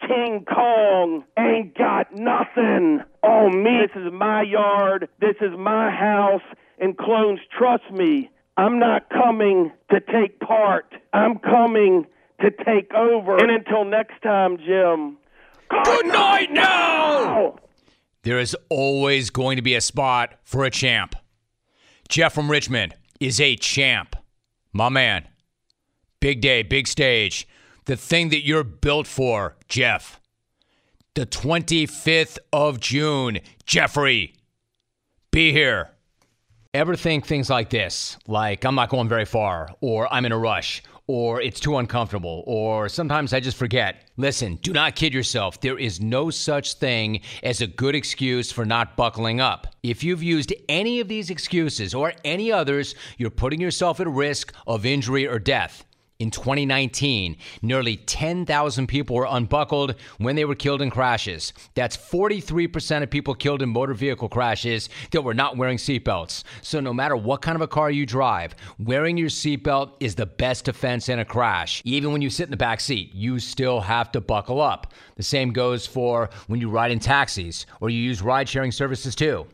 King 0.10 0.44
Kong 0.52 1.24
ain't 1.38 1.78
got 1.78 2.08
nothing 2.16 3.02
on 3.22 3.64
me. 3.64 3.82
This 3.86 4.02
is 4.02 4.12
my 4.12 4.42
yard. 4.42 5.08
This 5.22 5.36
is 5.40 5.52
my 5.56 5.92
house. 5.92 6.42
And 6.80 6.98
clones, 6.98 7.40
trust 7.56 7.92
me, 7.92 8.32
I'm 8.58 8.80
not 8.80 9.08
coming 9.12 9.72
to 9.92 10.00
take 10.00 10.40
part. 10.40 10.96
I'm 11.14 11.38
coming 11.38 12.08
to 12.42 12.50
take 12.50 12.92
over. 12.96 13.38
And 13.38 13.52
until 13.52 13.86
next 13.86 14.20
time, 14.24 14.58
Jim. 14.58 15.18
Good 15.70 16.08
night 16.08 16.52
now. 16.52 17.60
There 18.24 18.40
is 18.40 18.58
always 18.70 19.30
going 19.30 19.58
to 19.58 19.62
be 19.62 19.76
a 19.76 19.82
spot 19.82 20.34
for 20.44 20.66
a 20.66 20.72
champ. 20.72 21.16
Jeff 22.08 22.34
from 22.34 22.50
Richmond 22.50 22.96
is 23.20 23.40
a 23.40 23.56
champ. 23.56 24.16
My 24.74 24.90
man. 24.90 25.28
Big 26.20 26.42
day, 26.42 26.64
big 26.64 26.88
stage. 26.88 27.48
The 27.90 27.98
thing 27.98 28.30
that 28.30 28.46
you're 28.46 28.64
built 28.64 29.08
for, 29.08 29.56
Jeff. 29.68 30.20
The 31.16 31.26
25th 31.26 32.38
of 32.54 32.80
June. 32.80 33.40
Jeffrey, 33.66 34.36
be 35.32 35.52
here. 35.52 35.90
Ever 36.72 36.96
think 36.96 37.26
things 37.26 37.50
like 37.50 37.72
this, 37.72 38.20
like 38.28 38.64
I'm 38.64 38.76
not 38.76 38.90
going 38.90 39.10
very 39.10 39.26
far, 39.26 39.70
or 39.82 40.08
I'm 40.14 40.24
in 40.26 40.32
a 40.32 40.38
rush, 40.38 40.84
or 41.08 41.42
it's 41.42 41.60
too 41.60 41.78
uncomfortable, 41.78 42.44
or 42.46 42.90
sometimes 42.90 43.34
I 43.34 43.40
just 43.40 43.58
forget. 43.58 44.08
Listen, 44.18 44.58
do 44.58 44.72
not 44.72 44.96
kid 44.96 45.12
yourself. 45.12 45.60
There 45.60 45.80
is 45.80 46.00
no 46.00 46.30
such 46.30 46.76
thing 46.76 47.22
as 47.42 47.60
a 47.60 47.66
good 47.66 47.96
excuse 47.96 48.52
for 48.52 48.66
not 48.66 48.98
buckling 48.98 49.42
up. 49.42 49.66
If 49.82 50.04
you've 50.04 50.22
used 50.22 50.54
any 50.70 51.00
of 51.00 51.08
these 51.08 51.32
excuses 51.32 51.96
or 51.96 52.14
any 52.24 52.52
others, 52.52 52.94
you're 53.18 53.32
putting 53.32 53.60
yourself 53.60 54.00
at 54.00 54.08
risk 54.08 54.54
of 54.68 54.86
injury 54.86 55.28
or 55.28 55.40
death. 55.40 55.86
In 56.20 56.32
2019, 56.32 57.38
nearly 57.62 57.96
10,000 57.96 58.88
people 58.88 59.16
were 59.16 59.28
unbuckled 59.30 59.96
when 60.18 60.36
they 60.36 60.44
were 60.44 60.54
killed 60.54 60.82
in 60.82 60.90
crashes. 60.90 61.54
That's 61.76 61.96
43% 61.96 63.04
of 63.04 63.10
people 63.10 63.34
killed 63.34 63.62
in 63.62 63.70
motor 63.70 63.94
vehicle 63.94 64.28
crashes 64.28 64.90
that 65.12 65.22
were 65.22 65.34
not 65.34 65.56
wearing 65.56 65.78
seatbelts. 65.78 66.44
So, 66.62 66.82
no 66.82 66.92
matter 66.92 67.16
what 67.16 67.42
kind 67.42 67.56
of 67.56 67.62
a 67.62 67.70
car 67.70 67.90
you 67.90 68.06
drive, 68.06 68.54
wearing 68.80 69.16
your 69.16 69.30
seatbelt 69.30 69.92
is 70.02 70.16
the 70.16 70.26
best 70.26 70.66
defense 70.66 71.08
in 71.08 71.20
a 71.20 71.26
crash. 71.26 71.82
Even 71.86 72.12
when 72.12 72.22
you 72.22 72.30
sit 72.30 72.48
in 72.48 72.52
the 72.52 72.58
back 72.58 72.82
seat, 72.82 73.16
you 73.16 73.40
still 73.40 73.80
have 73.80 74.12
to 74.12 74.20
buckle 74.20 74.60
up. 74.60 74.92
The 75.16 75.24
same 75.24 75.54
goes 75.54 75.88
for 75.88 76.30
when 76.48 76.60
you 76.60 76.70
ride 76.70 76.92
in 76.92 77.00
taxis 77.00 77.66
or 77.80 77.90
you 77.90 77.98
use 77.98 78.22
ride 78.22 78.50
sharing 78.50 78.74
services 78.74 79.16
too. 79.16 79.48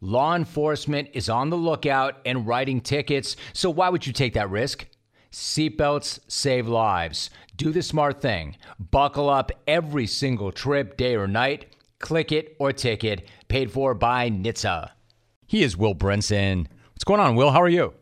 Law 0.00 0.36
enforcement 0.36 1.08
is 1.14 1.28
on 1.28 1.50
the 1.50 1.56
lookout 1.56 2.20
and 2.24 2.46
writing 2.46 2.80
tickets, 2.80 3.34
so 3.52 3.70
why 3.70 3.88
would 3.88 4.06
you 4.06 4.12
take 4.12 4.34
that 4.34 4.50
risk? 4.50 4.86
Seatbelts 5.32 6.20
save 6.28 6.68
lives. 6.68 7.30
Do 7.56 7.72
the 7.72 7.82
smart 7.82 8.20
thing. 8.20 8.56
Buckle 8.78 9.30
up 9.30 9.50
every 9.66 10.06
single 10.06 10.52
trip, 10.52 10.96
day 10.98 11.16
or 11.16 11.26
night. 11.26 11.74
Click 12.00 12.32
it 12.32 12.54
or 12.58 12.72
ticket. 12.72 13.26
Paid 13.48 13.72
for 13.72 13.94
by 13.94 14.28
NHTSA. 14.28 14.90
He 15.46 15.62
is 15.62 15.76
Will 15.76 15.94
Brinson. 15.94 16.66
What's 16.92 17.04
going 17.04 17.20
on, 17.20 17.34
Will? 17.34 17.50
How 17.50 17.62
are 17.62 17.68
you? 17.68 17.94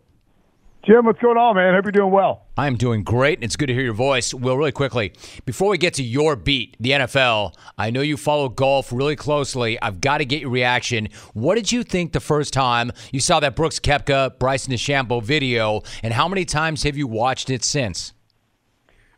Jim, 0.87 1.05
what's 1.05 1.20
going 1.20 1.37
on, 1.37 1.57
man? 1.57 1.74
Hope 1.74 1.85
you're 1.85 1.93
doing 1.93 2.11
well. 2.11 2.47
I'm 2.57 2.76
doing 2.76 3.03
great. 3.03 3.37
And 3.37 3.45
it's 3.45 3.55
good 3.55 3.66
to 3.66 3.74
hear 3.74 3.83
your 3.83 3.93
voice. 3.93 4.33
Will, 4.33 4.57
really 4.57 4.72
quickly, 4.72 5.12
before 5.45 5.68
we 5.68 5.76
get 5.76 5.93
to 5.95 6.03
your 6.03 6.37
beat, 6.37 6.74
the 6.81 6.93
NFL, 6.93 7.55
I 7.76 7.91
know 7.91 8.01
you 8.01 8.16
follow 8.16 8.49
golf 8.49 8.91
really 8.91 9.14
closely. 9.14 9.81
I've 9.83 10.01
got 10.01 10.18
to 10.18 10.24
get 10.24 10.41
your 10.41 10.49
reaction. 10.49 11.09
What 11.35 11.57
did 11.57 11.70
you 11.70 11.83
think 11.83 12.12
the 12.12 12.20
first 12.20 12.55
time 12.55 12.93
you 13.12 13.20
saw 13.20 13.41
that 13.41 13.57
Brooks 13.57 13.78
Koepka, 13.78 14.39
Bryson 14.39 14.72
DeChambeau 14.72 15.22
video, 15.22 15.83
and 16.03 16.14
how 16.14 16.28
many 16.28 16.47
times 16.47 16.83
have 16.85 16.97
you 16.97 17.07
watched 17.07 17.51
it 17.51 17.62
since? 17.62 18.14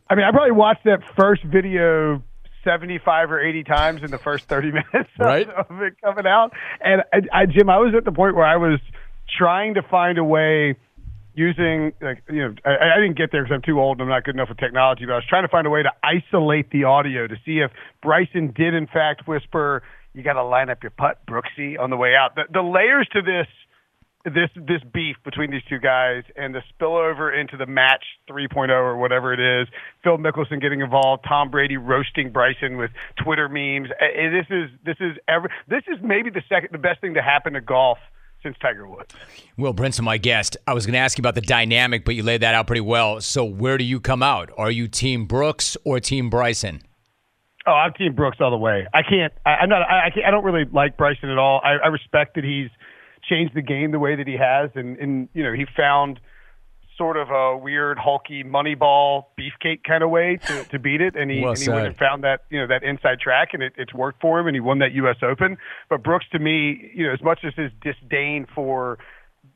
I 0.09 0.15
mean, 0.15 0.25
I 0.25 0.31
probably 0.31 0.51
watched 0.51 0.83
that 0.83 0.99
first 1.15 1.43
video 1.45 2.21
75 2.65 3.31
or 3.31 3.39
80 3.39 3.63
times 3.63 4.03
in 4.03 4.11
the 4.11 4.17
first 4.17 4.49
30 4.49 4.71
minutes 4.93 5.09
right. 5.17 5.47
of 5.47 5.81
it 5.81 5.93
coming 6.03 6.27
out. 6.27 6.51
And 6.81 7.03
I, 7.13 7.41
I, 7.41 7.45
Jim, 7.45 7.69
I 7.69 7.77
was 7.77 7.93
at 7.97 8.03
the 8.03 8.11
point 8.11 8.35
where 8.35 8.45
I 8.45 8.57
was 8.57 8.81
trying 9.37 9.75
to 9.75 9.81
find 9.81 10.17
a 10.17 10.25
way– 10.25 10.75
using 11.35 11.93
like 12.01 12.23
you 12.29 12.41
know 12.41 12.55
I, 12.65 12.95
I 12.95 13.01
didn't 13.01 13.17
get 13.17 13.31
there 13.31 13.43
because 13.43 13.55
I'm 13.55 13.61
too 13.61 13.79
old 13.79 13.97
and 13.97 14.03
I'm 14.03 14.09
not 14.09 14.23
good 14.23 14.35
enough 14.35 14.49
with 14.49 14.57
technology, 14.57 15.05
but 15.05 15.13
I 15.13 15.15
was 15.15 15.25
trying 15.27 15.43
to 15.43 15.49
find 15.49 15.67
a 15.67 15.69
way 15.69 15.83
to 15.83 15.91
isolate 16.03 16.69
the 16.71 16.85
audio 16.85 17.27
to 17.27 17.35
see 17.45 17.59
if 17.59 17.71
Bryson 18.01 18.53
did 18.55 18.73
in 18.73 18.87
fact 18.87 19.27
whisper, 19.27 19.83
"You 20.13 20.23
got 20.23 20.33
to 20.33 20.43
line 20.43 20.69
up 20.69 20.83
your 20.83 20.91
putt, 20.91 21.25
Brooksy," 21.27 21.79
on 21.79 21.89
the 21.89 21.97
way 21.97 22.15
out. 22.15 22.35
The, 22.35 22.43
the 22.51 22.61
layers 22.61 23.07
to 23.13 23.21
this 23.21 23.47
this 24.25 24.49
this 24.55 24.81
beef 24.93 25.17
between 25.25 25.51
these 25.51 25.63
two 25.67 25.79
guys 25.79 26.23
and 26.37 26.55
the 26.55 26.61
spillover 26.71 27.37
into 27.37 27.57
the 27.57 27.65
match 27.65 28.03
3.0 28.29 28.69
or 28.69 28.95
whatever 28.97 29.33
it 29.33 29.39
is. 29.39 29.67
Phil 30.03 30.17
Mickelson 30.17 30.61
getting 30.61 30.79
involved, 30.79 31.25
Tom 31.27 31.51
Brady 31.51 31.77
roasting 31.77 32.31
Bryson 32.31 32.77
with 32.77 32.91
Twitter 33.21 33.49
memes. 33.49 33.89
This 33.99 34.45
is 34.49 34.69
this 34.85 34.97
is 34.99 35.17
ever 35.27 35.49
this 35.67 35.83
is 35.87 35.97
maybe 36.01 36.29
the 36.29 36.43
second 36.47 36.69
the 36.71 36.77
best 36.77 37.01
thing 37.01 37.15
to 37.15 37.21
happen 37.21 37.53
to 37.53 37.61
golf 37.61 37.97
since 38.43 38.57
Tiger 38.61 38.87
Woods. 38.87 39.15
Will 39.57 39.73
Brinson, 39.73 40.03
my 40.03 40.17
guest. 40.17 40.57
I 40.67 40.73
was 40.73 40.85
going 40.85 40.93
to 40.93 40.99
ask 40.99 41.17
you 41.17 41.21
about 41.21 41.35
the 41.35 41.41
dynamic, 41.41 42.05
but 42.05 42.15
you 42.15 42.23
laid 42.23 42.41
that 42.41 42.53
out 42.53 42.67
pretty 42.67 42.81
well. 42.81 43.21
So, 43.21 43.43
where 43.43 43.77
do 43.77 43.83
you 43.83 43.99
come 43.99 44.21
out? 44.21 44.51
Are 44.57 44.69
you 44.69 44.87
Team 44.87 45.25
Brooks 45.25 45.77
or 45.83 45.99
Team 45.99 46.29
Bryson? 46.29 46.81
Oh, 47.65 47.71
I'm 47.71 47.93
Team 47.93 48.13
Brooks 48.13 48.37
all 48.41 48.51
the 48.51 48.57
way. 48.57 48.85
I 48.93 49.01
can't. 49.03 49.31
I, 49.45 49.51
I'm 49.51 49.69
not. 49.69 49.81
I, 49.89 50.07
I, 50.07 50.09
can't, 50.09 50.25
I 50.25 50.31
don't 50.31 50.43
really 50.43 50.65
like 50.71 50.97
Bryson 50.97 51.29
at 51.29 51.37
all. 51.37 51.61
I, 51.63 51.85
I 51.85 51.87
respect 51.87 52.35
that 52.35 52.43
he's 52.43 52.69
changed 53.29 53.55
the 53.55 53.61
game 53.61 53.91
the 53.91 53.99
way 53.99 54.15
that 54.15 54.27
he 54.27 54.35
has, 54.37 54.69
and 54.75 54.97
and 54.97 55.29
you 55.33 55.43
know 55.43 55.53
he 55.53 55.65
found 55.75 56.19
sort 56.97 57.17
of 57.17 57.29
a 57.29 57.57
weird, 57.57 57.97
hulky 57.97 58.43
Moneyball 58.43 59.25
beefcake 59.39 59.83
kind 59.83 60.03
of 60.03 60.09
way 60.09 60.37
to, 60.47 60.63
to 60.65 60.79
beat 60.79 61.01
it, 61.01 61.15
and 61.15 61.29
he 61.29 61.41
well 61.41 61.51
and 61.51 61.59
he 61.59 61.69
went 61.69 61.87
and 61.87 61.97
found 61.97 62.23
that 62.23 62.43
you 62.49 62.59
know 62.59 62.67
that 62.67 62.83
inside 62.83 63.19
track, 63.19 63.49
and 63.53 63.63
it, 63.63 63.73
it's 63.77 63.93
worked 63.93 64.21
for 64.21 64.39
him, 64.39 64.47
and 64.47 64.55
he 64.55 64.59
won 64.59 64.79
that 64.79 64.93
U.S. 64.93 65.17
Open. 65.21 65.57
But 65.89 66.03
Brooks, 66.03 66.25
to 66.31 66.39
me, 66.39 66.91
you 66.93 67.07
know, 67.07 67.13
as 67.13 67.21
much 67.21 67.39
as 67.43 67.53
his 67.55 67.71
disdain 67.81 68.47
for 68.53 68.97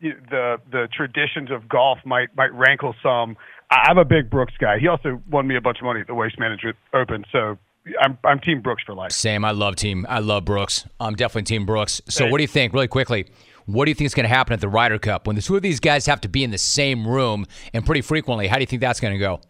the 0.01 0.57
the 0.71 0.87
traditions 0.95 1.51
of 1.51 1.67
golf 1.67 1.99
might 2.05 2.35
might 2.35 2.53
rankle 2.53 2.95
some, 3.01 3.37
I'm 3.69 3.97
a 3.97 4.05
big 4.05 4.29
Brooks 4.29 4.53
guy. 4.59 4.79
He 4.79 4.87
also 4.87 5.21
won 5.29 5.47
me 5.47 5.55
a 5.55 5.61
bunch 5.61 5.79
of 5.79 5.85
money 5.85 6.01
at 6.01 6.07
the 6.07 6.15
Waste 6.15 6.39
Management 6.39 6.77
Open, 6.93 7.25
so 7.31 7.57
I'm 8.01 8.17
I'm 8.23 8.39
Team 8.39 8.61
Brooks 8.61 8.83
for 8.85 8.93
life. 8.93 9.11
Same. 9.11 9.45
I 9.45 9.51
love 9.51 9.75
team. 9.75 10.05
I 10.09 10.19
love 10.19 10.45
Brooks. 10.45 10.85
I'm 10.99 11.15
definitely 11.15 11.43
Team 11.43 11.65
Brooks. 11.65 12.01
So, 12.07 12.27
what 12.27 12.37
do 12.37 12.43
you 12.43 12.47
think, 12.47 12.73
really 12.73 12.87
quickly? 12.87 13.27
What 13.67 13.83
do 13.85 13.91
you 13.91 13.95
think 13.95 14.05
is 14.05 14.13
going 14.15 14.23
to 14.23 14.33
happen 14.33 14.53
at 14.53 14.61
the 14.61 14.69
Ryder 14.69 14.97
Cup 14.97 15.27
when 15.27 15.35
the 15.35 15.41
two 15.41 15.57
of 15.57 15.61
these 15.61 15.81
guys 15.81 16.05
have 16.05 16.21
to 16.21 16.29
be 16.29 16.41
in 16.41 16.51
the 16.51 16.57
same 16.57 17.05
room 17.05 17.45
and 17.73 17.85
pretty 17.85 18.01
frequently? 18.01 18.47
How 18.47 18.55
do 18.55 18.61
you 18.61 18.65
think 18.65 18.81
that's 18.81 19.01
going 19.01 19.13
to 19.13 19.19
go? 19.19 19.41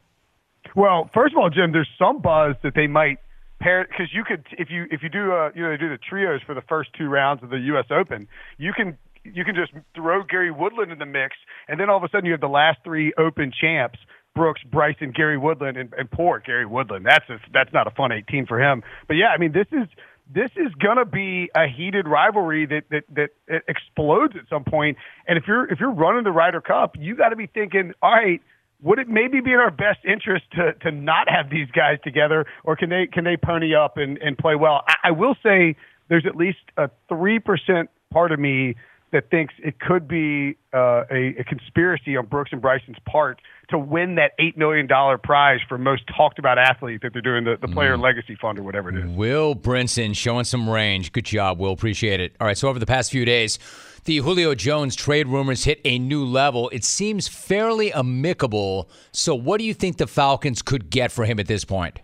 Well, 0.76 1.08
first 1.14 1.36
of 1.36 1.40
all, 1.40 1.52
Jim, 1.52 1.72
there's 1.72 1.90
some 2.00 2.20
buzz 2.20 2.56
that 2.64 2.74
they 2.76 2.88
might 2.88 3.20
pair 3.60 3.88
because 3.88 4.08
you 4.14 4.24
could 4.24 4.46
if 4.58 4.70
you 4.72 4.86
if 4.90 5.04
you 5.04 5.10
do 5.10 5.32
uh, 5.32 5.52
you 5.56 5.62
know 5.62 5.78
do 5.78 5.88
the 5.90 5.98
trios 5.98 6.42
for 6.46 6.56
the 6.56 6.62
first 6.68 6.90
two 6.98 7.08
rounds 7.08 7.44
of 7.44 7.52
the 7.52 7.60
U.S. 7.60 7.86
Open, 7.92 8.28
you 8.58 8.74
can 8.74 8.98
you 9.24 9.46
can 9.46 9.54
just 9.54 9.72
throw 9.96 10.24
Gary 10.24 10.52
Woodland 10.52 10.92
in 10.92 10.98
the 10.98 11.06
mix, 11.06 11.36
and 11.68 11.80
then 11.80 11.90
all 11.90 11.98
of 11.98 12.04
a 12.04 12.10
sudden 12.10 12.26
you 12.26 12.32
have 12.32 12.42
the 12.42 12.48
last 12.48 12.80
three 12.84 13.14
Open 13.18 13.52
champs. 13.52 14.00
Brooks, 14.36 14.62
Bryson, 14.72 15.12
Gary 15.16 15.38
Woodland, 15.38 15.78
and, 15.78 15.92
and 15.98 16.12
poor 16.12 16.40
Gary 16.46 16.68
Woodland. 16.68 17.04
That's 17.08 17.28
a, 17.28 17.40
that's 17.52 17.74
not 17.74 17.88
a 17.88 17.92
fun 17.92 18.12
18 18.12 18.46
for 18.46 18.62
him. 18.62 18.84
But 19.08 19.16
yeah, 19.16 19.30
I 19.30 19.40
mean, 19.40 19.52
this 19.52 19.66
is 19.72 19.88
this 20.34 20.52
is 20.56 20.74
going 20.76 20.98
to 20.98 21.06
be 21.06 21.50
a 21.56 21.68
heated 21.68 22.08
rivalry 22.08 22.66
that, 22.66 22.84
that 22.90 23.04
that 23.48 23.64
explodes 23.68 24.36
at 24.36 24.48
some 24.50 24.64
point. 24.64 24.98
And 25.28 25.38
if 25.38 25.46
you're 25.48 25.66
if 25.72 25.80
you're 25.80 25.92
running 25.92 26.24
the 26.24 26.32
Ryder 26.32 26.62
Cup, 26.62 26.96
you 27.00 27.16
got 27.16 27.30
to 27.30 27.36
be 27.36 27.48
thinking, 27.48 27.94
all 28.02 28.12
right, 28.12 28.42
would 28.82 29.00
it 29.00 29.08
maybe 29.08 29.42
be 29.42 29.54
in 29.54 29.60
our 29.60 29.72
best 29.72 30.00
interest 30.06 30.46
to 30.54 30.74
to 30.82 30.92
not 30.92 31.30
have 31.30 31.50
these 31.50 31.70
guys 31.72 31.98
together, 32.04 32.46
or 32.64 32.76
can 32.76 32.90
they 32.90 33.08
can 33.08 33.24
they 33.24 33.38
pony 33.38 33.74
up 33.76 33.98
and 33.98 34.18
and 34.18 34.38
play 34.38 34.56
well? 34.56 34.84
I, 34.88 34.96
I 35.06 35.12
will 35.12 35.36
say 35.42 35.76
there's 36.10 36.26
at 36.26 36.36
least 36.36 36.60
a 36.78 36.90
three 37.10 37.40
percent 37.40 37.90
part 38.12 38.32
of 38.32 38.40
me 38.40 38.76
that 39.12 39.30
thinks 39.30 39.54
it 39.60 39.80
could 39.80 40.08
be 40.08 40.58
uh, 40.74 41.04
a, 41.10 41.36
a 41.40 41.44
conspiracy 41.46 42.18
on 42.18 42.26
Brooks 42.26 42.52
and 42.52 42.62
Bryson's 42.62 42.98
part 43.06 43.40
to 43.70 43.78
win 43.78 44.16
that 44.16 44.32
eight 44.40 44.58
million 44.58 44.88
dollar 44.88 45.18
prize 45.18 45.60
for 45.68 45.78
most 45.78 46.04
talked 46.16 46.40
about 46.40 46.58
athlete 46.58 47.02
that 47.02 47.14
they're 47.14 47.22
doing 47.22 47.44
the, 47.44 47.58
the 47.60 47.68
player 47.68 47.98
mm. 47.98 48.02
legacy 48.02 48.36
fund 48.40 48.60
or 48.60 48.64
whatever 48.64 48.90
it 48.90 48.98
is. 48.98 49.10
Will 49.16 49.56
Brinson 49.56 50.16
showing 50.16 50.44
some 50.44 50.70
range. 50.70 51.12
Good 51.12 51.26
job, 51.26 51.60
Will. 51.60 51.72
Appreciate 51.72 52.20
it. 52.20 52.36
All 52.40 52.48
right, 52.48 52.58
so 52.58 52.68
over 52.68 52.80
the 52.80 52.86
past 52.86 53.12
few 53.12 53.26
days, 53.26 53.60
the 54.06 54.18
Julio 54.18 54.56
Jones 54.56 54.96
trade 54.96 55.28
rumors 55.28 55.64
hit 55.64 55.82
a 55.84 56.00
new 56.00 56.24
level. 56.24 56.70
It 56.70 56.84
seems 56.84 57.28
fairly 57.28 57.92
amicable. 57.94 58.90
So, 59.12 59.36
what 59.36 59.60
do 59.60 59.66
you 59.66 59.74
think 59.74 59.98
the 59.98 60.08
Falcons 60.08 60.62
could 60.62 60.90
get 60.90 61.12
for 61.12 61.26
him 61.26 61.40
at 61.40 61.48
this 61.48 61.66
point? 61.66 62.00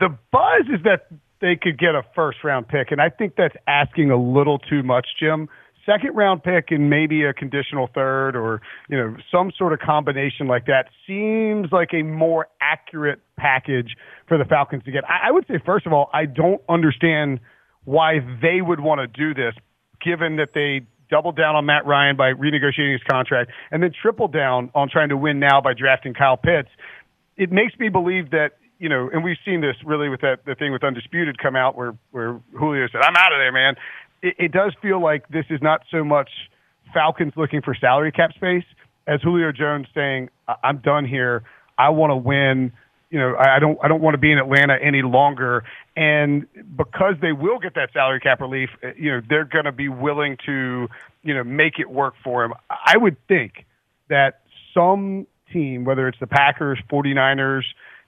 The 0.00 0.08
buzz 0.32 0.64
is 0.72 0.82
that 0.84 1.06
they 1.44 1.56
could 1.60 1.78
get 1.78 1.94
a 1.94 2.02
first 2.14 2.38
round 2.42 2.66
pick, 2.66 2.90
and 2.90 3.00
I 3.00 3.10
think 3.10 3.34
that's 3.36 3.54
asking 3.68 4.10
a 4.10 4.16
little 4.16 4.58
too 4.58 4.82
much, 4.82 5.06
Jim 5.20 5.48
second 5.86 6.14
round 6.14 6.42
pick 6.42 6.70
and 6.70 6.88
maybe 6.88 7.24
a 7.24 7.32
conditional 7.32 7.88
third 7.94 8.36
or 8.36 8.60
you 8.88 8.96
know 8.96 9.16
some 9.30 9.52
sort 9.56 9.72
of 9.72 9.78
combination 9.78 10.46
like 10.46 10.66
that 10.66 10.86
seems 11.06 11.70
like 11.72 11.90
a 11.92 12.02
more 12.02 12.48
accurate 12.60 13.20
package 13.36 13.96
for 14.28 14.38
the 14.38 14.44
Falcons 14.44 14.82
to 14.84 14.90
get. 14.90 15.04
I, 15.04 15.28
I 15.28 15.30
would 15.30 15.46
say 15.46 15.54
first 15.64 15.86
of 15.86 15.92
all, 15.92 16.10
I 16.12 16.26
don't 16.26 16.62
understand 16.68 17.40
why 17.84 18.20
they 18.40 18.60
would 18.60 18.80
want 18.80 19.00
to 19.00 19.06
do 19.06 19.34
this, 19.34 19.54
given 20.04 20.36
that 20.36 20.50
they 20.54 20.86
doubled 21.10 21.36
down 21.36 21.54
on 21.54 21.66
Matt 21.66 21.86
Ryan 21.86 22.16
by 22.16 22.32
renegotiating 22.32 22.92
his 22.92 23.02
contract 23.10 23.50
and 23.70 23.82
then 23.82 23.92
tripled 24.00 24.32
down 24.32 24.70
on 24.74 24.88
trying 24.88 25.10
to 25.10 25.16
win 25.16 25.38
now 25.38 25.60
by 25.60 25.74
drafting 25.74 26.14
Kyle 26.14 26.36
Pitts. 26.38 26.70
It 27.36 27.52
makes 27.52 27.78
me 27.78 27.88
believe 27.88 28.30
that 28.30 28.52
you 28.84 28.90
know, 28.90 29.08
and 29.10 29.24
we've 29.24 29.38
seen 29.46 29.62
this 29.62 29.76
really 29.82 30.10
with 30.10 30.20
that 30.20 30.44
the 30.44 30.54
thing 30.54 30.70
with 30.70 30.84
Undisputed 30.84 31.38
come 31.38 31.56
out 31.56 31.74
where 31.74 31.96
where 32.10 32.38
Julio 32.52 32.86
said, 32.92 33.00
"I'm 33.00 33.16
out 33.16 33.32
of 33.32 33.38
there, 33.38 33.50
man," 33.50 33.76
it, 34.20 34.34
it 34.38 34.52
does 34.52 34.74
feel 34.82 35.02
like 35.02 35.26
this 35.28 35.46
is 35.48 35.62
not 35.62 35.80
so 35.90 36.04
much 36.04 36.28
Falcons 36.92 37.32
looking 37.34 37.62
for 37.62 37.74
salary 37.74 38.12
cap 38.12 38.34
space 38.34 38.66
as 39.06 39.22
Julio 39.22 39.52
Jones 39.52 39.86
saying, 39.94 40.28
"I'm 40.62 40.82
done 40.84 41.06
here. 41.06 41.44
I 41.78 41.88
want 41.88 42.10
to 42.10 42.16
win." 42.16 42.72
You 43.08 43.20
know, 43.20 43.36
I 43.38 43.58
don't 43.58 43.78
I 43.82 43.88
don't 43.88 44.02
want 44.02 44.12
to 44.14 44.18
be 44.18 44.30
in 44.30 44.36
Atlanta 44.36 44.76
any 44.82 45.00
longer. 45.00 45.64
And 45.96 46.46
because 46.76 47.14
they 47.22 47.32
will 47.32 47.58
get 47.58 47.76
that 47.76 47.90
salary 47.94 48.20
cap 48.20 48.42
relief, 48.42 48.68
uh, 48.82 48.88
you 48.98 49.12
know, 49.12 49.22
they're 49.26 49.46
going 49.46 49.64
to 49.64 49.72
be 49.72 49.88
willing 49.88 50.36
to, 50.44 50.88
you 51.22 51.32
know, 51.32 51.42
make 51.42 51.78
it 51.78 51.88
work 51.88 52.12
for 52.22 52.44
him. 52.44 52.52
I 52.68 52.98
would 52.98 53.16
think 53.28 53.64
that 54.10 54.42
some 54.74 55.26
team, 55.50 55.86
whether 55.86 56.06
it's 56.06 56.20
the 56.20 56.26
Packers, 56.26 56.78
49ers, 56.92 57.62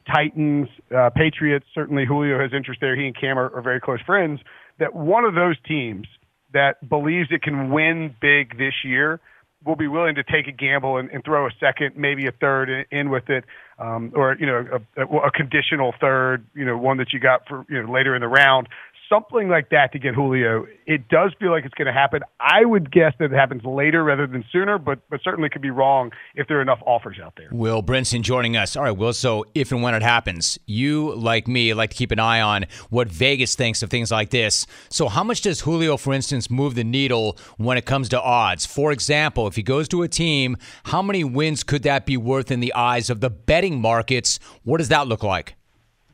Titans, 0.06 0.68
uh, 0.96 1.10
Patriots, 1.10 1.66
certainly 1.74 2.04
Julio 2.06 2.38
has 2.40 2.52
interest 2.54 2.80
there. 2.80 2.96
He 2.96 3.06
and 3.06 3.16
Cam 3.18 3.38
are, 3.38 3.54
are 3.54 3.62
very 3.62 3.80
close 3.80 4.00
friends 4.02 4.40
that 4.78 4.94
one 4.94 5.24
of 5.24 5.34
those 5.34 5.56
teams 5.66 6.06
that 6.52 6.86
believes 6.88 7.28
it 7.30 7.42
can 7.42 7.70
win 7.70 8.14
big 8.20 8.56
this 8.56 8.74
year, 8.84 9.20
will 9.66 9.76
be 9.76 9.88
willing 9.88 10.14
to 10.14 10.22
take 10.22 10.46
a 10.46 10.52
gamble 10.52 10.96
and, 10.96 11.10
and 11.10 11.24
throw 11.24 11.46
a 11.46 11.50
second, 11.58 11.96
maybe 11.96 12.26
a 12.26 12.32
third 12.32 12.70
in, 12.70 12.84
in 12.96 13.10
with 13.10 13.28
it, 13.28 13.44
um, 13.78 14.12
or 14.14 14.36
you 14.38 14.46
know 14.46 14.64
a, 14.96 15.02
a, 15.02 15.18
a 15.26 15.30
conditional 15.30 15.92
third, 16.00 16.46
you 16.54 16.64
know 16.64 16.78
one 16.78 16.98
that 16.98 17.12
you 17.12 17.18
got 17.18 17.46
for 17.48 17.64
you 17.68 17.82
know 17.82 17.92
later 17.92 18.14
in 18.14 18.20
the 18.20 18.28
round 18.28 18.68
something 19.08 19.48
like 19.48 19.70
that 19.70 19.92
to 19.92 19.98
get 19.98 20.14
Julio. 20.14 20.66
It 20.86 21.08
does 21.08 21.32
feel 21.38 21.50
like 21.50 21.64
it's 21.64 21.74
going 21.74 21.86
to 21.86 21.92
happen. 21.92 22.22
I 22.40 22.64
would 22.64 22.90
guess 22.90 23.12
that 23.18 23.26
it 23.26 23.36
happens 23.36 23.64
later 23.64 24.02
rather 24.04 24.26
than 24.26 24.44
sooner, 24.52 24.78
but 24.78 25.00
but 25.10 25.20
certainly 25.22 25.48
could 25.48 25.62
be 25.62 25.70
wrong 25.70 26.12
if 26.34 26.48
there 26.48 26.58
are 26.58 26.62
enough 26.62 26.80
offers 26.86 27.18
out 27.22 27.34
there. 27.36 27.48
Will 27.52 27.82
Brinson 27.82 28.22
joining 28.22 28.56
us. 28.56 28.76
All 28.76 28.84
right, 28.84 28.96
Will. 28.96 29.12
So 29.12 29.44
if 29.54 29.72
and 29.72 29.82
when 29.82 29.94
it 29.94 30.02
happens, 30.02 30.58
you 30.66 31.14
like 31.14 31.48
me 31.48 31.74
like 31.74 31.90
to 31.90 31.96
keep 31.96 32.10
an 32.10 32.18
eye 32.18 32.40
on 32.40 32.66
what 32.90 33.08
Vegas 33.08 33.54
thinks 33.54 33.82
of 33.82 33.90
things 33.90 34.10
like 34.10 34.30
this. 34.30 34.66
So 34.88 35.08
how 35.08 35.24
much 35.24 35.42
does 35.42 35.60
Julio, 35.60 35.96
for 35.96 36.12
instance, 36.12 36.50
move 36.50 36.74
the 36.74 36.84
needle 36.84 37.36
when 37.56 37.76
it 37.76 37.84
comes 37.84 38.08
to 38.10 38.20
odds? 38.20 38.66
For 38.66 38.92
example, 38.92 39.46
if 39.46 39.56
he 39.56 39.62
goes 39.62 39.88
to 39.88 40.02
a 40.02 40.08
team, 40.08 40.56
how 40.84 41.02
many 41.02 41.24
wins 41.24 41.62
could 41.62 41.82
that 41.82 42.06
be 42.06 42.16
worth 42.16 42.50
in 42.50 42.60
the 42.60 42.74
eyes 42.74 43.10
of 43.10 43.20
the 43.20 43.30
betting 43.30 43.80
markets? 43.80 44.38
What 44.64 44.78
does 44.78 44.88
that 44.88 45.06
look 45.06 45.22
like? 45.22 45.56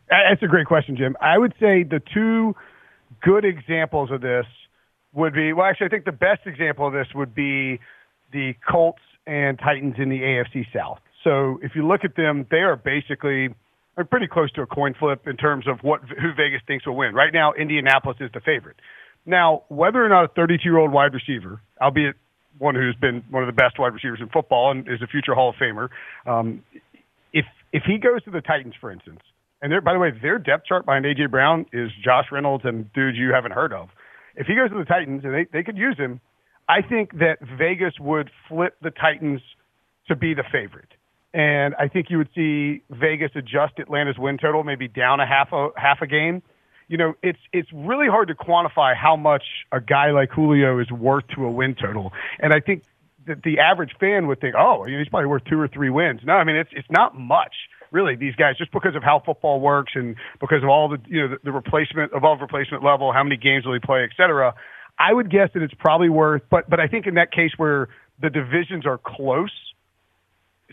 That's 0.09 0.43
a 0.43 0.47
great 0.47 0.67
question, 0.67 0.97
Jim. 0.97 1.17
I 1.23 1.39
would 1.39 1.55
say 1.59 1.85
the 1.85 2.03
two 2.13 2.55
good 3.23 3.45
examples 3.45 4.11
of 4.11 4.21
this 4.21 4.47
would 5.15 5.35
be 5.35 5.53
well, 5.53 5.67
actually, 5.67 5.87
I 5.87 5.91
think 5.91 6.05
the 6.05 6.13
best 6.13 6.43
example 6.47 6.87
of 6.87 6.93
this 6.93 7.09
would 7.15 7.35
be 7.35 7.81
the 8.33 8.55
Colts 8.71 9.03
and 9.27 9.59
Titans 9.59 9.95
in 9.99 10.09
the 10.09 10.21
AFC 10.21 10.67
South. 10.75 10.99
So 11.25 11.59
if 11.63 11.73
you 11.75 11.87
look 11.87 12.05
at 12.05 12.17
them, 12.17 12.47
they 12.51 12.59
are 12.59 12.77
basically 12.77 13.55
are 13.97 14.05
pretty 14.05 14.27
close 14.27 14.51
to 14.53 14.63
a 14.63 14.67
coin 14.67 14.95
flip 14.99 15.27
in 15.27 15.37
terms 15.37 15.67
of 15.69 15.79
what 15.83 16.01
who 16.03 16.33
Vegas 16.35 16.63
thinks 16.67 16.87
will 16.87 16.97
win. 16.97 17.15
Right 17.15 17.33
now, 17.33 17.53
Indianapolis 17.53 18.17
is 18.21 18.31
the 18.33 18.41
favorite. 18.41 18.77
Now, 19.25 19.63
whether 19.69 20.05
or 20.05 20.09
not 20.09 20.25
a 20.25 20.29
32-year-old 20.29 20.91
wide 20.91 21.15
receiver, 21.15 21.61
albeit 21.81 22.17
one 22.59 22.75
who's 22.75 22.97
been 22.97 23.23
one 23.31 23.43
of 23.43 23.47
the 23.47 23.53
best 23.53 23.79
wide 23.79 23.95
receivers 23.95 24.19
in 24.21 24.29
football 24.29 24.73
and 24.73 24.89
is 24.89 25.01
a 25.03 25.07
future 25.07 25.35
Hall 25.35 25.51
of 25.51 25.57
Famer, 25.57 25.89
um, 26.27 26.63
if 27.33 27.45
if 27.73 27.85
he 27.85 27.99
goes 27.99 28.23
to 28.25 28.31
the 28.31 28.41
Titans, 28.41 28.75
for 28.81 28.91
instance, 28.91 29.21
and 29.63 29.73
by 29.85 29.93
the 29.93 29.99
way, 29.99 30.11
their 30.11 30.39
depth 30.39 30.67
chart 30.67 30.85
behind 30.85 31.05
AJ 31.05 31.31
Brown 31.31 31.67
is 31.73 31.91
Josh 32.05 32.27
Reynolds 32.33 32.65
and 32.65 32.93
dudes 32.93 33.17
you 33.17 33.33
haven't 33.33 33.53
heard 33.53 33.73
of. 33.73 33.89
If 34.35 34.47
he 34.49 34.57
goes 34.57 34.71
to 34.71 34.79
the 34.79 34.85
Titans 34.85 35.25
and 35.25 35.33
they, 35.33 35.47
they 35.53 35.63
could 35.63 35.79
use 35.79 35.97
him, 35.97 36.21
I 36.69 36.83
think 36.83 37.19
that 37.19 37.39
Vegas 37.59 37.95
would 38.01 38.31
flip 38.49 38.77
the 38.83 38.91
Titans 38.91 39.41
to 40.09 40.17
be 40.17 40.35
the 40.35 40.45
favorite. 40.51 40.89
And 41.35 41.75
I 41.79 41.89
think 41.89 42.11
you 42.11 42.19
would 42.19 42.29
see 42.35 42.83
Vegas 42.91 43.31
adjust 43.35 43.79
Atlanta's 43.79 44.19
win 44.19 44.37
total, 44.37 44.65
maybe 44.65 44.89
down 44.89 45.21
a 45.21 45.27
half 45.27 45.53
a 45.53 45.69
half 45.77 46.03
a 46.03 46.07
game. 46.07 46.43
You 46.89 46.99
know, 46.99 47.15
it's 47.23 47.39
it's 47.53 47.73
really 47.73 48.09
hard 48.09 48.29
to 48.29 48.35
quantify 48.35 48.95
how 48.95 49.17
much 49.17 49.45
a 49.71 49.81
guy 49.81 50.11
like 50.11 50.31
Julio 50.31 50.79
is 50.79 50.91
worth 50.91 51.25
to 51.37 51.47
a 51.47 51.51
win 51.51 51.75
total. 51.75 52.13
And 52.39 52.53
I 52.53 52.61
think 52.61 52.83
that 53.27 53.43
the 53.43 53.59
average 53.59 53.93
fan 53.99 54.27
would 54.27 54.41
think, 54.41 54.55
oh, 54.59 54.85
he's 54.85 55.09
probably 55.09 55.27
worth 55.27 55.45
two 55.45 55.61
or 55.61 55.69
three 55.69 55.91
wins. 55.91 56.21
No, 56.25 56.35
I 56.35 56.45
mean 56.45 56.57
it's 56.57 56.71
it's 56.73 56.91
not 56.91 57.19
much 57.19 57.55
really 57.91 58.17
these 58.17 58.35
guys 58.35 58.57
just 58.57 58.73
because 58.73 58.97
of 58.97 59.03
how 59.03 59.23
football 59.25 59.61
works 59.61 59.93
and 59.95 60.17
because 60.41 60.63
of 60.63 60.69
all 60.69 60.89
the 60.89 60.99
you 61.07 61.21
know 61.21 61.29
the, 61.29 61.37
the 61.45 61.53
replacement 61.53 62.13
above 62.15 62.41
replacement 62.41 62.83
level, 62.83 63.13
how 63.13 63.23
many 63.23 63.37
games 63.37 63.67
will 63.67 63.75
he 63.75 63.81
play, 63.81 64.03
et 64.05 64.11
cetera. 64.17 64.55
I 64.99 65.13
would 65.13 65.31
guess 65.31 65.51
that 65.55 65.63
it's 65.63 65.75
probably 65.75 66.09
worth, 66.09 66.43
but 66.51 66.69
but 66.69 66.81
I 66.81 66.89
think 66.89 67.07
in 67.07 67.15
that 67.15 67.33
case 67.33 67.53
where 67.57 67.89
the 68.21 68.31
divisions 68.31 68.87
are 68.87 68.99
close, 68.99 69.53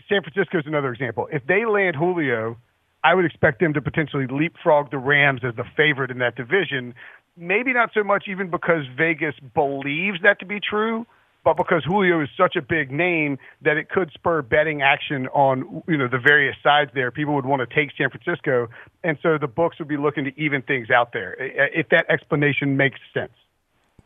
San 0.08 0.22
Francisco 0.22 0.58
is 0.58 0.66
another 0.66 0.92
example. 0.92 1.28
If 1.32 1.46
they 1.46 1.64
land 1.66 1.96
Julio, 1.96 2.56
I 3.02 3.14
would 3.14 3.24
expect 3.24 3.60
them 3.60 3.74
to 3.74 3.80
potentially 3.80 4.26
leapfrog 4.30 4.90
the 4.90 4.98
Rams 4.98 5.40
as 5.44 5.54
the 5.56 5.64
favorite 5.76 6.10
in 6.10 6.18
that 6.18 6.36
division. 6.36 6.94
Maybe 7.36 7.72
not 7.72 7.90
so 7.94 8.02
much 8.02 8.24
even 8.28 8.50
because 8.50 8.84
Vegas 8.96 9.34
believes 9.54 10.18
that 10.22 10.40
to 10.40 10.46
be 10.46 10.60
true, 10.60 11.06
but 11.44 11.56
because 11.56 11.84
Julio 11.84 12.22
is 12.22 12.28
such 12.36 12.56
a 12.56 12.62
big 12.62 12.90
name 12.90 13.38
that 13.62 13.76
it 13.76 13.88
could 13.88 14.10
spur 14.12 14.42
betting 14.42 14.82
action 14.82 15.26
on 15.28 15.82
you 15.88 15.96
know 15.96 16.08
the 16.08 16.18
various 16.18 16.56
sides 16.62 16.90
there. 16.94 17.10
People 17.10 17.34
would 17.34 17.46
want 17.46 17.60
to 17.60 17.74
take 17.74 17.90
San 17.96 18.10
Francisco, 18.10 18.68
and 19.02 19.18
so 19.22 19.38
the 19.38 19.48
books 19.48 19.78
would 19.78 19.88
be 19.88 19.96
looking 19.96 20.24
to 20.24 20.40
even 20.40 20.62
things 20.62 20.90
out 20.90 21.12
there. 21.12 21.34
If 21.38 21.88
that 21.90 22.06
explanation 22.08 22.76
makes 22.76 23.00
sense. 23.14 23.32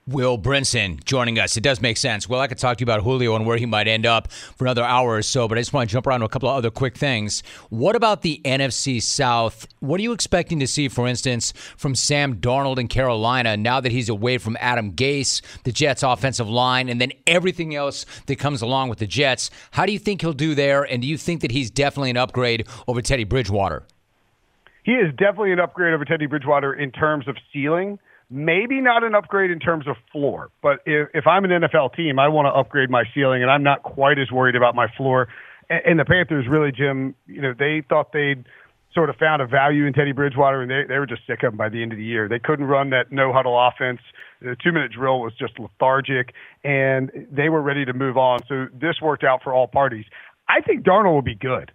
Will 0.06 0.38
Brinson 0.38 1.02
joining 1.04 1.38
us. 1.38 1.56
It 1.56 1.62
does 1.62 1.80
make 1.80 1.96
sense. 1.96 2.28
Well, 2.28 2.40
I 2.40 2.46
could 2.46 2.58
talk 2.58 2.76
to 2.76 2.82
you 2.82 2.84
about 2.84 3.02
Julio 3.02 3.36
and 3.36 3.46
where 3.46 3.56
he 3.56 3.64
might 3.64 3.88
end 3.88 4.04
up 4.04 4.30
for 4.30 4.66
another 4.66 4.84
hour 4.84 5.14
or 5.14 5.22
so, 5.22 5.48
but 5.48 5.56
I 5.56 5.62
just 5.62 5.72
want 5.72 5.88
to 5.88 5.92
jump 5.92 6.06
around 6.06 6.20
to 6.20 6.26
a 6.26 6.28
couple 6.28 6.48
of 6.48 6.56
other 6.56 6.70
quick 6.70 6.96
things. 6.96 7.42
What 7.70 7.96
about 7.96 8.20
the 8.20 8.40
NFC 8.44 9.00
South? 9.00 9.66
What 9.80 9.98
are 9.98 10.02
you 10.02 10.12
expecting 10.12 10.60
to 10.60 10.66
see, 10.66 10.88
for 10.88 11.08
instance, 11.08 11.54
from 11.76 11.94
Sam 11.94 12.36
Darnold 12.36 12.78
in 12.78 12.88
Carolina 12.88 13.56
now 13.56 13.80
that 13.80 13.92
he's 13.92 14.10
away 14.10 14.36
from 14.36 14.58
Adam 14.60 14.92
Gase, 14.92 15.40
the 15.62 15.72
Jets' 15.72 16.02
offensive 16.02 16.50
line, 16.50 16.90
and 16.90 17.00
then 17.00 17.12
everything 17.26 17.74
else 17.74 18.04
that 18.26 18.36
comes 18.36 18.60
along 18.60 18.90
with 18.90 18.98
the 18.98 19.06
Jets? 19.06 19.50
How 19.70 19.86
do 19.86 19.92
you 19.92 19.98
think 19.98 20.20
he'll 20.20 20.34
do 20.34 20.54
there, 20.54 20.82
and 20.82 21.00
do 21.00 21.08
you 21.08 21.16
think 21.16 21.40
that 21.40 21.50
he's 21.50 21.70
definitely 21.70 22.10
an 22.10 22.18
upgrade 22.18 22.66
over 22.86 23.00
Teddy 23.00 23.24
Bridgewater? 23.24 23.84
He 24.82 24.92
is 24.92 25.10
definitely 25.12 25.52
an 25.52 25.60
upgrade 25.60 25.94
over 25.94 26.04
Teddy 26.04 26.26
Bridgewater 26.26 26.74
in 26.74 26.90
terms 26.90 27.26
of 27.26 27.38
ceiling 27.52 27.98
maybe 28.30 28.80
not 28.80 29.04
an 29.04 29.14
upgrade 29.14 29.50
in 29.50 29.58
terms 29.58 29.86
of 29.86 29.96
floor, 30.12 30.50
but 30.62 30.80
if, 30.86 31.08
if 31.14 31.26
I'm 31.26 31.44
an 31.44 31.50
NFL 31.50 31.94
team, 31.94 32.18
I 32.18 32.28
want 32.28 32.46
to 32.46 32.50
upgrade 32.50 32.90
my 32.90 33.04
ceiling, 33.14 33.42
and 33.42 33.50
I'm 33.50 33.62
not 33.62 33.82
quite 33.82 34.18
as 34.18 34.30
worried 34.30 34.56
about 34.56 34.74
my 34.74 34.88
floor. 34.96 35.28
And, 35.68 35.80
and 35.86 36.00
the 36.00 36.04
Panthers 36.04 36.46
really, 36.48 36.72
Jim, 36.72 37.14
you 37.26 37.40
know, 37.40 37.54
they 37.56 37.82
thought 37.88 38.12
they'd 38.12 38.44
sort 38.94 39.10
of 39.10 39.16
found 39.16 39.42
a 39.42 39.46
value 39.46 39.86
in 39.86 39.92
Teddy 39.92 40.12
Bridgewater, 40.12 40.62
and 40.62 40.70
they, 40.70 40.84
they 40.88 40.98
were 40.98 41.06
just 41.06 41.22
sick 41.26 41.42
of 41.42 41.52
him 41.52 41.56
by 41.56 41.68
the 41.68 41.82
end 41.82 41.92
of 41.92 41.98
the 41.98 42.04
year. 42.04 42.28
They 42.28 42.38
couldn't 42.38 42.66
run 42.66 42.90
that 42.90 43.10
no 43.10 43.32
huddle 43.32 43.58
offense. 43.58 44.00
The 44.40 44.56
two 44.62 44.72
minute 44.72 44.92
drill 44.92 45.20
was 45.20 45.32
just 45.34 45.58
lethargic, 45.58 46.32
and 46.62 47.10
they 47.30 47.48
were 47.48 47.60
ready 47.60 47.84
to 47.84 47.92
move 47.92 48.16
on. 48.16 48.40
So 48.48 48.68
this 48.72 49.00
worked 49.02 49.24
out 49.24 49.42
for 49.42 49.52
all 49.52 49.66
parties. 49.66 50.04
I 50.48 50.60
think 50.60 50.84
Darnold 50.84 51.14
will 51.14 51.22
be 51.22 51.34
good. 51.34 51.72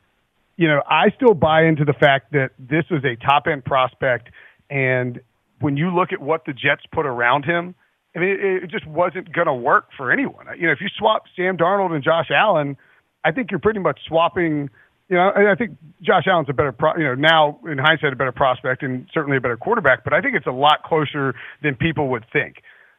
You 0.55 0.67
know, 0.67 0.81
I 0.87 1.09
still 1.15 1.33
buy 1.33 1.63
into 1.63 1.85
the 1.85 1.93
fact 1.93 2.31
that 2.33 2.51
this 2.57 2.85
was 2.89 3.03
a 3.03 3.15
top 3.15 3.47
end 3.47 3.65
prospect, 3.65 4.29
and 4.69 5.19
when 5.61 5.77
you 5.77 5.93
look 5.93 6.11
at 6.11 6.21
what 6.21 6.45
the 6.45 6.53
Jets 6.53 6.83
put 6.91 7.05
around 7.05 7.45
him, 7.45 7.75
I 8.15 8.19
mean, 8.19 8.29
it, 8.29 8.63
it 8.63 8.71
just 8.71 8.87
wasn't 8.87 9.31
going 9.31 9.47
to 9.47 9.53
work 9.53 9.89
for 9.95 10.11
anyone. 10.11 10.45
You 10.57 10.67
know, 10.67 10.71
if 10.71 10.81
you 10.81 10.87
swap 10.97 11.23
Sam 11.35 11.57
Darnold 11.57 11.91
and 11.91 12.03
Josh 12.03 12.29
Allen, 12.31 12.77
I 13.23 13.31
think 13.31 13.51
you're 13.51 13.59
pretty 13.59 13.79
much 13.79 13.99
swapping. 14.07 14.69
You 15.09 15.17
know, 15.17 15.31
I 15.35 15.55
think 15.55 15.77
Josh 16.01 16.25
Allen's 16.27 16.49
a 16.49 16.53
better, 16.53 16.71
pro, 16.71 16.95
you 16.95 17.03
know, 17.03 17.15
now 17.15 17.59
in 17.69 17.77
hindsight, 17.77 18.13
a 18.13 18.15
better 18.15 18.31
prospect 18.31 18.83
and 18.83 19.07
certainly 19.13 19.37
a 19.37 19.41
better 19.41 19.57
quarterback. 19.57 20.03
But 20.03 20.13
I 20.13 20.21
think 20.21 20.35
it's 20.35 20.47
a 20.47 20.51
lot 20.51 20.83
closer 20.83 21.35
than 21.61 21.75
people 21.75 22.09
would 22.09 22.25
think. 22.31 22.57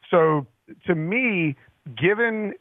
So 0.09 0.45
to 0.87 0.95
me, 0.95 1.55
given 1.97 2.53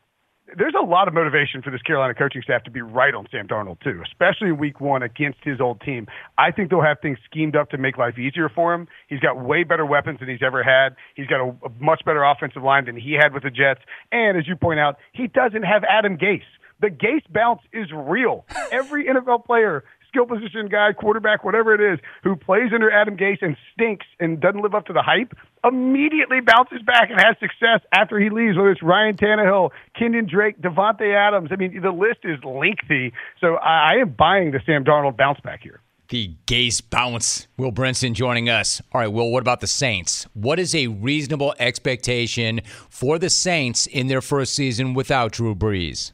there's 0.56 0.74
a 0.80 0.84
lot 0.84 1.08
of 1.08 1.14
motivation 1.14 1.62
for 1.62 1.70
this 1.70 1.82
Carolina 1.82 2.14
coaching 2.14 2.42
staff 2.42 2.64
to 2.64 2.70
be 2.70 2.80
right 2.80 3.14
on 3.14 3.26
Sam 3.30 3.46
Darnold 3.46 3.80
too, 3.80 4.02
especially 4.04 4.48
in 4.48 4.58
Week 4.58 4.80
One 4.80 5.02
against 5.02 5.38
his 5.42 5.60
old 5.60 5.80
team. 5.80 6.06
I 6.38 6.50
think 6.50 6.70
they'll 6.70 6.82
have 6.82 6.98
things 7.00 7.18
schemed 7.24 7.56
up 7.56 7.70
to 7.70 7.78
make 7.78 7.98
life 7.98 8.18
easier 8.18 8.48
for 8.48 8.74
him. 8.74 8.88
He's 9.08 9.20
got 9.20 9.40
way 9.40 9.64
better 9.64 9.86
weapons 9.86 10.20
than 10.20 10.28
he's 10.28 10.42
ever 10.42 10.62
had. 10.62 10.96
He's 11.14 11.26
got 11.26 11.40
a, 11.40 11.54
a 11.64 11.70
much 11.78 12.04
better 12.04 12.22
offensive 12.24 12.62
line 12.62 12.86
than 12.86 12.96
he 12.96 13.12
had 13.12 13.32
with 13.32 13.42
the 13.42 13.50
Jets, 13.50 13.80
and 14.12 14.36
as 14.36 14.46
you 14.46 14.56
point 14.56 14.80
out, 14.80 14.96
he 15.12 15.26
doesn't 15.26 15.62
have 15.62 15.84
Adam 15.84 16.16
Gase. 16.16 16.42
The 16.80 16.88
Gase 16.88 17.30
bounce 17.30 17.60
is 17.72 17.88
real. 17.92 18.46
Every 18.72 19.04
NFL 19.08 19.44
player 19.44 19.84
skill 20.10 20.26
position 20.26 20.68
guy, 20.68 20.92
quarterback, 20.92 21.44
whatever 21.44 21.74
it 21.74 21.94
is, 21.94 22.00
who 22.22 22.36
plays 22.36 22.72
under 22.74 22.90
Adam 22.90 23.16
Gase 23.16 23.38
and 23.40 23.56
stinks 23.72 24.06
and 24.18 24.40
doesn't 24.40 24.60
live 24.60 24.74
up 24.74 24.86
to 24.86 24.92
the 24.92 25.02
hype, 25.02 25.32
immediately 25.64 26.40
bounces 26.40 26.82
back 26.82 27.10
and 27.10 27.20
has 27.20 27.36
success 27.38 27.80
after 27.92 28.18
he 28.18 28.28
leaves, 28.30 28.56
whether 28.56 28.70
it's 28.70 28.82
Ryan 28.82 29.16
Tannehill, 29.16 29.70
Kenyan 29.98 30.28
Drake, 30.28 30.60
Davante 30.60 31.14
Adams. 31.14 31.50
I 31.52 31.56
mean, 31.56 31.80
the 31.80 31.90
list 31.90 32.20
is 32.24 32.42
lengthy. 32.44 33.12
So 33.40 33.54
I, 33.56 33.92
I 33.92 34.00
am 34.00 34.10
buying 34.10 34.50
the 34.50 34.60
Sam 34.66 34.84
Darnold 34.84 35.16
bounce 35.16 35.40
back 35.40 35.60
here. 35.62 35.80
The 36.08 36.34
Gase 36.48 36.82
bounce. 36.90 37.46
Will 37.56 37.70
Brinson 37.70 38.14
joining 38.14 38.48
us. 38.48 38.82
All 38.92 39.00
right, 39.00 39.06
Will, 39.06 39.30
what 39.30 39.42
about 39.42 39.60
the 39.60 39.68
Saints? 39.68 40.26
What 40.34 40.58
is 40.58 40.74
a 40.74 40.88
reasonable 40.88 41.54
expectation 41.60 42.62
for 42.88 43.16
the 43.16 43.30
Saints 43.30 43.86
in 43.86 44.08
their 44.08 44.20
first 44.20 44.54
season 44.54 44.92
without 44.92 45.30
Drew 45.30 45.54
Brees? 45.54 46.10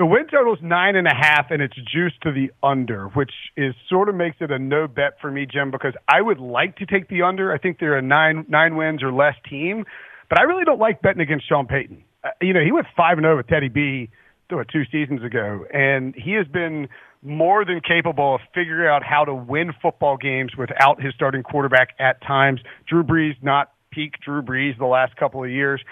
The 0.00 0.06
win 0.06 0.28
total 0.32 0.54
is 0.54 0.60
nine 0.62 0.96
and 0.96 1.06
a 1.06 1.14
half, 1.14 1.50
and 1.50 1.60
it's 1.60 1.76
juiced 1.76 2.22
to 2.22 2.32
the 2.32 2.50
under, 2.62 3.08
which 3.08 3.32
is 3.54 3.74
sort 3.86 4.08
of 4.08 4.14
makes 4.14 4.38
it 4.40 4.50
a 4.50 4.58
no 4.58 4.88
bet 4.88 5.20
for 5.20 5.30
me, 5.30 5.44
Jim, 5.44 5.70
because 5.70 5.92
I 6.08 6.22
would 6.22 6.38
like 6.38 6.76
to 6.76 6.86
take 6.86 7.08
the 7.08 7.20
under. 7.20 7.52
I 7.52 7.58
think 7.58 7.78
they're 7.78 7.98
a 7.98 8.00
nine 8.00 8.46
nine 8.48 8.76
wins 8.76 9.02
or 9.02 9.12
less 9.12 9.34
team, 9.46 9.84
but 10.30 10.40
I 10.40 10.44
really 10.44 10.64
don't 10.64 10.78
like 10.78 11.02
betting 11.02 11.20
against 11.20 11.46
Sean 11.46 11.66
Payton. 11.66 12.02
Uh, 12.24 12.30
you 12.40 12.54
know, 12.54 12.64
he 12.64 12.72
went 12.72 12.86
five 12.96 13.18
and 13.18 13.24
zero 13.24 13.34
oh 13.34 13.36
with 13.36 13.48
Teddy 13.48 13.68
B 13.68 14.08
two 14.48 14.84
seasons 14.90 15.22
ago, 15.22 15.66
and 15.70 16.14
he 16.14 16.32
has 16.32 16.46
been 16.46 16.88
more 17.20 17.66
than 17.66 17.82
capable 17.86 18.36
of 18.36 18.40
figuring 18.54 18.88
out 18.88 19.02
how 19.02 19.26
to 19.26 19.34
win 19.34 19.70
football 19.82 20.16
games 20.16 20.52
without 20.56 21.02
his 21.02 21.12
starting 21.14 21.42
quarterback 21.42 21.88
at 21.98 22.22
times. 22.22 22.60
Drew 22.88 23.04
Brees 23.04 23.34
not 23.42 23.70
peak 23.90 24.14
Drew 24.24 24.40
Brees 24.40 24.78
the 24.78 24.86
last 24.86 25.14
couple 25.16 25.44
of 25.44 25.50
years. 25.50 25.82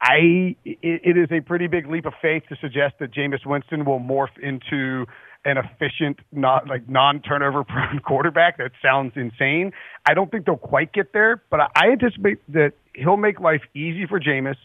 I 0.00 0.56
it, 0.64 1.16
is 1.16 1.28
a 1.32 1.40
pretty 1.40 1.66
big 1.66 1.88
leap 1.88 2.06
of 2.06 2.12
faith 2.22 2.44
to 2.50 2.56
suggest 2.60 2.94
that 3.00 3.12
Jameis 3.12 3.44
Winston 3.44 3.84
will 3.84 3.98
morph 3.98 4.36
into 4.40 5.06
an 5.44 5.56
efficient, 5.56 6.20
not 6.32 6.68
like 6.68 6.88
non-turnover 6.88 7.64
prone 7.68 8.00
quarterback. 8.00 8.58
That 8.58 8.72
sounds 8.82 9.12
insane. 9.16 9.72
I 10.06 10.14
don't 10.14 10.30
think 10.30 10.46
they'll 10.46 10.56
quite 10.56 10.92
get 10.92 11.12
there, 11.12 11.42
but 11.50 11.60
I, 11.74 11.90
anticipate 11.90 12.38
that 12.52 12.72
he'll 12.94 13.16
make 13.16 13.40
life 13.40 13.62
easy 13.74 14.06
for 14.06 14.20
Jameis. 14.20 14.56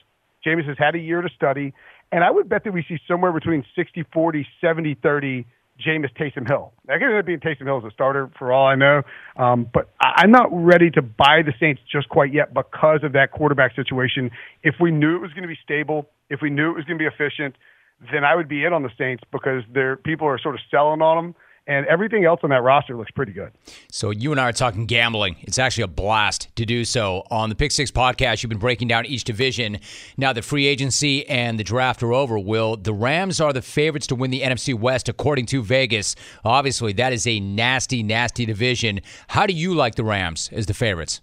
Jameis 0.46 0.68
has 0.68 0.78
had 0.78 0.96
a 0.96 1.00
year 1.00 1.22
to 1.22 1.30
study, 1.30 1.74
And 2.12 2.24
I 2.24 2.30
would 2.30 2.50
bet 2.50 2.64
that 2.66 2.74
we 2.74 2.84
see 2.88 3.00
somewhere 3.08 3.32
between 3.32 3.66
60 3.76 4.04
40, 4.14 4.48
70 4.62 4.96
30 5.02 5.46
Jameis 5.80 6.14
Taysom 6.14 6.48
Hill. 6.48 6.72
That 6.86 7.00
could 7.00 7.10
end 7.10 7.18
up 7.18 7.26
being 7.26 7.40
Taysom 7.40 7.66
Hill 7.66 7.78
as 7.78 7.84
a 7.84 7.92
starter 7.92 8.30
for 8.38 8.52
all 8.52 8.68
I 8.68 8.76
know. 8.76 9.02
Um, 9.38 9.68
but 9.74 9.90
I- 10.00 10.22
I'm 10.24 10.32
not 10.32 10.50
ready 10.52 10.92
to 10.92 11.02
buy 11.02 11.42
the 11.42 11.54
Saints 11.60 11.82
just 11.92 12.10
quite 12.10 12.32
yet 12.32 12.54
because 12.54 13.04
of 13.04 13.14
that 13.14 13.32
quarterback 13.32 13.76
situation. 13.76 14.32
If 14.64 14.76
we 14.80 14.92
knew 14.92 15.16
it 15.16 15.22
was 15.22 15.32
going 15.34 15.44
to 15.44 15.48
be 15.48 15.60
stable, 15.64 16.10
if 16.30 16.42
we 16.42 16.50
knew 16.50 16.70
it 16.72 16.76
was 16.76 16.86
going 16.86 16.98
to 16.98 17.04
be 17.04 17.08
efficient, 17.08 17.56
then 18.12 18.24
I 18.24 18.36
would 18.36 18.48
be 18.48 18.66
in 18.66 18.74
on 18.74 18.84
the 18.84 18.92
Saints 18.98 19.24
because 19.32 19.64
there 19.74 19.96
people 19.96 20.28
are 20.28 20.38
sort 20.38 20.56
of 20.56 20.62
selling 20.70 21.02
on 21.02 21.16
them 21.18 21.36
and 21.66 21.86
everything 21.86 22.26
else 22.26 22.42
on 22.44 22.50
that 22.50 22.62
roster 22.62 22.96
looks 22.96 23.12
pretty 23.12 23.32
good. 23.32 23.52
So 23.90 24.12
you 24.12 24.32
and 24.32 24.40
I 24.40 24.50
are 24.50 24.54
talking 24.54 24.86
gambling. 24.86 25.38
It's 25.42 25.58
actually 25.58 25.84
a 25.84 25.88
blast 25.88 26.54
to 26.56 26.66
do 26.66 26.84
so. 26.84 27.24
On 27.32 27.50
the 27.50 27.56
Pick 27.56 27.72
Six 27.72 27.92
podcast, 27.92 28.44
you've 28.44 28.50
been 28.50 28.60
breaking 28.60 28.90
down 28.90 29.06
each 29.06 29.24
division. 29.24 29.80
Now 30.18 30.34
the 30.34 30.42
free 30.42 30.66
agency 30.66 31.28
and 31.28 31.58
the 31.58 31.64
draft 31.64 32.04
are 32.04 32.14
over. 32.14 32.38
Will 32.38 32.76
the 32.76 32.94
Rams 32.94 33.40
are 33.40 33.54
the 33.54 33.62
favorites 33.62 34.08
to 34.08 34.16
win 34.16 34.32
the 34.32 34.42
NFC 34.42 34.78
West 34.78 35.08
according 35.08 35.46
to 35.48 35.64
Vegas? 35.64 36.16
Obviously, 36.44 36.94
that 36.94 37.14
is 37.14 37.26
a 37.26 37.40
nasty, 37.40 38.04
nasty 38.04 38.46
division. 38.46 39.00
How 39.28 39.46
do 39.46 39.54
you 39.54 39.74
like 39.74 39.96
the 39.96 40.04
Rams 40.04 40.50
as 40.52 40.66
the 40.66 40.74
favorites? 40.74 41.22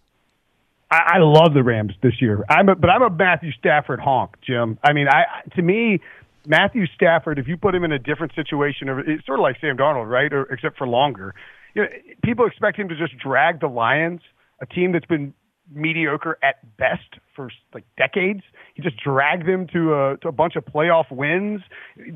I, 0.90 1.14
I 1.14 1.18
love 1.18 1.54
the 1.54 1.62
Rams 1.62 1.92
this 2.02 2.20
year. 2.20 2.44
I'm 2.48 2.68
a, 2.68 2.74
but 2.74 2.90
I'm 2.90 3.02
a 3.02 3.10
Matthew 3.10 3.52
Stafford 3.52 4.00
honk, 4.00 4.36
Jim. 4.42 4.78
I 4.82 4.92
mean, 4.92 5.06
I 5.08 5.24
to 5.54 5.62
me, 5.62 6.00
Matthew 6.46 6.86
Stafford, 6.94 7.38
if 7.38 7.46
you 7.46 7.56
put 7.56 7.74
him 7.74 7.84
in 7.84 7.92
a 7.92 7.98
different 7.98 8.34
situation, 8.34 8.88
it's 9.06 9.26
sort 9.26 9.38
of 9.38 9.42
like 9.42 9.56
Sam 9.60 9.76
Darnold, 9.76 10.10
right? 10.10 10.32
Or 10.32 10.44
except 10.44 10.78
for 10.78 10.86
longer. 10.86 11.34
You 11.74 11.82
know, 11.82 11.88
people 12.24 12.46
expect 12.46 12.78
him 12.78 12.88
to 12.88 12.96
just 12.96 13.16
drag 13.18 13.60
the 13.60 13.68
Lions, 13.68 14.20
a 14.60 14.66
team 14.66 14.92
that's 14.92 15.06
been 15.06 15.34
mediocre 15.72 16.38
at 16.42 16.76
best 16.76 17.20
for 17.34 17.50
like 17.72 17.84
decades. 17.96 18.42
He 18.74 18.82
just 18.82 18.96
dragged 18.96 19.46
them 19.46 19.66
to 19.72 19.94
a 19.94 20.16
to 20.18 20.28
a 20.28 20.32
bunch 20.32 20.56
of 20.56 20.64
playoff 20.64 21.10
wins, 21.10 21.62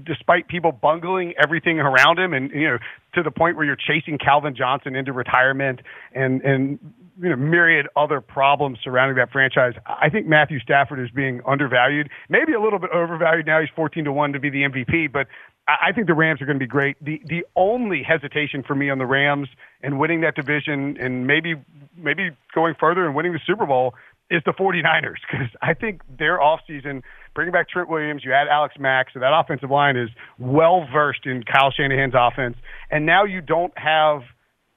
despite 0.04 0.48
people 0.48 0.72
bungling 0.72 1.34
everything 1.42 1.78
around 1.78 2.18
him, 2.18 2.32
and 2.32 2.50
you 2.50 2.68
know 2.68 2.78
to 3.14 3.22
the 3.22 3.30
point 3.30 3.56
where 3.56 3.64
you're 3.64 3.76
chasing 3.76 4.18
Calvin 4.18 4.54
Johnson 4.56 4.96
into 4.96 5.12
retirement, 5.12 5.80
and 6.14 6.42
and 6.42 6.78
you 7.20 7.28
know 7.30 7.36
myriad 7.36 7.86
other 7.96 8.20
problems 8.20 8.78
surrounding 8.82 9.16
that 9.16 9.30
franchise. 9.30 9.74
I 9.86 10.10
think 10.10 10.26
Matthew 10.26 10.58
Stafford 10.60 11.00
is 11.00 11.10
being 11.10 11.40
undervalued, 11.46 12.10
maybe 12.28 12.52
a 12.52 12.60
little 12.60 12.78
bit 12.78 12.90
overvalued. 12.90 13.46
Now 13.46 13.60
he's 13.60 13.70
fourteen 13.74 14.04
to 14.04 14.12
one 14.12 14.32
to 14.32 14.40
be 14.40 14.50
the 14.50 14.62
MVP, 14.62 15.12
but 15.12 15.26
I 15.66 15.92
think 15.92 16.06
the 16.08 16.14
Rams 16.14 16.42
are 16.42 16.46
going 16.46 16.58
to 16.58 16.62
be 16.62 16.68
great. 16.68 17.02
The 17.02 17.20
the 17.24 17.44
only 17.56 18.02
hesitation 18.02 18.62
for 18.66 18.74
me 18.74 18.90
on 18.90 18.98
the 18.98 19.06
Rams 19.06 19.48
and 19.82 19.98
winning 19.98 20.20
that 20.20 20.34
division 20.34 20.96
and 21.00 21.26
maybe 21.26 21.54
maybe 21.96 22.30
going 22.54 22.74
further 22.78 23.06
and 23.06 23.14
winning 23.14 23.32
the 23.32 23.40
Super 23.46 23.64
Bowl 23.64 23.94
is 24.30 24.42
the 24.44 24.52
49ers 24.52 25.16
because 25.30 25.48
I 25.62 25.74
think 25.74 26.02
their 26.18 26.38
offseason, 26.38 27.02
bringing 27.34 27.52
back 27.52 27.68
Trent 27.68 27.88
Williams, 27.88 28.22
you 28.24 28.32
add 28.32 28.48
Alex 28.48 28.74
Mack, 28.78 29.08
so 29.12 29.20
that 29.20 29.32
offensive 29.34 29.70
line 29.70 29.96
is 29.96 30.08
well 30.38 30.86
versed 30.92 31.26
in 31.26 31.42
Kyle 31.42 31.70
Shanahan's 31.70 32.14
offense. 32.16 32.56
And 32.90 33.06
now 33.06 33.24
you 33.24 33.40
don't 33.40 33.76
have, 33.78 34.22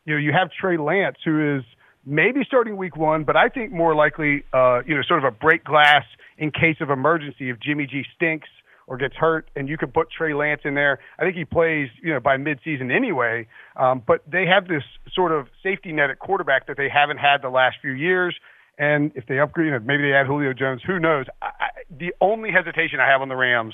you 0.06 0.14
know, 0.14 0.20
you 0.20 0.32
have 0.34 0.52
Trey 0.52 0.78
Lance 0.78 1.18
who 1.24 1.58
is 1.58 1.64
maybe 2.06 2.42
starting 2.46 2.78
week 2.78 2.96
one, 2.96 3.24
but 3.24 3.36
I 3.36 3.50
think 3.50 3.72
more 3.72 3.96
likely, 3.96 4.44
uh, 4.54 4.82
you 4.86 4.96
know, 4.96 5.02
sort 5.02 5.24
of 5.24 5.26
a 5.26 5.36
break 5.36 5.64
glass 5.64 6.04
in 6.38 6.52
case 6.52 6.78
of 6.80 6.90
emergency 6.90 7.50
if 7.50 7.60
Jimmy 7.60 7.88
G 7.88 8.04
stinks 8.16 8.48
or 8.88 8.98
gets 8.98 9.16
hurt, 9.16 9.50
and 9.56 9.68
you 9.68 9.78
could 9.78 9.94
put 9.94 10.08
Trey 10.10 10.34
Lance 10.34 10.62
in 10.64 10.74
there. 10.74 11.00
I 11.20 11.24
think 11.24 11.36
he 11.36 11.46
plays, 11.46 11.90
you 12.02 12.14
know, 12.14 12.22
by 12.22 12.38
midseason 12.38 12.96
anyway. 12.96 13.48
Um, 13.76 14.02
but 14.06 14.24
they 14.32 14.46
have 14.46 14.68
this 14.68 14.84
sort 15.14 15.34
of 15.34 15.48
safety 15.62 15.92
net 15.92 16.10
at 16.10 16.20
quarterback 16.20 16.68
that 16.68 16.78
they 16.78 16.90
haven't 16.90 17.18
had 17.18 17.42
the 17.42 17.50
last 17.50 17.76
few 17.82 17.92
years. 17.92 18.36
And 18.80 19.12
if 19.16 19.26
they 19.28 19.40
upgrade, 19.40 19.68
you 19.68 19.72
know, 19.72 19.80
maybe 19.80 20.04
they 20.04 20.14
add 20.14 20.28
Julio 20.28 20.54
Jones. 20.54 20.82
Who 20.86 21.00
knows? 21.00 21.26
I, 21.42 21.46
I, 21.46 21.68
the 21.90 22.14
only 22.22 22.52
hesitation 22.52 23.00
I 23.00 23.12
have 23.12 23.22
on 23.22 23.28
the 23.28 23.36
Rams 23.36 23.74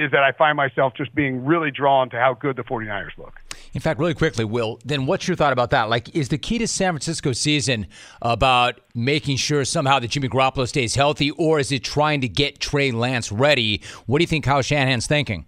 is 0.00 0.10
that 0.12 0.22
I 0.22 0.32
find 0.32 0.56
myself 0.56 0.94
just 0.96 1.14
being 1.14 1.44
really 1.44 1.70
drawn 1.70 2.08
to 2.10 2.16
how 2.16 2.34
good 2.34 2.56
the 2.56 2.62
49ers 2.62 3.18
look. 3.18 3.40
In 3.74 3.80
fact, 3.80 4.00
really 4.00 4.14
quickly, 4.14 4.44
Will, 4.44 4.78
then 4.84 5.06
what's 5.06 5.28
your 5.28 5.36
thought 5.36 5.52
about 5.52 5.70
that? 5.70 5.90
Like, 5.90 6.14
is 6.14 6.30
the 6.30 6.38
key 6.38 6.58
to 6.58 6.66
San 6.66 6.92
Francisco 6.92 7.32
season 7.32 7.86
about 8.22 8.80
making 8.94 9.36
sure 9.36 9.64
somehow 9.64 9.98
that 9.98 10.08
Jimmy 10.08 10.28
Garoppolo 10.28 10.66
stays 10.66 10.94
healthy, 10.94 11.30
or 11.32 11.60
is 11.60 11.70
it 11.70 11.84
trying 11.84 12.22
to 12.22 12.28
get 12.28 12.58
Trey 12.58 12.90
Lance 12.90 13.30
ready? 13.30 13.82
What 14.06 14.18
do 14.18 14.22
you 14.22 14.26
think 14.26 14.44
Kyle 14.44 14.62
Shanahan's 14.62 15.06
thinking? 15.06 15.44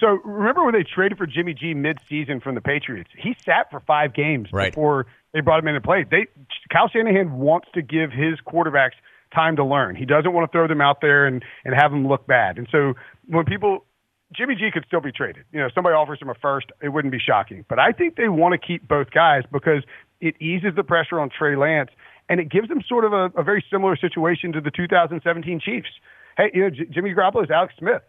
So 0.00 0.18
remember 0.24 0.64
when 0.64 0.74
they 0.74 0.82
traded 0.82 1.18
for 1.18 1.26
Jimmy 1.26 1.54
G 1.54 1.72
mid-season 1.74 2.40
from 2.40 2.54
the 2.54 2.60
Patriots? 2.60 3.10
He 3.16 3.36
sat 3.44 3.70
for 3.70 3.80
five 3.80 4.12
games 4.14 4.48
right. 4.52 4.72
before 4.72 5.06
they 5.32 5.40
brought 5.40 5.60
him 5.60 5.68
in 5.68 5.74
to 5.74 5.80
play. 5.80 6.04
They 6.10 6.26
Kyle 6.72 6.88
Shanahan 6.88 7.32
wants 7.32 7.68
to 7.74 7.82
give 7.82 8.10
his 8.10 8.38
quarterbacks 8.46 8.94
time 9.34 9.56
to 9.56 9.64
learn. 9.64 9.96
He 9.96 10.04
doesn't 10.04 10.32
want 10.32 10.50
to 10.50 10.56
throw 10.56 10.68
them 10.68 10.80
out 10.80 11.00
there 11.00 11.26
and 11.26 11.44
and 11.64 11.74
have 11.74 11.90
them 11.90 12.06
look 12.06 12.26
bad. 12.26 12.58
And 12.58 12.68
so 12.70 12.94
when 13.26 13.44
people 13.44 13.84
Jimmy 14.34 14.54
G 14.54 14.70
could 14.72 14.84
still 14.86 15.00
be 15.00 15.12
traded. 15.12 15.44
You 15.52 15.60
know, 15.60 15.68
somebody 15.74 15.94
offers 15.94 16.20
him 16.20 16.28
a 16.28 16.34
first, 16.34 16.66
it 16.82 16.88
wouldn't 16.88 17.12
be 17.12 17.18
shocking. 17.18 17.64
But 17.68 17.78
I 17.78 17.92
think 17.92 18.16
they 18.16 18.28
want 18.28 18.52
to 18.52 18.66
keep 18.66 18.88
both 18.88 19.10
guys 19.10 19.42
because 19.52 19.84
it 20.20 20.34
eases 20.40 20.72
the 20.74 20.82
pressure 20.82 21.20
on 21.20 21.30
Trey 21.30 21.56
Lance 21.56 21.90
and 22.28 22.40
it 22.40 22.50
gives 22.50 22.68
them 22.68 22.80
sort 22.88 23.04
of 23.04 23.12
a, 23.12 23.30
a 23.36 23.42
very 23.42 23.64
similar 23.70 23.96
situation 23.96 24.52
to 24.52 24.60
the 24.60 24.70
2017 24.70 25.60
Chiefs. 25.60 25.88
Hey, 26.36 26.50
you 26.54 26.62
know, 26.62 26.70
J- 26.70 26.86
Jimmy 26.90 27.14
Garoppolo 27.14 27.44
is 27.44 27.50
Alex 27.50 27.74
Smith. 27.78 28.02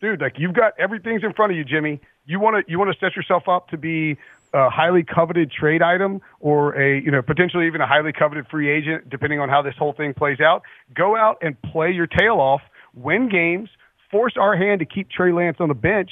Dude, 0.00 0.20
like 0.20 0.34
you've 0.38 0.54
got 0.54 0.74
everything's 0.78 1.24
in 1.24 1.32
front 1.32 1.50
of 1.52 1.58
you, 1.58 1.64
Jimmy. 1.64 2.00
You 2.24 2.38
want 2.38 2.64
to 2.64 2.70
you 2.70 2.78
want 2.78 2.92
to 2.92 2.98
set 3.04 3.16
yourself 3.16 3.48
up 3.48 3.68
to 3.70 3.76
be 3.76 4.16
a 4.54 4.70
highly 4.70 5.02
coveted 5.02 5.50
trade 5.50 5.82
item 5.82 6.20
or 6.40 6.74
a 6.80 7.00
you 7.00 7.10
know 7.10 7.22
potentially 7.22 7.66
even 7.66 7.80
a 7.80 7.86
highly 7.86 8.12
coveted 8.12 8.46
free 8.50 8.70
agent, 8.70 9.08
depending 9.10 9.40
on 9.40 9.48
how 9.48 9.62
this 9.62 9.74
whole 9.78 9.92
thing 9.92 10.14
plays 10.14 10.40
out. 10.40 10.62
Go 10.94 11.16
out 11.16 11.38
and 11.42 11.60
play 11.62 11.90
your 11.90 12.06
tail 12.06 12.40
off, 12.40 12.62
win 12.94 13.28
games, 13.28 13.68
force 14.10 14.34
our 14.38 14.56
hand 14.56 14.80
to 14.80 14.86
keep 14.86 15.10
Trey 15.10 15.32
Lance 15.32 15.58
on 15.60 15.68
the 15.68 15.74
bench, 15.74 16.10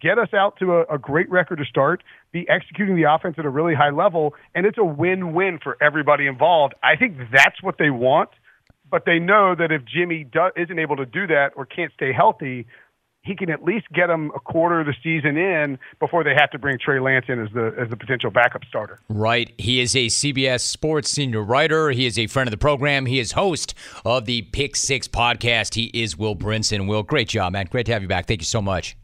get 0.00 0.18
us 0.18 0.32
out 0.34 0.56
to 0.58 0.72
a, 0.72 0.94
a 0.94 0.98
great 0.98 1.30
record 1.30 1.56
to 1.56 1.64
start, 1.64 2.02
be 2.32 2.46
executing 2.48 2.96
the 2.96 3.04
offense 3.04 3.36
at 3.38 3.44
a 3.44 3.50
really 3.50 3.74
high 3.74 3.90
level, 3.90 4.34
and 4.54 4.66
it's 4.66 4.78
a 4.78 4.84
win-win 4.84 5.58
for 5.62 5.76
everybody 5.82 6.26
involved. 6.26 6.74
I 6.82 6.96
think 6.96 7.16
that's 7.32 7.62
what 7.62 7.76
they 7.78 7.90
want, 7.90 8.30
but 8.90 9.04
they 9.04 9.18
know 9.18 9.54
that 9.54 9.72
if 9.72 9.82
Jimmy 9.84 10.24
do, 10.24 10.50
isn't 10.56 10.78
able 10.78 10.96
to 10.96 11.06
do 11.06 11.26
that 11.28 11.50
or 11.56 11.66
can't 11.66 11.92
stay 11.94 12.12
healthy, 12.12 12.66
he 13.30 13.36
can 13.36 13.48
at 13.48 13.62
least 13.62 13.86
get 13.92 14.08
them 14.08 14.32
a 14.34 14.40
quarter 14.40 14.80
of 14.80 14.86
the 14.86 14.94
season 15.04 15.36
in 15.36 15.78
before 16.00 16.24
they 16.24 16.34
have 16.34 16.50
to 16.50 16.58
bring 16.58 16.78
Trey 16.78 16.98
Lance 16.98 17.26
in 17.28 17.40
as 17.40 17.48
the 17.52 17.72
as 17.78 17.88
the 17.88 17.96
potential 17.96 18.30
backup 18.32 18.64
starter. 18.64 18.98
Right. 19.08 19.54
He 19.56 19.80
is 19.80 19.94
a 19.94 20.06
CBS 20.06 20.62
Sports 20.62 21.12
senior 21.12 21.42
writer. 21.42 21.90
He 21.90 22.06
is 22.06 22.18
a 22.18 22.26
friend 22.26 22.48
of 22.48 22.50
the 22.50 22.58
program. 22.58 23.06
He 23.06 23.20
is 23.20 23.32
host 23.32 23.74
of 24.04 24.24
the 24.24 24.42
Pick 24.42 24.74
Six 24.74 25.06
podcast. 25.06 25.74
He 25.74 25.92
is 25.94 26.16
Will 26.16 26.34
Brinson. 26.34 26.88
Will, 26.88 27.04
great 27.04 27.28
job, 27.28 27.52
man. 27.52 27.66
Great 27.70 27.86
to 27.86 27.92
have 27.92 28.02
you 28.02 28.08
back. 28.08 28.26
Thank 28.26 28.40
you 28.40 28.46
so 28.46 28.60
much. 28.60 28.96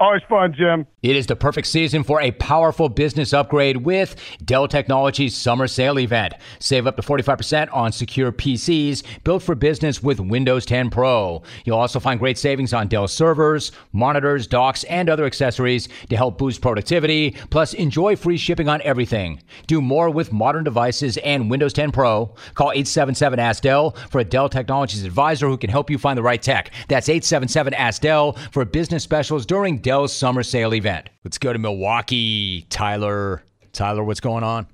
Always 0.00 0.22
fun, 0.28 0.54
Jim. 0.54 0.86
It 1.02 1.16
is 1.16 1.26
the 1.26 1.34
perfect 1.34 1.66
season 1.66 2.04
for 2.04 2.20
a 2.20 2.30
powerful 2.30 2.88
business 2.88 3.32
upgrade 3.32 3.78
with 3.78 4.14
Dell 4.44 4.68
Technologies 4.68 5.36
Summer 5.36 5.66
Sale 5.66 5.98
Event. 5.98 6.34
Save 6.60 6.86
up 6.86 6.94
to 6.96 7.02
45% 7.02 7.68
on 7.72 7.90
secure 7.90 8.30
PCs 8.30 9.02
built 9.24 9.42
for 9.42 9.56
business 9.56 10.00
with 10.00 10.20
Windows 10.20 10.64
10 10.66 10.90
Pro. 10.90 11.42
You'll 11.64 11.78
also 11.78 11.98
find 11.98 12.20
great 12.20 12.38
savings 12.38 12.72
on 12.72 12.86
Dell 12.86 13.08
servers, 13.08 13.72
monitors, 13.92 14.46
docks, 14.46 14.84
and 14.84 15.10
other 15.10 15.24
accessories 15.24 15.88
to 16.10 16.16
help 16.16 16.38
boost 16.38 16.60
productivity. 16.60 17.32
Plus, 17.50 17.74
enjoy 17.74 18.14
free 18.14 18.36
shipping 18.36 18.68
on 18.68 18.80
everything. 18.82 19.42
Do 19.66 19.80
more 19.80 20.10
with 20.10 20.32
modern 20.32 20.62
devices 20.62 21.16
and 21.18 21.50
Windows 21.50 21.72
10 21.72 21.90
Pro. 21.90 22.26
Call 22.54 22.70
877 22.70 23.40
Ask 23.40 23.64
Dell 23.64 23.96
for 24.10 24.20
a 24.20 24.24
Dell 24.24 24.48
Technologies 24.48 25.04
advisor 25.04 25.48
who 25.48 25.58
can 25.58 25.70
help 25.70 25.90
you 25.90 25.98
find 25.98 26.16
the 26.16 26.22
right 26.22 26.42
tech. 26.42 26.70
That's 26.86 27.08
877 27.08 27.74
Ask 27.74 28.02
Dell 28.02 28.34
for 28.52 28.64
business 28.64 29.02
specials 29.02 29.44
during 29.44 29.78
Dell's 29.88 30.12
summer 30.12 30.42
sale 30.42 30.74
event. 30.74 31.08
Let's 31.24 31.38
go 31.38 31.50
to 31.50 31.58
Milwaukee. 31.58 32.66
Tyler, 32.68 33.42
Tyler, 33.72 34.04
what's 34.04 34.20
going 34.20 34.44
on? 34.44 34.66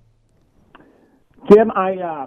Jim, 1.49 1.71
I 1.71 1.95
uh, 1.99 2.27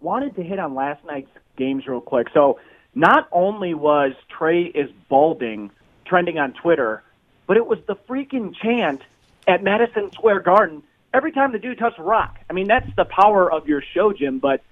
wanted 0.00 0.36
to 0.36 0.44
hit 0.44 0.60
on 0.60 0.76
last 0.76 1.04
night's 1.04 1.32
games 1.56 1.84
real 1.88 2.00
quick. 2.00 2.28
So, 2.32 2.60
not 2.94 3.26
only 3.32 3.74
was 3.74 4.12
Trae 4.30 4.70
is 4.72 4.88
balding 5.08 5.72
trending 6.06 6.38
on 6.38 6.52
Twitter, 6.52 7.02
but 7.48 7.56
it 7.56 7.66
was 7.66 7.80
the 7.88 7.96
freaking 8.08 8.54
chant 8.54 9.02
at 9.48 9.64
Madison 9.64 10.12
Square 10.12 10.42
Garden 10.42 10.84
every 11.12 11.32
time 11.32 11.50
the 11.50 11.58
dude 11.58 11.80
touched 11.80 11.98
rock. 11.98 12.38
I 12.48 12.52
mean, 12.52 12.68
that's 12.68 12.88
the 12.94 13.04
power 13.04 13.50
of 13.50 13.66
your 13.66 13.82
show, 13.94 14.12
Jim, 14.12 14.38
but 14.38 14.62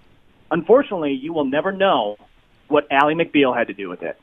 unfortunately, 0.53 1.14
you 1.14 1.32
will 1.32 1.46
never 1.46 1.72
know 1.72 2.16
what 2.68 2.86
Ally 2.92 3.14
McBeal 3.14 3.59
had 3.59 3.66
to 3.66 3.74
do 3.74 3.88
with 3.88 4.05
it. 4.05 4.20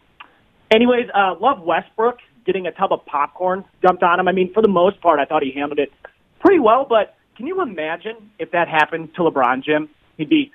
Anyways, 0.71 1.09
uh, 1.13 1.36
love 1.41 1.59
Westbrook 1.59 2.19
getting 2.47 2.65
a 2.65 2.71
tub 2.71 2.91
of 2.91 3.05
popcorn 3.05 3.63
dumped 3.81 4.01
on 4.01 4.19
him. 4.19 4.27
I 4.27 4.31
mean, 4.31 4.51
for 4.53 4.63
the 4.63 4.69
most 4.69 4.99
part, 5.01 5.19
I 5.19 5.25
thought 5.25 5.43
he 5.43 5.51
handled 5.51 5.77
it 5.77 5.91
pretty 6.39 6.59
well, 6.59 6.85
but 6.89 7.15
can 7.35 7.45
you 7.45 7.61
imagine 7.61 8.31
if 8.39 8.51
that 8.51 8.67
happened 8.67 9.13
to 9.15 9.21
LeBron, 9.21 9.63
Jim? 9.63 9.89
He'd 10.17 10.29
be 10.29 10.51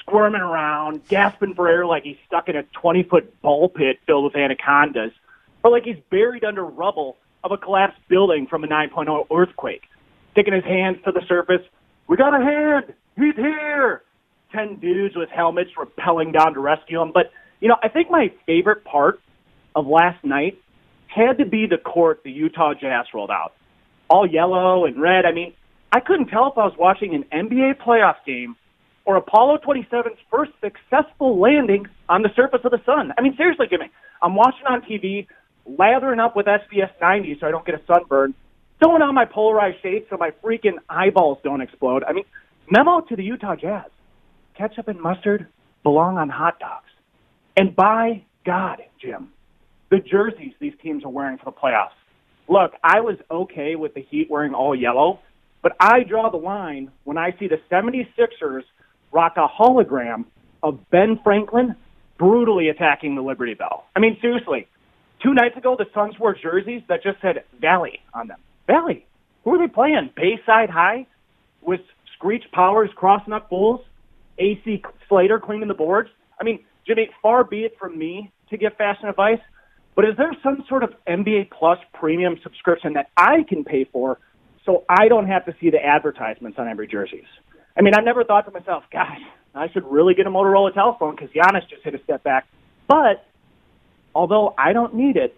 squirming 0.00 0.40
around, 0.40 1.06
gasping 1.06 1.54
for 1.54 1.68
air 1.68 1.86
like 1.86 2.02
he's 2.02 2.16
stuck 2.26 2.48
in 2.48 2.56
a 2.56 2.64
20 2.80 3.04
foot 3.04 3.40
ball 3.42 3.68
pit 3.68 4.00
filled 4.06 4.24
with 4.24 4.34
anacondas, 4.34 5.12
or 5.62 5.70
like 5.70 5.84
he's 5.84 5.98
buried 6.10 6.44
under 6.44 6.64
rubble 6.64 7.16
of 7.44 7.52
a 7.52 7.56
collapsed 7.56 8.00
building 8.08 8.46
from 8.46 8.64
a 8.64 8.66
9.0 8.66 9.26
earthquake, 9.30 9.82
sticking 10.32 10.54
his 10.54 10.64
hands 10.64 10.96
to 11.04 11.12
the 11.12 11.22
surface. 11.28 11.62
We 12.08 12.16
got 12.16 12.34
a 12.34 12.42
hand! 12.42 12.94
He's 13.16 13.36
here! 13.36 14.02
Ten 14.50 14.76
dudes 14.76 15.14
with 15.16 15.28
helmets 15.28 15.70
rappelling 15.76 16.32
down 16.32 16.54
to 16.54 16.60
rescue 16.60 17.00
him. 17.00 17.12
But, 17.12 17.32
you 17.60 17.68
know, 17.68 17.76
I 17.82 17.88
think 17.88 18.10
my 18.10 18.32
favorite 18.46 18.84
part 18.84 19.20
of 19.74 19.86
last 19.86 20.24
night 20.24 20.60
had 21.14 21.38
to 21.38 21.46
be 21.46 21.66
the 21.66 21.78
court 21.78 22.22
the 22.24 22.30
Utah 22.30 22.74
Jazz 22.74 23.06
rolled 23.14 23.30
out. 23.30 23.54
All 24.08 24.26
yellow 24.26 24.84
and 24.84 25.00
red. 25.00 25.24
I 25.24 25.32
mean, 25.32 25.54
I 25.92 26.00
couldn't 26.00 26.26
tell 26.26 26.50
if 26.50 26.58
I 26.58 26.64
was 26.64 26.74
watching 26.78 27.14
an 27.14 27.24
NBA 27.32 27.82
playoff 27.82 28.16
game 28.26 28.56
or 29.04 29.16
Apollo 29.16 29.58
27's 29.66 30.18
first 30.30 30.52
successful 30.60 31.38
landing 31.38 31.86
on 32.08 32.22
the 32.22 32.30
surface 32.34 32.60
of 32.64 32.70
the 32.70 32.80
sun. 32.84 33.12
I 33.16 33.22
mean, 33.22 33.36
seriously, 33.36 33.66
Jimmy, 33.70 33.90
I'm 34.20 34.34
watching 34.34 34.66
on 34.66 34.82
TV, 34.82 35.26
lathering 35.66 36.18
up 36.18 36.34
with 36.34 36.46
SPF 36.46 36.90
90 37.00 37.38
so 37.40 37.46
I 37.46 37.50
don't 37.50 37.64
get 37.64 37.74
a 37.74 37.80
sunburn, 37.86 38.34
throwing 38.82 39.02
on 39.02 39.14
my 39.14 39.24
polarized 39.24 39.82
shades 39.82 40.06
so 40.10 40.16
my 40.16 40.32
freaking 40.42 40.78
eyeballs 40.88 41.38
don't 41.44 41.60
explode. 41.60 42.02
I 42.04 42.12
mean, 42.12 42.24
memo 42.70 43.00
to 43.00 43.16
the 43.16 43.22
Utah 43.22 43.56
Jazz 43.56 43.90
ketchup 44.56 44.88
and 44.88 45.00
mustard 45.00 45.46
belong 45.82 46.16
on 46.16 46.28
hot 46.28 46.58
dogs. 46.58 46.88
And 47.56 47.74
by 47.74 48.24
God, 48.44 48.82
Jim, 49.00 49.30
the 49.94 50.00
jerseys 50.00 50.52
these 50.58 50.72
teams 50.82 51.04
are 51.04 51.10
wearing 51.10 51.38
for 51.38 51.44
the 51.44 51.52
playoffs. 51.52 51.94
Look, 52.48 52.72
I 52.82 53.00
was 53.00 53.16
okay 53.30 53.76
with 53.76 53.94
the 53.94 54.02
Heat 54.02 54.28
wearing 54.28 54.52
all 54.52 54.74
yellow, 54.74 55.20
but 55.62 55.76
I 55.78 56.02
draw 56.02 56.30
the 56.30 56.36
line 56.36 56.90
when 57.04 57.16
I 57.16 57.30
see 57.38 57.46
the 57.46 57.60
76ers 57.70 58.62
rock 59.12 59.34
a 59.36 59.46
hologram 59.46 60.24
of 60.64 60.80
Ben 60.90 61.20
Franklin 61.22 61.76
brutally 62.18 62.68
attacking 62.70 63.14
the 63.14 63.22
Liberty 63.22 63.54
Bell. 63.54 63.84
I 63.94 64.00
mean, 64.00 64.18
seriously, 64.20 64.66
two 65.22 65.32
nights 65.32 65.56
ago, 65.56 65.76
the 65.78 65.86
Suns 65.94 66.18
wore 66.18 66.34
jerseys 66.34 66.82
that 66.88 67.04
just 67.04 67.20
said 67.22 67.44
Valley 67.60 68.00
on 68.12 68.26
them. 68.26 68.40
Valley. 68.66 69.06
Who 69.44 69.54
are 69.54 69.58
they 69.58 69.72
playing? 69.72 70.10
Bayside 70.16 70.70
High 70.70 71.06
with 71.62 71.80
Screech 72.16 72.44
Powers 72.52 72.90
crossing 72.96 73.32
up 73.32 73.48
fools? 73.48 73.80
AC 74.38 74.82
Slater 75.08 75.38
cleaning 75.38 75.68
the 75.68 75.74
boards? 75.74 76.08
I 76.40 76.42
mean, 76.42 76.64
Jimmy, 76.84 77.10
far 77.22 77.44
be 77.44 77.60
it 77.60 77.76
from 77.78 77.96
me 77.96 78.32
to 78.50 78.56
give 78.56 78.76
fashion 78.76 79.08
advice, 79.08 79.38
but 79.94 80.04
is 80.04 80.16
there 80.16 80.32
some 80.42 80.64
sort 80.68 80.82
of 80.82 80.92
NBA 81.08 81.50
Plus 81.50 81.78
premium 81.92 82.38
subscription 82.42 82.94
that 82.94 83.10
I 83.16 83.44
can 83.48 83.64
pay 83.64 83.84
for 83.84 84.18
so 84.64 84.84
I 84.88 85.08
don't 85.08 85.26
have 85.26 85.44
to 85.46 85.54
see 85.60 85.70
the 85.70 85.84
advertisements 85.84 86.58
on 86.58 86.68
every 86.68 86.86
jerseys? 86.86 87.26
I 87.76 87.82
mean, 87.82 87.94
I 87.94 88.00
never 88.00 88.24
thought 88.24 88.46
to 88.46 88.52
myself, 88.52 88.84
gosh, 88.92 89.20
I 89.54 89.68
should 89.70 89.84
really 89.84 90.14
get 90.14 90.26
a 90.26 90.30
Motorola 90.30 90.72
telephone 90.74 91.16
because 91.16 91.30
Giannis 91.30 91.68
just 91.68 91.82
hit 91.82 91.94
a 91.94 92.02
step 92.02 92.22
back. 92.22 92.46
But 92.88 93.26
although 94.14 94.54
I 94.58 94.72
don't 94.72 94.94
need 94.94 95.16
it, 95.16 95.34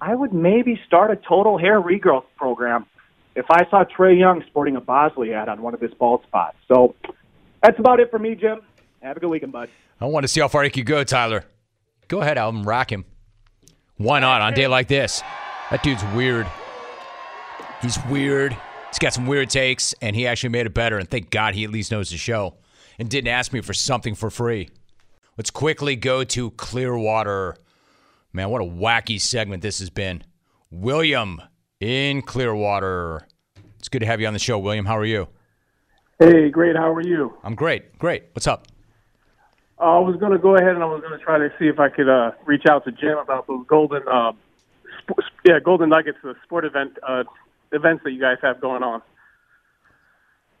I 0.00 0.14
would 0.14 0.32
maybe 0.32 0.80
start 0.86 1.10
a 1.10 1.16
total 1.16 1.58
hair 1.58 1.80
regrowth 1.80 2.24
program 2.36 2.86
if 3.34 3.46
I 3.50 3.68
saw 3.70 3.84
Trae 3.84 4.18
Young 4.18 4.42
sporting 4.48 4.76
a 4.76 4.80
Bosley 4.80 5.32
ad 5.32 5.48
on 5.48 5.62
one 5.62 5.74
of 5.74 5.80
his 5.80 5.92
bald 5.94 6.22
spots. 6.26 6.56
So 6.68 6.94
that's 7.62 7.78
about 7.78 8.00
it 8.00 8.10
for 8.10 8.18
me, 8.18 8.34
Jim. 8.34 8.60
Have 9.02 9.16
a 9.16 9.20
good 9.20 9.28
weekend, 9.28 9.52
bud. 9.52 9.68
I 10.00 10.06
want 10.06 10.24
to 10.24 10.28
see 10.28 10.40
how 10.40 10.48
far 10.48 10.62
he 10.64 10.70
could 10.70 10.86
go, 10.86 11.04
Tyler. 11.04 11.44
Go 12.08 12.20
ahead, 12.20 12.38
Alvin, 12.38 12.62
Rock 12.62 12.92
him. 12.92 13.04
Why 13.98 14.20
not 14.20 14.42
on 14.42 14.52
a 14.52 14.56
day 14.56 14.66
like 14.66 14.88
this? 14.88 15.22
That 15.70 15.82
dude's 15.82 16.04
weird. 16.14 16.46
He's 17.80 17.98
weird. 18.10 18.56
He's 18.88 18.98
got 18.98 19.14
some 19.14 19.26
weird 19.26 19.48
takes, 19.48 19.94
and 20.02 20.14
he 20.14 20.26
actually 20.26 20.50
made 20.50 20.66
it 20.66 20.74
better. 20.74 20.98
And 20.98 21.10
thank 21.10 21.30
God 21.30 21.54
he 21.54 21.64
at 21.64 21.70
least 21.70 21.90
knows 21.90 22.10
the 22.10 22.18
show 22.18 22.56
and 22.98 23.08
didn't 23.08 23.28
ask 23.28 23.52
me 23.52 23.60
for 23.62 23.72
something 23.72 24.14
for 24.14 24.30
free. 24.30 24.68
Let's 25.38 25.50
quickly 25.50 25.96
go 25.96 26.24
to 26.24 26.50
Clearwater. 26.52 27.56
Man, 28.32 28.50
what 28.50 28.60
a 28.60 28.66
wacky 28.66 29.20
segment 29.20 29.62
this 29.62 29.78
has 29.78 29.90
been. 29.90 30.22
William 30.70 31.40
in 31.80 32.22
Clearwater. 32.22 33.26
It's 33.78 33.88
good 33.88 34.00
to 34.00 34.06
have 34.06 34.20
you 34.20 34.26
on 34.26 34.32
the 34.32 34.38
show, 34.38 34.58
William. 34.58 34.84
How 34.84 34.96
are 34.98 35.04
you? 35.04 35.28
Hey, 36.18 36.50
great. 36.50 36.76
How 36.76 36.92
are 36.92 37.00
you? 37.02 37.36
I'm 37.44 37.54
great. 37.54 37.98
Great. 37.98 38.24
What's 38.32 38.46
up? 38.46 38.66
Uh, 39.78 39.96
I 39.96 39.98
was 40.00 40.16
going 40.16 40.32
to 40.32 40.38
go 40.38 40.56
ahead 40.56 40.70
and 40.74 40.82
I 40.82 40.86
was 40.86 41.00
going 41.02 41.18
to 41.18 41.24
try 41.24 41.38
to 41.38 41.50
see 41.58 41.66
if 41.66 41.78
I 41.78 41.88
could 41.88 42.08
uh, 42.08 42.32
reach 42.46 42.64
out 42.68 42.84
to 42.86 42.92
Jim 42.92 43.18
about 43.18 43.46
those 43.46 43.66
golden, 43.66 44.02
uh, 44.08 44.32
sp- 45.04 45.20
yeah, 45.44 45.58
golden 45.62 45.90
nuggets, 45.90 46.18
the 46.22 46.34
sport 46.44 46.64
event 46.64 46.96
uh, 47.06 47.24
events 47.72 48.02
that 48.04 48.12
you 48.12 48.20
guys 48.20 48.38
have 48.42 48.60
going 48.60 48.82
on. 48.82 49.02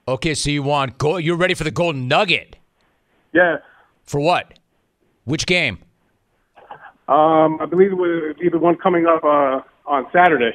Okay, 0.08 0.34
so 0.34 0.50
you 0.50 0.62
want 0.62 0.98
gold? 0.98 1.24
You're 1.24 1.36
ready 1.36 1.54
for 1.54 1.64
the 1.64 1.70
golden 1.70 2.08
nugget? 2.08 2.56
Yeah. 3.32 3.56
For 4.04 4.20
what? 4.20 4.58
Which 5.24 5.46
game? 5.46 5.78
Um, 7.08 7.58
I 7.60 7.66
believe 7.68 7.92
it 7.92 7.94
would 7.96 8.38
be 8.38 8.48
the 8.48 8.58
one 8.58 8.76
coming 8.76 9.06
up 9.06 9.24
uh, 9.24 9.60
on 9.86 10.06
Saturday. 10.12 10.52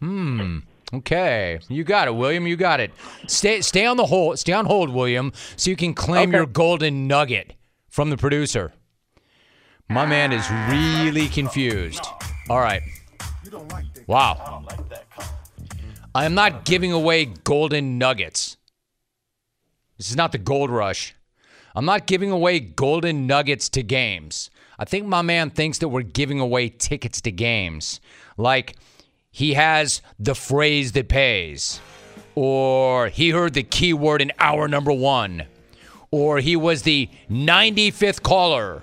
Hmm. 0.00 0.58
Okay, 0.94 1.58
you 1.68 1.84
got 1.84 2.08
it, 2.08 2.14
William. 2.14 2.46
You 2.46 2.56
got 2.56 2.80
it. 2.80 2.90
Stay, 3.26 3.60
stay 3.60 3.84
on 3.84 3.98
the 3.98 4.06
hold. 4.06 4.38
Stay 4.38 4.54
on 4.54 4.64
hold, 4.64 4.88
William, 4.90 5.32
so 5.56 5.68
you 5.70 5.76
can 5.76 5.92
claim 5.92 6.30
Okay. 6.30 6.38
your 6.38 6.46
golden 6.46 7.06
nugget 7.06 7.52
from 7.88 8.10
the 8.10 8.16
producer. 8.16 8.72
My 9.88 10.04
man 10.04 10.32
is 10.32 10.48
really 10.70 11.28
confused. 11.28 12.04
All 12.50 12.60
right. 12.60 12.82
Wow. 14.06 14.64
I 16.14 16.24
am 16.24 16.34
not 16.34 16.64
giving 16.64 16.92
away 16.92 17.26
golden 17.26 17.98
nuggets. 17.98 18.56
This 19.96 20.10
is 20.10 20.16
not 20.16 20.32
the 20.32 20.38
gold 20.38 20.70
rush. 20.70 21.14
I'm 21.74 21.84
not 21.84 22.06
giving 22.06 22.30
away 22.30 22.60
golden 22.60 23.26
nuggets 23.26 23.68
to 23.70 23.82
games. 23.82 24.50
I 24.78 24.84
think 24.84 25.06
my 25.06 25.22
man 25.22 25.50
thinks 25.50 25.78
that 25.78 25.88
we're 25.88 26.02
giving 26.02 26.40
away 26.40 26.68
tickets 26.68 27.20
to 27.22 27.32
games. 27.32 28.00
Like 28.36 28.76
he 29.30 29.54
has 29.54 30.02
the 30.18 30.34
phrase 30.34 30.92
that 30.92 31.08
pays, 31.08 31.80
or 32.34 33.08
he 33.08 33.30
heard 33.30 33.54
the 33.54 33.62
keyword 33.62 34.22
in 34.22 34.32
hour 34.38 34.68
number 34.68 34.92
one, 34.92 35.44
or 36.10 36.38
he 36.38 36.56
was 36.56 36.82
the 36.82 37.08
95th 37.30 38.22
caller 38.22 38.82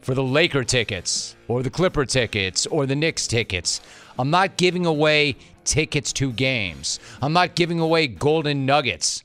for 0.00 0.14
the 0.14 0.22
Laker 0.22 0.64
tickets, 0.64 1.36
or 1.46 1.62
the 1.62 1.70
Clipper 1.70 2.06
tickets, 2.06 2.66
or 2.66 2.86
the 2.86 2.96
Knicks 2.96 3.26
tickets. 3.26 3.80
I'm 4.18 4.30
not 4.30 4.56
giving 4.56 4.86
away 4.86 5.36
tickets 5.64 6.12
to 6.14 6.32
games. 6.32 6.98
I'm 7.20 7.32
not 7.32 7.54
giving 7.54 7.80
away 7.80 8.06
golden 8.06 8.64
nuggets. 8.66 9.24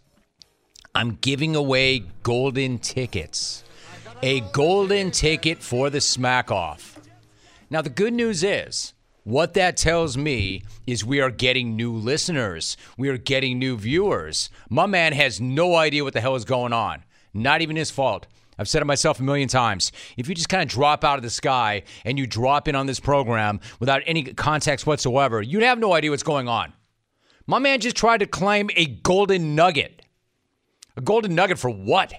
I'm 0.94 1.18
giving 1.22 1.56
away 1.56 2.04
golden 2.24 2.80
tickets. 2.80 3.64
A 4.22 4.42
golden 4.52 5.12
ticket 5.12 5.62
for 5.62 5.90
the 5.90 6.02
smack 6.02 6.52
off. 6.52 7.00
Now, 7.70 7.82
the 7.82 7.90
good 7.90 8.14
news 8.14 8.44
is, 8.44 8.94
what 9.26 9.56
that 9.56 9.76
tells 9.76 10.16
me 10.16 10.64
is 10.86 11.04
we 11.04 11.20
are 11.20 11.32
getting 11.32 11.76
new 11.76 11.92
listeners. 11.92 12.78
We 12.96 13.10
are 13.10 13.18
getting 13.18 13.58
new 13.58 13.76
viewers. 13.76 14.52
My 14.70 14.86
man 14.86 15.14
has 15.14 15.42
no 15.42 15.76
idea 15.76 16.04
what 16.04 16.14
the 16.14 16.22
hell 16.22 16.36
is 16.36 16.46
going 16.46 16.74
on. 16.74 17.04
Not 17.34 17.62
even 17.62 17.76
his 17.76 17.90
fault. 17.90 18.28
I've 18.60 18.70
said 18.70 18.84
it 18.84 18.86
myself 18.86 19.20
a 19.20 19.24
million 19.24 19.50
times. 19.50 19.92
If 20.16 20.30
you 20.30 20.36
just 20.36 20.48
kind 20.48 20.62
of 20.62 20.70
drop 20.70 21.04
out 21.04 21.18
of 21.18 21.24
the 21.24 21.32
sky 21.32 21.84
and 22.06 22.20
you 22.20 22.28
drop 22.28 22.68
in 22.68 22.76
on 22.76 22.86
this 22.86 23.00
program 23.00 23.62
without 23.80 24.04
any 24.06 24.24
context 24.24 24.86
whatsoever, 24.86 25.42
you'd 25.42 25.64
have 25.64 25.80
no 25.80 25.94
idea 25.94 26.12
what's 26.12 26.22
going 26.22 26.48
on. 26.48 26.72
My 27.48 27.58
man 27.58 27.80
just 27.80 27.96
tried 27.96 28.20
to 28.20 28.28
claim 28.28 28.70
a 28.76 28.86
golden 28.86 29.56
nugget. 29.56 30.04
A 30.98 31.02
golden 31.02 31.34
nugget 31.34 31.58
for 31.58 31.72
what? 31.72 32.14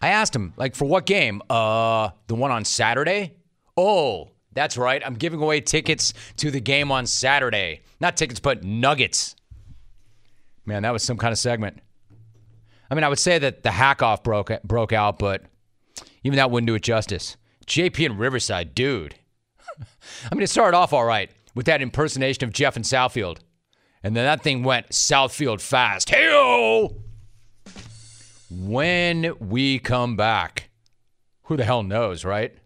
I 0.00 0.08
asked 0.10 0.34
him, 0.34 0.54
like, 0.56 0.76
for 0.76 0.84
what 0.84 1.06
game? 1.06 1.42
Uh, 1.50 2.10
the 2.28 2.36
one 2.36 2.52
on 2.52 2.64
Saturday? 2.64 3.34
Oh, 3.76 4.30
that's 4.52 4.76
right. 4.76 5.02
I'm 5.04 5.14
giving 5.14 5.40
away 5.40 5.60
tickets 5.60 6.12
to 6.36 6.50
the 6.50 6.60
game 6.60 6.92
on 6.92 7.06
Saturday. 7.06 7.80
Not 8.00 8.16
tickets, 8.16 8.40
but 8.40 8.64
nuggets. 8.64 9.34
Man, 10.66 10.82
that 10.82 10.92
was 10.92 11.02
some 11.02 11.16
kind 11.16 11.32
of 11.32 11.38
segment. 11.38 11.78
I 12.90 12.94
mean, 12.94 13.04
I 13.04 13.08
would 13.08 13.18
say 13.18 13.38
that 13.38 13.62
the 13.62 13.70
hack 13.70 14.02
off 14.02 14.22
broke 14.22 14.50
broke 14.62 14.92
out, 14.92 15.18
but 15.18 15.42
even 16.22 16.36
that 16.36 16.50
wouldn't 16.50 16.66
do 16.66 16.74
it 16.74 16.82
justice. 16.82 17.36
JP 17.66 18.06
and 18.06 18.18
Riverside, 18.18 18.74
dude. 18.74 19.14
I 20.30 20.34
mean, 20.34 20.42
it 20.42 20.50
started 20.50 20.76
off 20.76 20.92
all 20.92 21.04
right 21.04 21.30
with 21.54 21.66
that 21.66 21.82
impersonation 21.82 22.44
of 22.44 22.52
Jeff 22.52 22.76
and 22.76 22.84
Southfield. 22.84 23.38
And 24.02 24.16
then 24.16 24.24
that 24.24 24.42
thing 24.42 24.62
went 24.62 24.90
Southfield 24.90 25.60
fast. 25.60 26.10
hey 26.10 26.88
When 28.50 29.34
we 29.38 29.78
come 29.78 30.16
back, 30.16 30.70
who 31.44 31.56
the 31.56 31.64
hell 31.64 31.82
knows, 31.82 32.24
right? 32.24 32.56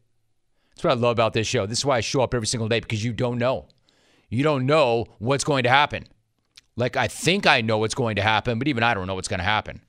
That's 0.76 0.84
what 0.84 0.90
I 0.90 0.94
love 0.94 1.12
about 1.12 1.32
this 1.32 1.46
show. 1.46 1.64
This 1.64 1.78
is 1.78 1.86
why 1.86 1.96
I 1.96 2.00
show 2.00 2.20
up 2.20 2.34
every 2.34 2.46
single 2.46 2.68
day 2.68 2.80
because 2.80 3.02
you 3.02 3.14
don't 3.14 3.38
know. 3.38 3.66
You 4.28 4.42
don't 4.42 4.66
know 4.66 5.06
what's 5.18 5.42
going 5.42 5.62
to 5.62 5.70
happen. 5.70 6.06
Like, 6.76 6.98
I 6.98 7.08
think 7.08 7.46
I 7.46 7.62
know 7.62 7.78
what's 7.78 7.94
going 7.94 8.16
to 8.16 8.22
happen, 8.22 8.58
but 8.58 8.68
even 8.68 8.82
I 8.82 8.92
don't 8.92 9.06
know 9.06 9.14
what's 9.14 9.28
going 9.28 9.38
to 9.38 9.44
happen. 9.44 9.80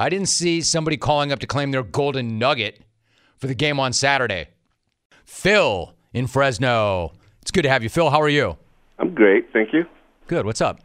I 0.00 0.08
didn't 0.08 0.28
see 0.28 0.62
somebody 0.62 0.96
calling 0.96 1.30
up 1.30 1.40
to 1.40 1.46
claim 1.46 1.72
their 1.72 1.82
golden 1.82 2.38
nugget 2.38 2.80
for 3.36 3.48
the 3.48 3.54
game 3.54 3.78
on 3.78 3.92
Saturday. 3.92 4.48
Phil 5.26 5.94
in 6.14 6.26
Fresno. 6.26 7.12
It's 7.42 7.50
good 7.50 7.62
to 7.62 7.68
have 7.68 7.82
you. 7.82 7.90
Phil, 7.90 8.08
how 8.08 8.22
are 8.22 8.28
you? 8.30 8.56
I'm 8.98 9.14
great, 9.14 9.52
thank 9.52 9.74
you. 9.74 9.84
Good. 10.26 10.46
What's 10.46 10.62
up? 10.62 10.80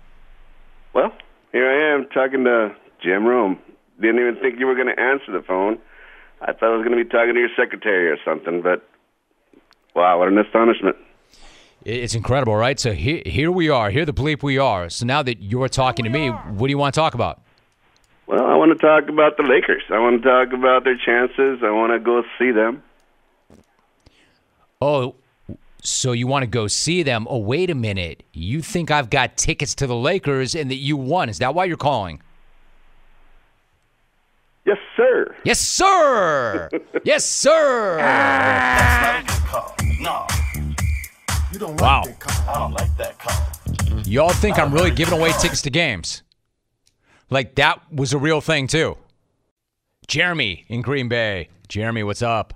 Well, 0.94 1.14
here 1.54 1.70
I 1.70 1.96
am 1.96 2.08
talking 2.14 2.44
to 2.44 2.76
Jim 3.02 3.26
Rome. 3.26 3.58
Didn't 4.02 4.20
even 4.20 4.36
think 4.42 4.60
you 4.60 4.68
were 4.68 4.76
going 4.76 4.94
to 4.94 5.00
answer 5.00 5.32
the 5.32 5.42
phone. 5.42 5.80
I 6.42 6.54
thought 6.54 6.74
I 6.74 6.76
was 6.76 6.86
going 6.86 6.98
to 6.98 7.04
be 7.04 7.10
talking 7.10 7.36
to 7.36 7.40
your 7.40 7.50
secretary 7.56 8.10
or 8.10 8.18
something, 8.26 8.62
but 8.62 8.84
wow, 9.96 10.18
what 10.18 10.28
an 10.28 10.40
astonishment. 10.40 10.96
It's 11.86 12.16
incredible, 12.16 12.56
right? 12.56 12.80
So 12.80 12.94
here, 12.94 13.22
here 13.26 13.52
we 13.52 13.70
are. 13.70 13.90
Here 13.92 14.06
the 14.06 14.14
bleep 14.14 14.44
we 14.44 14.58
are. 14.58 14.90
So 14.90 15.06
now 15.06 15.24
that 15.24 15.42
you're 15.42 15.70
talking 15.70 16.06
to 16.06 16.12
me, 16.12 16.30
what 16.30 16.68
do 16.68 16.72
you 16.72 16.78
want 16.78 16.94
to 16.94 17.00
talk 17.00 17.14
about? 17.14 17.42
Well, 18.28 18.46
I 18.46 18.56
want 18.56 18.72
to 18.72 18.78
talk 18.78 19.10
about 19.10 19.38
the 19.38 19.44
Lakers. 19.44 19.84
I 19.90 20.00
want 20.00 20.22
to 20.22 20.28
talk 20.28 20.54
about 20.54 20.84
their 20.84 20.98
chances. 20.98 21.60
I 21.64 21.72
want 21.72 21.92
to 21.94 22.00
go 22.00 22.24
see 22.40 22.52
them. 22.52 22.84
Oh, 24.82 25.16
so 25.84 26.12
you 26.12 26.28
want 26.28 26.44
to 26.44 26.48
go 26.48 26.68
see 26.68 27.04
them? 27.04 27.28
Oh, 27.30 27.40
wait 27.40 27.70
a 27.70 27.76
minute. 27.76 28.24
You 28.34 28.62
think 28.62 28.90
I've 28.90 29.10
got 29.10 29.38
tickets 29.38 29.76
to 29.76 29.88
the 29.88 29.96
Lakers 29.96 30.56
and 30.56 30.72
that 30.72 30.76
you 30.76 30.98
won? 30.98 31.30
Is 31.30 31.40
that 31.40 31.54
why 31.54 31.66
you're 31.66 31.78
calling? 31.78 32.22
Yes, 35.44 35.60
sir. 35.60 36.70
Yes, 36.74 36.80
sir. 36.80 36.92
yes, 37.04 37.26
sir. 37.26 37.98
No. 40.00 40.26
Like 41.60 41.80
Wow. 41.80 42.04
I 42.48 42.54
don't 42.56 42.74
like 42.74 42.96
that 42.98 43.20
call. 43.20 44.02
Y'all 44.06 44.30
think 44.30 44.58
I'm 44.58 44.74
really 44.74 44.92
giving 44.92 45.18
away 45.18 45.32
tickets 45.40 45.62
to 45.64 45.70
games? 45.70 46.24
Like 47.30 47.56
that 47.56 47.82
was 47.92 48.14
a 48.14 48.18
real 48.18 48.42
thing 48.42 48.68
too. 48.68 48.98
Jeremy 50.08 50.66
in 50.68 50.82
Green 50.82 51.08
Bay. 51.08 51.50
Jeremy, 51.68 52.04
what's 52.04 52.22
up? 52.22 52.54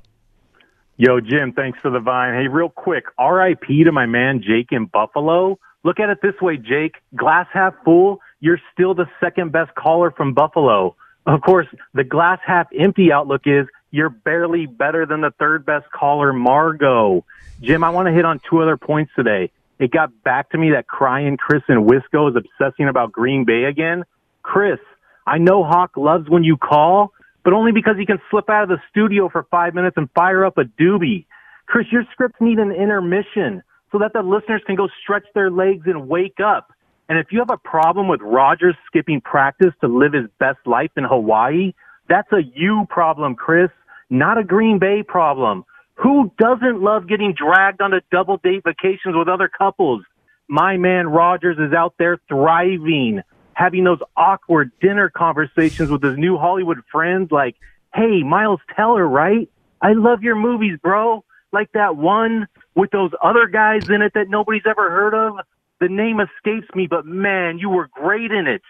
Yo, 0.98 1.20
Jim, 1.20 1.54
thanks 1.54 1.78
for 1.82 1.92
the 1.92 2.00
vine. 2.00 2.34
Hey, 2.34 2.48
real 2.48 2.70
quick, 2.70 3.06
RIP 3.20 3.68
to 3.86 3.92
my 3.92 4.06
man 4.06 4.42
Jake 4.42 4.72
in 4.72 4.86
Buffalo. 4.86 5.60
Look 5.84 6.00
at 6.00 6.10
it 6.10 6.20
this 6.22 6.34
way, 6.42 6.58
Jake. 6.58 6.96
Glass 7.16 7.48
half 7.54 7.74
full, 7.84 8.20
you're 8.40 8.60
still 8.74 8.94
the 8.96 9.06
second 9.20 9.52
best 9.52 9.76
caller 9.76 10.12
from 10.12 10.34
Buffalo. 10.34 10.96
Of 11.26 11.42
course, 11.42 11.68
the 11.94 12.04
glass 12.04 12.40
half 12.46 12.68
empty 12.78 13.12
outlook 13.12 13.42
is 13.46 13.68
you're 13.92 14.10
barely 14.10 14.66
better 14.66 15.06
than 15.06 15.22
the 15.22 15.32
third 15.40 15.66
best 15.66 15.86
caller, 15.92 16.34
Margot. 16.34 17.26
Jim, 17.62 17.84
I 17.84 17.90
want 17.90 18.08
to 18.08 18.14
hit 18.14 18.26
on 18.26 18.40
two 18.50 18.62
other 18.62 18.78
points 18.78 19.12
today. 19.16 19.52
It 19.80 19.92
got 19.92 20.24
back 20.24 20.52
to 20.52 20.58
me 20.58 20.72
that 20.72 20.88
crying 20.88 21.38
Chris 21.38 21.64
and 21.68 21.90
Wisco 21.90 22.30
is 22.30 22.36
obsessing 22.36 22.88
about 22.88 23.12
Green 23.12 23.44
Bay 23.44 23.64
again. 23.64 24.04
Chris, 24.44 24.80
I 25.26 25.38
know 25.38 25.64
Hawk 25.64 25.98
loves 25.98 26.30
when 26.30 26.44
you 26.44 26.58
call, 26.58 27.12
but 27.44 27.54
only 27.54 27.72
because 27.72 27.96
he 27.98 28.06
can 28.06 28.20
slip 28.30 28.50
out 28.50 28.64
of 28.64 28.70
the 28.70 28.82
studio 28.90 29.30
for 29.30 29.44
five 29.50 29.74
minutes 29.74 29.98
and 29.98 30.10
fire 30.12 30.46
up 30.46 30.58
a 30.58 30.64
doobie. 30.64 31.26
Chris, 31.66 31.88
your 31.92 32.04
scripts 32.12 32.40
need 32.40 32.60
an 32.60 32.72
intermission 32.72 33.64
so 33.92 34.00
that 34.00 34.14
the 34.14 34.22
listeners 34.22 34.62
can 34.66 34.76
go 34.76 34.88
stretch 35.02 35.26
their 35.34 35.50
legs 35.50 35.84
and 35.88 36.08
wake 36.08 36.40
up. 36.40 36.72
And 37.08 37.20
if 37.20 37.28
you 37.32 37.40
have 37.40 37.52
a 37.52 37.58
problem 37.58 38.08
with 38.08 38.22
Rodgers 38.22 38.76
skipping 38.88 39.22
practice 39.22 39.74
to 39.82 39.88
live 39.88 40.14
his 40.14 40.26
best 40.40 40.60
life 40.66 40.92
in 40.98 41.04
Hawaii, 41.04 41.74
that's 42.10 42.32
a 42.32 42.42
you 42.56 42.86
problem, 42.90 43.36
Chris, 43.36 43.70
not 44.10 44.38
a 44.38 44.44
Green 44.44 44.80
Bay 44.80 45.04
problem. 45.04 45.66
Who 45.96 46.32
doesn't 46.38 46.82
love 46.82 47.08
getting 47.08 47.34
dragged 47.34 47.82
on 47.82 47.94
a 47.94 48.02
double 48.12 48.38
date 48.38 48.64
vacations 48.64 49.16
with 49.16 49.28
other 49.28 49.48
couples? 49.48 50.04
My 50.48 50.78
man 50.78 51.08
Rodgers 51.08 51.58
is 51.58 51.74
out 51.74 51.96
there 51.98 52.20
thriving, 52.28 53.22
having 53.54 53.84
those 53.84 54.02
awkward 54.18 54.72
dinner 54.82 55.10
conversations 55.10 55.90
with 55.90 56.04
his 56.04 56.18
new 56.18 56.38
Hollywood 56.38 56.82
friends 56.92 57.32
like, 57.32 57.56
hey, 57.94 58.24
Miles 58.24 58.60
Teller, 58.76 59.08
right? 59.08 59.50
I 59.82 59.94
love 59.94 60.22
your 60.22 60.36
movies, 60.36 60.78
bro. 60.82 61.24
Like 61.52 61.72
that 61.74 61.96
one 61.96 62.48
with 62.76 62.92
those 62.92 63.12
other 63.24 63.48
guys 63.48 63.90
in 63.90 64.02
it 64.02 64.14
that 64.16 64.30
nobody's 64.30 64.66
ever 64.66 64.90
heard 64.90 65.14
of. 65.14 65.38
The 65.86 65.94
name 65.94 66.20
escapes 66.20 66.68
me, 66.74 66.88
but 66.88 67.06
man, 67.06 67.60
you 67.60 67.70
were 67.70 67.88
great 67.94 68.32
in 68.32 68.48
it. 68.48 68.64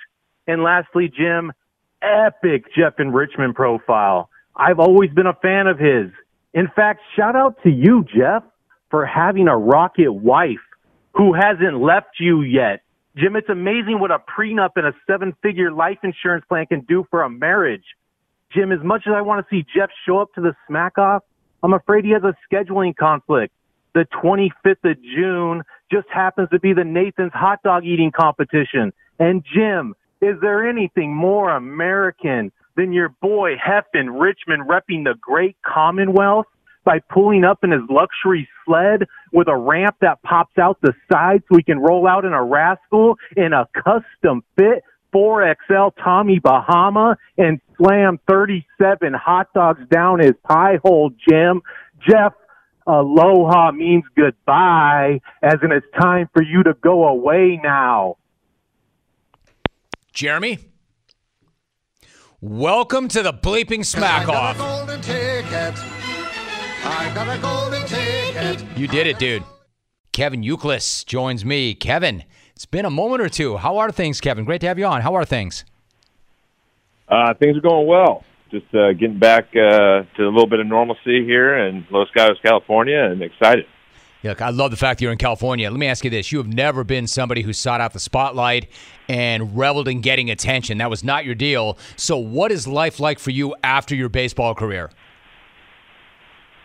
And 0.47 0.61
lastly, 0.63 1.07
Jim, 1.07 1.53
epic 2.01 2.65
Jeff 2.75 2.95
and 2.97 3.15
Richmond 3.15 3.55
profile. 3.55 4.29
I've 4.53 4.79
always 4.79 5.11
been 5.11 5.25
a 5.25 5.33
fan 5.33 5.67
of 5.67 5.79
his. 5.79 6.11
In 6.53 6.67
fact, 6.75 6.99
shout 7.15 7.37
out 7.37 7.55
to 7.63 7.69
you, 7.69 8.03
Jeff, 8.13 8.43
for 8.89 9.05
having 9.05 9.47
a 9.47 9.55
rocket 9.57 10.11
wife 10.11 10.65
who 11.13 11.33
hasn't 11.33 11.79
left 11.79 12.19
you 12.19 12.41
yet. 12.41 12.81
Jim, 13.15 13.37
it's 13.37 13.47
amazing 13.47 14.01
what 14.01 14.11
a 14.11 14.19
prenup 14.19 14.71
and 14.75 14.85
a 14.85 14.93
seven 15.07 15.33
figure 15.41 15.71
life 15.71 15.99
insurance 16.03 16.43
plan 16.49 16.65
can 16.65 16.81
do 16.81 17.05
for 17.09 17.21
a 17.21 17.29
marriage. 17.29 17.85
Jim, 18.53 18.73
as 18.73 18.83
much 18.83 19.03
as 19.07 19.13
I 19.15 19.21
want 19.21 19.39
to 19.39 19.49
see 19.49 19.65
Jeff 19.73 19.89
show 20.05 20.19
up 20.19 20.33
to 20.33 20.41
the 20.41 20.53
smack 20.67 20.97
off, 20.97 21.23
I'm 21.63 21.71
afraid 21.71 22.03
he 22.03 22.11
has 22.11 22.23
a 22.23 22.35
scheduling 22.51 22.93
conflict. 22.93 23.53
The 23.95 24.05
25th 24.23 24.91
of 24.91 25.01
June 25.01 25.63
just 25.91 26.07
happens 26.13 26.49
to 26.51 26.59
be 26.59 26.73
the 26.73 26.83
Nathan's 26.83 27.31
hot 27.33 27.63
dog 27.63 27.85
eating 27.85 28.11
competition. 28.11 28.93
And 29.19 29.43
Jim, 29.55 29.95
is 30.21 30.35
there 30.41 30.67
anything 30.67 31.15
more 31.15 31.55
American 31.55 32.51
than 32.75 32.91
your 32.91 33.09
boy 33.21 33.53
Hef 33.57 33.85
in 33.93 34.11
Richmond 34.11 34.63
repping 34.67 35.05
the 35.05 35.15
great 35.19 35.55
Commonwealth 35.65 36.45
by 36.83 36.99
pulling 37.09 37.43
up 37.43 37.63
in 37.63 37.71
his 37.71 37.81
luxury 37.89 38.47
sled 38.65 39.05
with 39.31 39.47
a 39.47 39.55
ramp 39.55 39.95
that 40.01 40.21
pops 40.23 40.57
out 40.57 40.77
the 40.81 40.93
side 41.11 41.41
so 41.49 41.57
he 41.57 41.63
can 41.63 41.79
roll 41.79 42.05
out 42.05 42.25
in 42.25 42.33
a 42.33 42.43
rascal 42.43 43.17
in 43.35 43.53
a 43.53 43.67
custom 43.73 44.43
fit 44.57 44.83
4XL 45.13 45.93
Tommy 46.03 46.39
Bahama 46.39 47.17
and 47.37 47.61
slam 47.77 48.19
37 48.27 49.13
hot 49.13 49.47
dogs 49.53 49.81
down 49.89 50.19
his 50.19 50.33
pie 50.43 50.79
hole, 50.83 51.11
Jim. 51.29 51.61
Jeff, 52.07 52.33
aloha 52.87 53.71
means 53.71 54.03
goodbye, 54.15 55.21
as 55.41 55.55
in 55.63 55.71
it's 55.71 55.85
time 55.99 56.29
for 56.33 56.43
you 56.43 56.63
to 56.63 56.73
go 56.75 57.07
away 57.07 57.59
now. 57.61 58.17
Jeremy? 60.13 60.59
Welcome 62.41 63.07
to 63.09 63.23
the 63.23 63.33
bleeping 63.33 63.85
smack 63.85 64.29
off. 64.29 64.57
I 66.87 67.11
got 67.15 67.35
a 67.35 67.41
golden 67.41 67.85
ticket. 67.87 68.63
You 68.77 68.87
did 68.87 69.07
it, 69.07 69.17
dude. 69.17 69.43
Kevin 70.11 70.43
Youkilis 70.43 71.05
joins 71.05 71.43
me. 71.43 71.73
Kevin, 71.73 72.23
it's 72.55 72.65
been 72.65 72.85
a 72.85 72.89
moment 72.89 73.21
or 73.21 73.29
two. 73.29 73.57
How 73.57 73.77
are 73.77 73.91
things, 73.91 74.21
Kevin? 74.21 74.45
Great 74.45 74.61
to 74.61 74.67
have 74.67 74.79
you 74.79 74.85
on. 74.85 75.01
How 75.01 75.15
are 75.15 75.25
things? 75.25 75.65
Uh, 77.09 77.33
things 77.33 77.57
are 77.57 77.61
going 77.61 77.87
well. 77.87 78.23
Just 78.55 78.73
uh, 78.73 78.93
getting 78.93 79.19
back 79.19 79.49
uh, 79.49 80.03
to 80.15 80.23
a 80.23 80.31
little 80.31 80.47
bit 80.47 80.61
of 80.61 80.67
normalcy 80.67 81.25
here 81.25 81.57
in 81.57 81.85
Los 81.91 82.07
Gatos, 82.15 82.37
California, 82.41 83.03
and 83.03 83.21
excited. 83.21 83.65
Look, 84.23 84.41
I 84.41 84.49
love 84.49 84.71
the 84.71 84.77
fact 84.77 84.99
that 84.99 85.03
you're 85.03 85.11
in 85.11 85.17
California. 85.17 85.69
Let 85.69 85.77
me 85.77 85.87
ask 85.87 86.05
you 86.05 86.09
this. 86.09 86.31
You 86.31 86.37
have 86.37 86.47
never 86.47 86.85
been 86.85 87.05
somebody 87.05 87.41
who 87.41 87.51
sought 87.51 87.81
out 87.81 87.91
the 87.91 87.99
spotlight 87.99 88.71
and 89.09 89.57
reveled 89.57 89.89
in 89.89 89.99
getting 89.99 90.31
attention. 90.31 90.77
That 90.77 90.89
was 90.89 91.03
not 91.03 91.25
your 91.25 91.35
deal. 91.35 91.77
So, 91.97 92.17
what 92.17 92.49
is 92.49 92.65
life 92.65 93.01
like 93.01 93.19
for 93.19 93.31
you 93.31 93.55
after 93.61 93.93
your 93.93 94.07
baseball 94.07 94.55
career? 94.55 94.89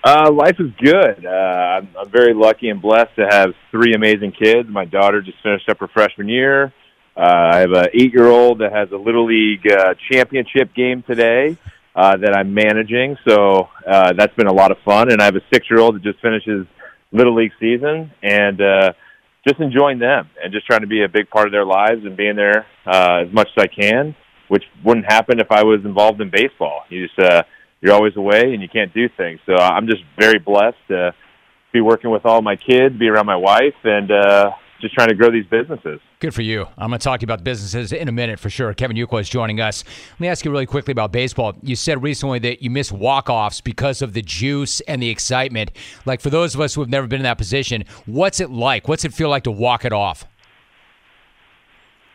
Uh, 0.04 0.30
life 0.30 0.60
is 0.60 0.70
good. 0.80 1.26
Uh, 1.26 1.28
I'm, 1.28 1.88
I'm 1.98 2.10
very 2.10 2.34
lucky 2.34 2.68
and 2.68 2.80
blessed 2.80 3.16
to 3.16 3.26
have 3.28 3.50
three 3.72 3.94
amazing 3.94 4.30
kids. 4.30 4.68
My 4.68 4.84
daughter 4.84 5.22
just 5.22 5.42
finished 5.42 5.68
up 5.68 5.80
her 5.80 5.88
freshman 5.88 6.28
year. 6.28 6.72
Uh, 7.16 7.50
I 7.52 7.58
have 7.58 7.72
an 7.72 7.86
eight-year-old 7.94 8.60
that 8.60 8.72
has 8.72 8.92
a 8.92 8.96
little 8.96 9.26
league 9.26 9.66
uh, 9.68 9.94
championship 10.08 10.72
game 10.72 11.02
today 11.02 11.58
uh, 11.94 12.16
that 12.16 12.36
I'm 12.36 12.54
managing. 12.54 13.16
So 13.26 13.68
uh, 13.86 14.12
that's 14.16 14.34
been 14.34 14.46
a 14.46 14.52
lot 14.52 14.70
of 14.70 14.78
fun. 14.84 15.10
And 15.12 15.20
I 15.20 15.24
have 15.24 15.36
a 15.36 15.42
six-year-old 15.52 15.96
that 15.96 16.02
just 16.02 16.20
finishes 16.20 16.66
little 17.12 17.34
league 17.34 17.52
season, 17.58 18.12
and 18.22 18.60
uh, 18.60 18.92
just 19.46 19.60
enjoying 19.60 19.98
them 19.98 20.28
and 20.42 20.52
just 20.52 20.66
trying 20.66 20.82
to 20.82 20.86
be 20.86 21.02
a 21.02 21.08
big 21.08 21.28
part 21.28 21.46
of 21.46 21.52
their 21.52 21.64
lives 21.64 22.04
and 22.04 22.16
being 22.16 22.36
there 22.36 22.66
uh, 22.86 23.24
as 23.26 23.32
much 23.32 23.48
as 23.56 23.64
I 23.64 23.66
can, 23.66 24.14
which 24.48 24.64
wouldn't 24.84 25.06
happen 25.06 25.40
if 25.40 25.50
I 25.50 25.64
was 25.64 25.80
involved 25.84 26.20
in 26.20 26.30
baseball. 26.30 26.82
You 26.88 27.06
just 27.06 27.18
uh, 27.18 27.42
you're 27.80 27.94
always 27.94 28.16
away 28.16 28.52
and 28.52 28.62
you 28.62 28.68
can't 28.68 28.92
do 28.94 29.08
things. 29.16 29.40
So 29.46 29.54
I'm 29.54 29.86
just 29.86 30.02
very 30.18 30.38
blessed 30.38 30.76
to 30.88 31.14
be 31.72 31.80
working 31.80 32.10
with 32.10 32.26
all 32.26 32.42
my 32.42 32.56
kids, 32.56 32.96
be 32.98 33.08
around 33.08 33.26
my 33.26 33.36
wife, 33.36 33.78
and 33.84 34.10
uh, 34.10 34.50
just 34.80 34.94
trying 34.94 35.08
to 35.08 35.14
grow 35.14 35.30
these 35.30 35.46
businesses. 35.46 36.00
Good 36.18 36.34
for 36.34 36.42
you. 36.42 36.66
I'm 36.78 36.88
going 36.88 36.98
to 36.98 37.04
talk 37.04 37.20
to 37.20 37.24
you 37.24 37.26
about 37.26 37.44
businesses 37.44 37.92
in 37.92 38.08
a 38.08 38.12
minute 38.12 38.38
for 38.38 38.50
sure. 38.50 38.72
Kevin 38.74 38.96
Youkilis 38.96 39.22
is 39.22 39.28
joining 39.28 39.60
us. 39.60 39.84
Let 40.12 40.20
me 40.20 40.28
ask 40.28 40.44
you 40.44 40.50
really 40.50 40.66
quickly 40.66 40.92
about 40.92 41.12
baseball. 41.12 41.54
You 41.62 41.76
said 41.76 42.02
recently 42.02 42.38
that 42.40 42.62
you 42.62 42.70
miss 42.70 42.90
walk-offs 42.90 43.60
because 43.60 44.02
of 44.02 44.12
the 44.12 44.22
juice 44.22 44.80
and 44.82 45.02
the 45.02 45.08
excitement. 45.08 45.72
Like 46.06 46.20
for 46.20 46.30
those 46.30 46.54
of 46.54 46.60
us 46.60 46.74
who 46.74 46.80
have 46.80 46.90
never 46.90 47.06
been 47.06 47.20
in 47.20 47.24
that 47.24 47.38
position, 47.38 47.84
what's 48.06 48.40
it 48.40 48.50
like? 48.50 48.88
What's 48.88 49.04
it 49.04 49.12
feel 49.12 49.28
like 49.28 49.44
to 49.44 49.50
walk 49.50 49.84
it 49.84 49.92
off? 49.92 50.24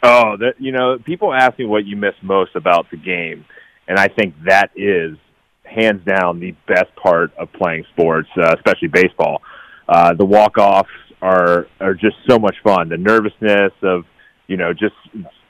Oh, 0.04 0.38
that 0.38 0.54
you 0.60 0.72
know, 0.72 1.00
people 1.04 1.34
ask 1.34 1.58
me 1.58 1.66
what 1.66 1.86
you 1.86 1.96
miss 1.96 2.14
most 2.22 2.56
about 2.56 2.92
the 2.92 2.98
game, 2.98 3.44
and 3.88 3.98
I 3.98 4.08
think 4.08 4.36
that 4.46 4.70
is 4.76 5.18
hands 5.64 6.06
down 6.06 6.40
the 6.40 6.52
best 6.68 6.96
part 6.96 7.34
of 7.38 7.52
playing 7.54 7.86
sports, 7.92 8.30
uh, 8.38 8.54
especially 8.56 8.88
baseball. 8.88 9.42
Uh, 9.90 10.14
the 10.14 10.26
walk-offs 10.26 10.90
are 11.32 11.68
are 11.80 11.96
just 12.06 12.18
so 12.30 12.36
much 12.46 12.58
fun. 12.64 12.90
The 12.90 12.98
nervousness 12.98 13.74
of 13.82 14.06
you 14.48 14.58
know 14.58 14.72
just 14.74 14.98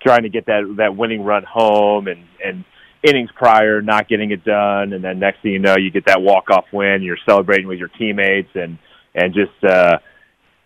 trying 0.05 0.23
to 0.23 0.30
get 0.30 0.45
that 0.45 0.63
that 0.78 0.91
winning 1.01 1.23
run 1.32 1.43
home 1.43 2.07
and 2.07 2.21
and 2.47 2.63
innings 3.03 3.30
prior 3.43 3.82
not 3.82 4.07
getting 4.11 4.32
it 4.32 4.43
done, 4.43 4.93
and 4.93 5.01
then 5.03 5.19
next 5.19 5.41
thing 5.41 5.51
you 5.57 5.59
know, 5.67 5.76
you 5.78 5.91
get 5.91 6.05
that 6.11 6.21
walk-off 6.21 6.65
win. 6.71 7.03
You're 7.03 7.23
celebrating 7.30 7.67
with 7.67 7.80
your 7.84 7.91
teammates 7.99 8.53
and 8.55 8.78
and 9.13 9.34
just. 9.34 9.57
uh 9.63 9.97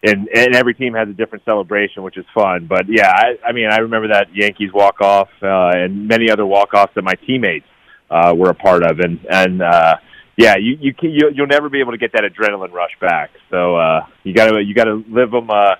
and 0.02 0.30
and 0.34 0.56
every 0.56 0.74
team 0.74 0.94
has 0.94 1.10
a 1.10 1.14
different 1.14 1.44
celebration, 1.44 2.04
which 2.04 2.18
is 2.18 2.26
fun. 2.34 2.68
But 2.68 2.86
yeah, 2.88 3.12
I, 3.24 3.50
I 3.50 3.52
mean, 3.52 3.68
I 3.70 3.80
remember 3.80 4.08
that 4.16 4.28
Yankees 4.34 4.72
walk 4.74 5.02
off 5.02 5.28
uh, 5.44 5.72
and 5.76 6.08
many 6.08 6.32
other 6.32 6.46
walk 6.46 6.74
offs 6.74 6.94
that 6.96 7.04
my 7.04 7.16
teammates 7.28 7.66
uh, 8.10 8.34
were 8.36 8.50
a 8.50 8.56
part 8.68 8.84
of, 8.90 9.00
and 9.00 9.20
and 9.30 9.62
uh, 9.62 9.96
yeah, 10.40 10.56
you 10.56 10.78
you 10.80 10.94
can, 10.94 11.12
you 11.12 11.30
you'll 11.36 11.48
never 11.48 11.68
be 11.68 11.82
able 11.82 11.92
to 11.92 11.98
get 11.98 12.14
that 12.14 12.24
adrenaline 12.24 12.72
rush 12.72 12.98
back. 13.02 13.32
So 13.50 13.76
uh, 13.76 14.06
you 14.24 14.34
got 14.34 14.50
to 14.50 14.62
you 14.62 14.74
got 14.74 14.86
to 14.86 15.04
live 15.10 15.32
them 15.32 15.50
uh, 15.50 15.76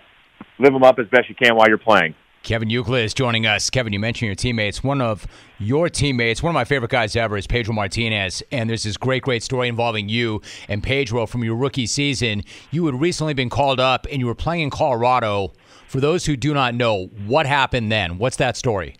live 0.60 0.74
them 0.74 0.84
up 0.84 1.00
as 1.00 1.08
best 1.08 1.30
you 1.30 1.36
can 1.36 1.56
while 1.56 1.70
you're 1.70 1.78
playing. 1.78 2.14
Kevin 2.44 2.68
Youkilis 2.68 3.06
is 3.06 3.14
joining 3.14 3.46
us. 3.46 3.70
Kevin, 3.70 3.94
you 3.94 4.00
mentioned 4.00 4.28
your 4.28 4.36
teammates. 4.36 4.84
One 4.84 5.02
of 5.02 5.28
your 5.60 5.88
teammates, 5.90 6.44
one 6.44 6.52
of 6.52 6.56
my 6.56 6.66
favorite 6.66 6.92
guys 6.92 7.16
ever, 7.16 7.38
is 7.38 7.48
Pedro 7.48 7.74
Martinez. 7.74 8.44
And 8.52 8.70
there's 8.70 8.84
this 8.84 8.98
great, 8.98 9.24
great 9.24 9.44
story 9.44 9.68
involving 9.68 10.10
you 10.10 10.42
and 10.68 10.82
Pedro 10.82 11.26
from 11.26 11.44
your 11.44 11.56
rookie 11.56 11.86
season. 11.86 12.44
You 12.72 12.86
had 12.86 13.00
recently 13.00 13.34
been 13.34 13.50
called 13.50 13.80
up 13.80 14.08
and 14.10 14.20
you 14.20 14.26
were 14.26 14.36
playing 14.36 14.62
in 14.62 14.70
Colorado. 14.70 15.54
For 15.88 16.00
those 16.00 16.26
who 16.26 16.38
do 16.38 16.54
not 16.54 16.76
know, 16.76 17.08
what 17.26 17.46
happened 17.46 17.92
then? 17.92 18.18
What's 18.18 18.38
that 18.38 18.56
story? 18.56 18.96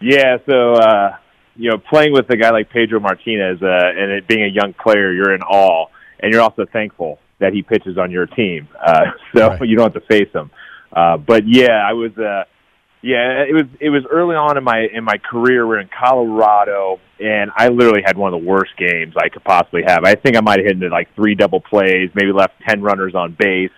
Yeah, 0.00 0.38
so 0.46 0.72
uh, 0.74 1.16
you 1.56 1.70
know, 1.70 1.78
playing 1.78 2.12
with 2.12 2.28
a 2.30 2.36
guy 2.36 2.50
like 2.50 2.70
Pedro 2.70 3.00
Martinez 3.00 3.62
uh, 3.62 3.66
and 3.66 4.10
it 4.12 4.28
being 4.28 4.44
a 4.44 4.48
young 4.48 4.74
player, 4.74 5.12
you're 5.12 5.34
in 5.34 5.42
awe, 5.42 5.86
and 6.20 6.32
you're 6.32 6.42
also 6.42 6.64
thankful 6.72 7.18
that 7.40 7.52
he 7.52 7.62
pitches 7.62 7.98
on 7.98 8.10
your 8.10 8.26
team, 8.26 8.68
uh, 8.84 9.06
so 9.36 9.48
right. 9.48 9.68
you 9.68 9.76
don't 9.76 9.92
have 9.92 10.02
to 10.02 10.08
face 10.08 10.32
him. 10.32 10.50
Uh, 10.92 11.16
but 11.16 11.42
yeah, 11.46 11.84
I 11.86 11.92
was. 11.92 12.16
Uh, 12.16 12.44
yeah, 13.02 13.44
it 13.46 13.52
was 13.52 13.64
it 13.80 13.90
was 13.90 14.02
early 14.10 14.34
on 14.34 14.56
in 14.56 14.64
my 14.64 14.86
in 14.90 15.04
my 15.04 15.18
career. 15.18 15.66
We're 15.66 15.80
in 15.80 15.90
Colorado, 15.90 17.00
and 17.20 17.50
I 17.54 17.68
literally 17.68 18.00
had 18.02 18.16
one 18.16 18.32
of 18.32 18.40
the 18.40 18.46
worst 18.46 18.70
games 18.78 19.12
I 19.14 19.28
could 19.28 19.44
possibly 19.44 19.82
have. 19.86 20.04
I 20.04 20.14
think 20.14 20.38
I 20.38 20.40
might 20.40 20.58
have 20.58 20.64
hit 20.64 20.76
into 20.76 20.88
like 20.88 21.14
three 21.14 21.34
double 21.34 21.60
plays, 21.60 22.08
maybe 22.14 22.32
left 22.32 22.54
ten 22.66 22.80
runners 22.80 23.14
on 23.14 23.36
base, 23.38 23.76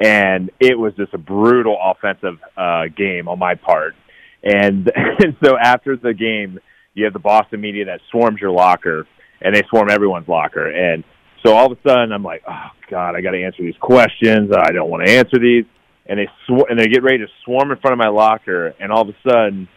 and 0.00 0.50
it 0.58 0.78
was 0.78 0.94
just 0.94 1.12
a 1.12 1.18
brutal 1.18 1.76
offensive 1.78 2.38
uh, 2.56 2.84
game 2.96 3.28
on 3.28 3.38
my 3.38 3.56
part. 3.56 3.94
And, 4.42 4.90
and 4.94 5.36
so 5.44 5.58
after 5.58 5.96
the 5.96 6.14
game, 6.14 6.58
you 6.96 7.04
have 7.04 7.12
the 7.12 7.20
Boston 7.20 7.60
media 7.60 7.84
that 7.84 8.00
swarms 8.10 8.40
your 8.40 8.50
locker, 8.50 9.06
and 9.42 9.54
they 9.54 9.62
swarm 9.68 9.90
everyone's 9.90 10.26
locker. 10.26 10.66
And 10.66 11.04
so 11.44 11.54
all 11.54 11.70
of 11.70 11.78
a 11.78 11.88
sudden, 11.88 12.10
I'm 12.10 12.22
like, 12.22 12.42
oh 12.48 12.70
God, 12.90 13.14
I 13.14 13.20
got 13.20 13.32
to 13.32 13.44
answer 13.44 13.62
these 13.62 13.76
questions. 13.80 14.50
I 14.56 14.72
don't 14.72 14.90
want 14.90 15.06
to 15.06 15.12
answer 15.12 15.38
these. 15.38 15.64
And 16.06 16.18
they 16.18 16.26
sw- 16.46 16.68
and 16.70 16.78
they 16.78 16.86
get 16.86 17.02
ready 17.02 17.18
to 17.18 17.26
swarm 17.44 17.70
in 17.70 17.78
front 17.78 17.92
of 17.92 17.98
my 17.98 18.08
locker, 18.08 18.74
and 18.80 18.92
all 18.92 19.02
of 19.02 19.08
a 19.08 19.28
sudden, 19.28 19.68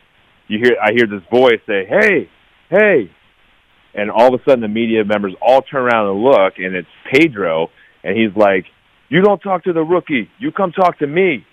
you 0.48 0.60
hear 0.64 0.78
I 0.82 0.92
hear 0.94 1.08
this 1.08 1.24
voice 1.32 1.60
say, 1.68 1.86
"Hey, 1.86 2.30
hey!" 2.70 3.12
And 3.96 4.12
all 4.12 4.34
of 4.34 4.40
a 4.40 4.44
sudden, 4.44 4.62
the 4.62 4.68
media 4.68 5.04
members 5.04 5.34
all 5.42 5.64
turn 5.64 5.82
around 5.82 6.08
and 6.08 6.22
look, 6.24 6.54
and 6.60 6.76
it's 6.76 6.88
Pedro, 7.12 7.72
and 8.04 8.16
he's 8.16 8.36
like, 8.36 8.66
"You 9.10 9.22
don't 9.24 9.40
talk 9.40 9.64
to 9.64 9.74
the 9.74 9.82
rookie. 9.82 10.30
You 10.38 10.52
come 10.52 10.72
talk 10.72 11.00
to 11.00 11.08
me." 11.08 11.46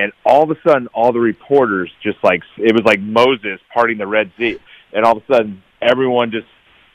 And 0.00 0.12
all 0.24 0.42
of 0.42 0.50
a 0.50 0.56
sudden 0.66 0.86
all 0.94 1.12
the 1.12 1.20
reporters 1.20 1.90
just 2.02 2.16
like 2.24 2.42
it 2.56 2.72
was 2.72 2.84
like 2.84 3.00
Moses 3.00 3.60
parting 3.72 3.98
the 3.98 4.06
Red 4.06 4.32
Sea. 4.38 4.58
And 4.94 5.04
all 5.04 5.18
of 5.18 5.22
a 5.28 5.32
sudden 5.32 5.62
everyone 5.82 6.30
just 6.30 6.46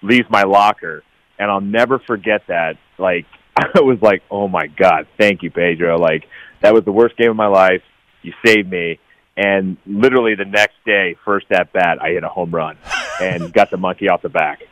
leaves 0.01 0.27
my 0.29 0.43
locker. 0.43 1.03
And 1.37 1.51
I'll 1.51 1.61
never 1.61 1.99
forget 1.99 2.41
that. 2.47 2.77
Like 2.97 3.27
I 3.57 3.81
was 3.81 3.99
like 4.01 4.23
oh 4.31 4.47
my 4.47 4.65
god 4.65 5.07
thank 5.19 5.43
you 5.43 5.51
Pedro. 5.51 5.99
Like 5.99 6.25
that 6.63 6.73
was 6.73 6.83
the 6.83 6.91
worst 6.91 7.15
game 7.15 7.29
of 7.29 7.35
my 7.35 7.47
life. 7.47 7.83
You 8.23 8.33
saved 8.43 8.71
me. 8.71 8.99
And 9.37 9.77
literally 9.85 10.33
the 10.33 10.45
next 10.45 10.75
day 10.83 11.15
first 11.23 11.45
at 11.51 11.71
bat 11.73 12.01
I 12.01 12.09
hit 12.09 12.23
a 12.23 12.29
home 12.29 12.49
run 12.49 12.75
and 13.21 13.53
got 13.53 13.69
the 13.69 13.77
monkey 13.77 14.09
off 14.09 14.23
the 14.23 14.29
back. 14.29 14.63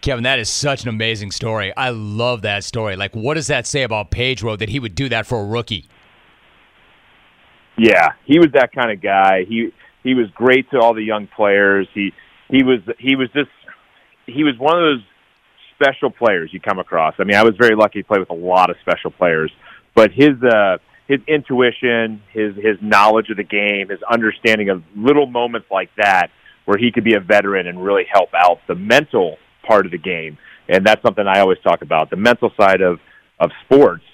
Kevin, 0.00 0.22
that 0.22 0.38
is 0.38 0.48
such 0.48 0.84
an 0.84 0.90
amazing 0.90 1.32
story. 1.32 1.76
I 1.76 1.90
love 1.90 2.42
that 2.42 2.62
story. 2.62 2.94
Like, 2.94 3.16
what 3.16 3.34
does 3.34 3.48
that 3.48 3.66
say 3.66 3.82
about 3.82 4.12
Pedro 4.12 4.54
that 4.54 4.68
he 4.68 4.78
would 4.78 4.94
do 4.94 5.08
that 5.08 5.26
for 5.26 5.40
a 5.40 5.44
rookie? 5.44 5.88
Yeah, 7.78 8.10
he 8.24 8.38
was 8.38 8.48
that 8.54 8.72
kind 8.72 8.90
of 8.90 9.00
guy. 9.00 9.44
He 9.44 9.72
he 10.02 10.14
was 10.14 10.28
great 10.34 10.70
to 10.70 10.80
all 10.80 10.94
the 10.94 11.02
young 11.02 11.26
players. 11.28 11.88
He 11.94 12.12
he 12.50 12.62
was 12.62 12.80
he 12.98 13.16
was 13.16 13.30
just 13.32 13.50
he 14.26 14.44
was 14.44 14.58
one 14.58 14.76
of 14.76 14.82
those 14.82 15.04
special 15.74 16.10
players 16.10 16.52
you 16.52 16.60
come 16.60 16.78
across. 16.78 17.14
I 17.18 17.24
mean, 17.24 17.36
I 17.36 17.44
was 17.44 17.54
very 17.56 17.76
lucky 17.76 18.02
to 18.02 18.06
play 18.06 18.18
with 18.18 18.30
a 18.30 18.34
lot 18.34 18.70
of 18.70 18.76
special 18.80 19.10
players, 19.10 19.52
but 19.94 20.10
his 20.12 20.42
uh 20.42 20.78
his 21.06 21.20
intuition, 21.26 22.22
his 22.32 22.54
his 22.56 22.76
knowledge 22.82 23.30
of 23.30 23.36
the 23.36 23.44
game, 23.44 23.88
his 23.88 24.02
understanding 24.02 24.68
of 24.70 24.82
little 24.96 25.26
moments 25.26 25.68
like 25.70 25.90
that 25.96 26.30
where 26.64 26.76
he 26.76 26.92
could 26.92 27.04
be 27.04 27.14
a 27.14 27.20
veteran 27.20 27.66
and 27.66 27.82
really 27.82 28.04
help 28.12 28.28
out 28.34 28.58
the 28.66 28.74
mental 28.74 29.38
part 29.66 29.86
of 29.86 29.92
the 29.92 29.98
game. 29.98 30.36
And 30.68 30.84
that's 30.84 31.00
something 31.00 31.26
I 31.26 31.40
always 31.40 31.58
talk 31.60 31.80
about. 31.80 32.10
The 32.10 32.16
mental 32.16 32.50
side 32.60 32.80
of 32.82 33.00
of 33.40 33.50
sports 33.64 34.04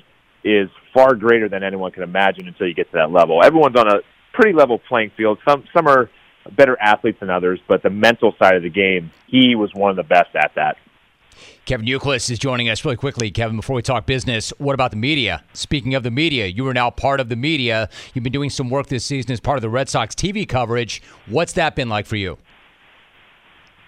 is 0.45 0.69
far 0.95 1.15
greater 1.15 1.49
than 1.49 1.63
anyone 1.63 1.91
can 1.91 2.05
imagine 2.05 2.49
until 2.49 2.67
you 2.67 2.75
get 2.75 2.91
to 2.93 2.97
that 2.97 3.11
level. 3.11 3.43
Everyone's 3.45 3.77
on 3.77 3.89
a 3.89 3.99
pretty 4.33 4.57
level 4.57 4.79
playing 4.79 5.11
field. 5.17 5.39
Some 5.47 5.65
some 5.77 5.87
are 5.87 6.09
better 6.57 6.81
athletes 6.81 7.19
than 7.21 7.31
others, 7.31 7.61
but 7.69 7.83
the 7.83 7.91
mental 7.91 8.35
side 8.39 8.55
of 8.55 8.63
the 8.63 8.71
game, 8.71 9.11
he 9.27 9.55
was 9.55 9.71
one 9.75 9.91
of 9.91 9.97
the 9.97 10.03
best 10.05 10.35
at 10.35 10.53
that. 10.55 10.77
Kevin 11.65 11.87
Youkilis 11.87 12.31
is 12.31 12.39
joining 12.39 12.69
us 12.69 12.85
really 12.85 12.97
quickly. 12.97 13.31
Kevin, 13.31 13.57
before 13.57 13.75
we 13.75 13.83
talk 13.83 14.07
business, 14.07 14.53
what 14.59 14.75
about 14.75 14.91
the 14.91 14.97
media? 14.97 15.43
Speaking 15.53 15.95
of 15.95 16.03
the 16.03 16.11
media, 16.11 16.47
you 16.47 16.67
are 16.69 16.75
now 16.75 16.91
part 16.91 17.21
of 17.21 17.29
the 17.29 17.37
media. 17.37 17.89
You've 18.13 18.23
been 18.23 18.33
doing 18.33 18.51
some 18.51 18.71
work 18.71 18.87
this 18.87 19.05
season 19.05 19.33
as 19.33 19.41
part 19.41 19.57
of 19.57 19.63
the 19.63 19.71
Red 19.71 19.89
Sox 19.89 20.15
TV 20.15 20.47
coverage. 20.47 21.03
What's 21.27 21.55
that 21.55 21.75
been 21.75 21.89
like 21.89 22.07
for 22.07 22.17
you? 22.17 22.39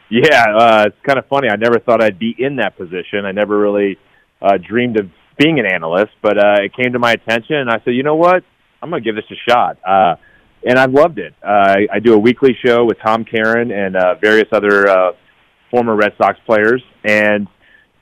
Yeah, 0.09 0.44
uh, 0.57 0.84
it's 0.86 0.96
kind 1.04 1.18
of 1.18 1.26
funny. 1.26 1.48
I 1.48 1.57
never 1.57 1.78
thought 1.78 2.02
I'd 2.02 2.18
be 2.18 2.34
in 2.38 2.57
that 2.57 2.76
position. 2.76 3.24
I 3.24 3.32
never 3.32 3.59
really 3.59 3.98
uh, 4.40 4.57
dreamed 4.57 4.98
of 4.98 5.11
being 5.39 5.59
an 5.59 5.66
analyst, 5.66 6.12
but 6.22 6.39
uh, 6.39 6.62
it 6.62 6.74
came 6.74 6.93
to 6.93 6.99
my 6.99 7.12
attention, 7.12 7.57
and 7.57 7.70
I 7.70 7.80
said, 7.84 7.95
you 7.95 8.03
know 8.03 8.16
what, 8.16 8.45
I'm 8.82 8.91
going 8.91 9.03
to 9.03 9.05
give 9.05 9.16
this 9.16 9.30
a 9.30 9.51
shot. 9.51 9.78
Uh, 9.87 10.16
and 10.66 10.78
I've 10.78 10.93
loved 10.93 11.18
it. 11.18 11.34
Uh, 11.43 11.49
I, 11.49 11.87
I 11.93 11.99
do 12.01 12.14
a 12.14 12.18
weekly 12.18 12.57
show 12.64 12.84
with 12.84 12.99
Tom 13.05 13.24
Caron 13.24 13.70
and 13.70 13.97
uh, 13.97 14.14
various 14.16 14.49
other 14.53 14.89
uh, 14.89 15.12
former 15.70 15.95
Red 15.95 16.12
Sox 16.18 16.39
players, 16.47 16.82
and 17.05 17.47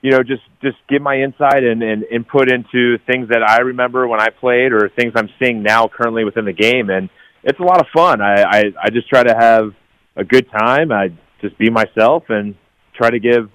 you 0.01 0.11
know, 0.11 0.21
just 0.21 0.43
just 0.61 0.77
give 0.87 1.01
my 1.01 1.19
insight 1.21 1.63
and, 1.63 1.81
and 1.81 2.03
input 2.03 2.51
into 2.51 2.97
things 3.07 3.29
that 3.29 3.41
I 3.41 3.61
remember 3.61 4.07
when 4.07 4.19
I 4.19 4.29
played, 4.29 4.71
or 4.71 4.89
things 4.89 5.13
I'm 5.15 5.29
seeing 5.39 5.63
now 5.63 5.87
currently 5.87 6.23
within 6.23 6.45
the 6.45 6.53
game, 6.53 6.89
and 6.89 7.09
it's 7.43 7.59
a 7.59 7.63
lot 7.63 7.81
of 7.81 7.87
fun. 7.95 8.21
I 8.21 8.43
I, 8.43 8.63
I 8.83 8.89
just 8.89 9.09
try 9.09 9.23
to 9.23 9.35
have 9.35 9.73
a 10.15 10.23
good 10.23 10.49
time. 10.51 10.91
I 10.91 11.09
just 11.41 11.57
be 11.57 11.69
myself 11.69 12.23
and 12.29 12.55
try 12.93 13.09
to 13.09 13.19
give 13.19 13.49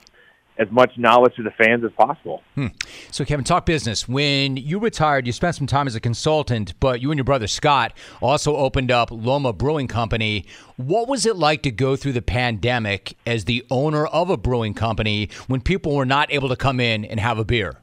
as 0.60 0.70
much 0.70 0.92
knowledge 0.98 1.34
to 1.36 1.42
the 1.42 1.50
fans 1.52 1.82
as 1.82 1.90
possible. 1.92 2.42
Hmm. 2.54 2.66
So, 3.10 3.24
Kevin, 3.24 3.44
talk 3.44 3.64
business. 3.64 4.06
When 4.06 4.58
you 4.58 4.78
retired, 4.78 5.26
you 5.26 5.32
spent 5.32 5.56
some 5.56 5.66
time 5.66 5.86
as 5.86 5.94
a 5.94 6.00
consultant, 6.00 6.78
but 6.80 7.00
you 7.00 7.10
and 7.10 7.18
your 7.18 7.24
brother 7.24 7.46
Scott 7.46 7.94
also 8.20 8.54
opened 8.54 8.90
up 8.90 9.10
Loma 9.10 9.54
Brewing 9.54 9.88
Company. 9.88 10.44
What 10.76 11.08
was 11.08 11.24
it 11.24 11.36
like 11.36 11.62
to 11.62 11.70
go 11.70 11.96
through 11.96 12.12
the 12.12 12.22
pandemic 12.22 13.16
as 13.26 13.46
the 13.46 13.64
owner 13.70 14.06
of 14.06 14.28
a 14.28 14.36
brewing 14.36 14.74
company 14.74 15.30
when 15.46 15.62
people 15.62 15.96
were 15.96 16.06
not 16.06 16.30
able 16.30 16.50
to 16.50 16.56
come 16.56 16.78
in 16.78 17.06
and 17.06 17.18
have 17.18 17.38
a 17.38 17.44
beer? 17.44 17.80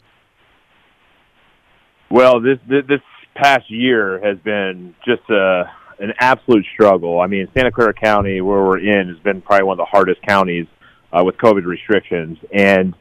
Well, 2.12 2.40
this 2.40 2.60
this 2.68 3.02
past 3.36 3.70
year 3.70 4.22
has 4.24 4.38
been 4.40 4.96
just 5.04 5.28
a 5.30 5.64
an 6.00 6.14
absolute 6.20 6.66
struggle. 6.74 7.20
I 7.20 7.26
mean, 7.26 7.48
Santa 7.56 7.72
Clara 7.72 7.94
County, 7.94 8.40
where 8.40 8.64
we're 8.64 8.78
in, 8.78 9.10
has 9.10 9.18
been 9.24 9.42
probably 9.42 9.66
one 9.66 9.80
of 9.80 9.84
the 9.84 9.90
hardest 9.90 10.22
counties 10.22 10.68
uh, 11.12 11.24
with 11.24 11.38
COVID 11.38 11.66
restrictions. 11.66 12.38
And 12.54 12.94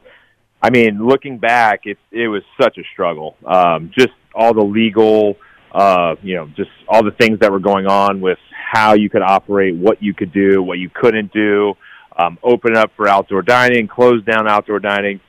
I 0.61 0.69
mean, 0.69 1.05
looking 1.05 1.37
back, 1.37 1.81
it 1.85 1.97
it 2.11 2.27
was 2.27 2.43
such 2.61 2.77
a 2.77 2.83
struggle. 2.93 3.35
Um, 3.45 3.91
just 3.97 4.13
all 4.33 4.53
the 4.53 4.63
legal, 4.63 5.37
uh, 5.71 6.15
you 6.21 6.35
know, 6.35 6.47
just 6.55 6.71
all 6.87 7.03
the 7.03 7.11
things 7.11 7.39
that 7.39 7.51
were 7.51 7.59
going 7.59 7.87
on 7.87 8.21
with 8.21 8.39
how 8.51 8.93
you 8.93 9.09
could 9.09 9.21
operate, 9.21 9.75
what 9.75 10.01
you 10.01 10.13
could 10.13 10.33
do, 10.33 10.61
what 10.61 10.77
you 10.77 10.89
couldn't 10.89 11.31
do, 11.31 11.73
um, 12.17 12.37
open 12.43 12.75
up 12.75 12.91
for 12.95 13.07
outdoor 13.07 13.41
dining, 13.41 13.87
close 13.87 14.23
down 14.25 14.47
outdoor 14.47 14.79
dining. 14.79 15.19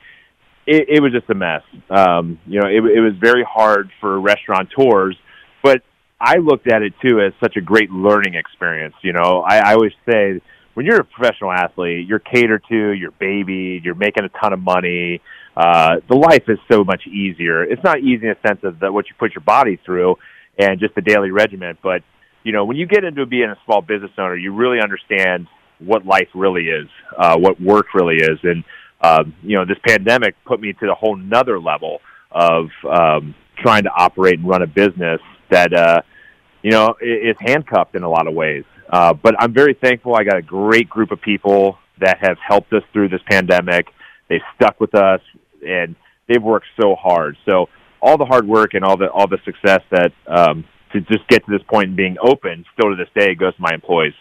It, 0.65 0.87
it 0.89 1.01
was 1.01 1.11
just 1.11 1.29
a 1.29 1.35
mess. 1.35 1.63
Um, 1.89 2.39
you 2.45 2.59
know, 2.59 2.67
it, 2.67 2.83
it 2.97 2.99
was 2.99 3.13
very 3.19 3.43
hard 3.43 3.89
for 3.99 4.19
restaurateurs, 4.19 5.17
but 5.63 5.81
I 6.19 6.37
looked 6.37 6.67
at 6.67 6.81
it 6.81 6.93
too 7.01 7.21
as 7.21 7.33
such 7.41 7.55
a 7.55 7.61
great 7.61 7.89
learning 7.91 8.35
experience. 8.35 8.95
You 9.01 9.13
know, 9.13 9.41
I, 9.41 9.57
I 9.59 9.73
always 9.73 9.93
say 10.07 10.41
when 10.73 10.85
you're 10.85 11.01
a 11.01 11.03
professional 11.03 11.51
athlete, 11.51 12.07
you're 12.07 12.19
catered 12.19 12.63
to, 12.69 12.91
you're 12.91 13.11
babied, 13.11 13.83
you're 13.83 13.95
making 13.95 14.23
a 14.23 14.29
ton 14.29 14.53
of 14.53 14.59
money. 14.59 15.21
Uh, 15.55 15.97
the 16.07 16.15
life 16.15 16.43
is 16.47 16.57
so 16.71 16.83
much 16.83 17.05
easier. 17.07 17.63
It's 17.63 17.83
not 17.83 17.99
easy 17.99 18.27
in 18.27 18.35
the 18.41 18.47
sense 18.47 18.59
of 18.63 18.79
the, 18.79 18.91
what 18.91 19.09
you 19.09 19.15
put 19.19 19.33
your 19.33 19.41
body 19.41 19.79
through 19.85 20.15
and 20.57 20.79
just 20.79 20.95
the 20.95 21.01
daily 21.01 21.31
regiment, 21.31 21.79
but 21.81 22.03
you 22.43 22.53
know, 22.53 22.65
when 22.65 22.77
you 22.77 22.85
get 22.85 23.03
into 23.03 23.25
being 23.25 23.49
a 23.49 23.57
small 23.65 23.81
business 23.81 24.11
owner, 24.17 24.35
you 24.35 24.53
really 24.53 24.79
understand 24.81 25.47
what 25.79 26.05
life 26.05 26.29
really 26.33 26.67
is, 26.67 26.87
uh, 27.17 27.37
what 27.37 27.59
work 27.61 27.93
really 27.93 28.15
is, 28.15 28.39
and 28.43 28.63
um, 29.01 29.33
you 29.43 29.55
know, 29.55 29.65
this 29.65 29.77
pandemic 29.85 30.35
put 30.45 30.59
me 30.59 30.73
to 30.73 30.91
a 30.91 30.95
whole 30.95 31.15
nother 31.15 31.59
level 31.59 31.99
of 32.31 32.69
um, 32.89 33.33
trying 33.57 33.83
to 33.83 33.89
operate 33.89 34.39
and 34.39 34.47
run 34.47 34.61
a 34.61 34.67
business 34.67 35.21
that 35.49 35.73
uh, 35.73 36.01
you 36.61 36.71
know 36.71 36.95
is 37.01 37.35
handcuffed 37.39 37.95
in 37.95 38.03
a 38.03 38.09
lot 38.09 38.27
of 38.27 38.33
ways. 38.33 38.65
Uh, 38.89 39.13
but 39.13 39.35
I'm 39.39 39.53
very 39.53 39.75
thankful. 39.75 40.15
I 40.15 40.23
got 40.23 40.37
a 40.37 40.41
great 40.41 40.89
group 40.89 41.11
of 41.11 41.21
people 41.21 41.77
that 41.99 42.17
have 42.21 42.37
helped 42.45 42.73
us 42.73 42.83
through 42.91 43.09
this 43.09 43.21
pandemic. 43.29 43.87
They've 44.29 44.41
stuck 44.55 44.79
with 44.79 44.95
us, 44.95 45.21
and 45.65 45.95
they've 46.27 46.41
worked 46.41 46.67
so 46.81 46.95
hard. 46.95 47.37
So 47.47 47.67
all 48.01 48.17
the 48.17 48.25
hard 48.25 48.47
work 48.47 48.73
and 48.73 48.83
all 48.83 48.97
the 48.97 49.09
all 49.11 49.27
the 49.27 49.39
success 49.45 49.81
that 49.91 50.11
um, 50.27 50.65
to 50.93 51.01
just 51.01 51.27
get 51.27 51.45
to 51.45 51.51
this 51.51 51.61
point 51.69 51.89
and 51.89 51.97
being 51.97 52.17
open 52.21 52.65
still 52.73 52.89
to 52.91 52.95
this 52.95 53.09
day 53.15 53.35
goes 53.35 53.55
to 53.55 53.61
my 53.61 53.73
employees. 53.73 54.13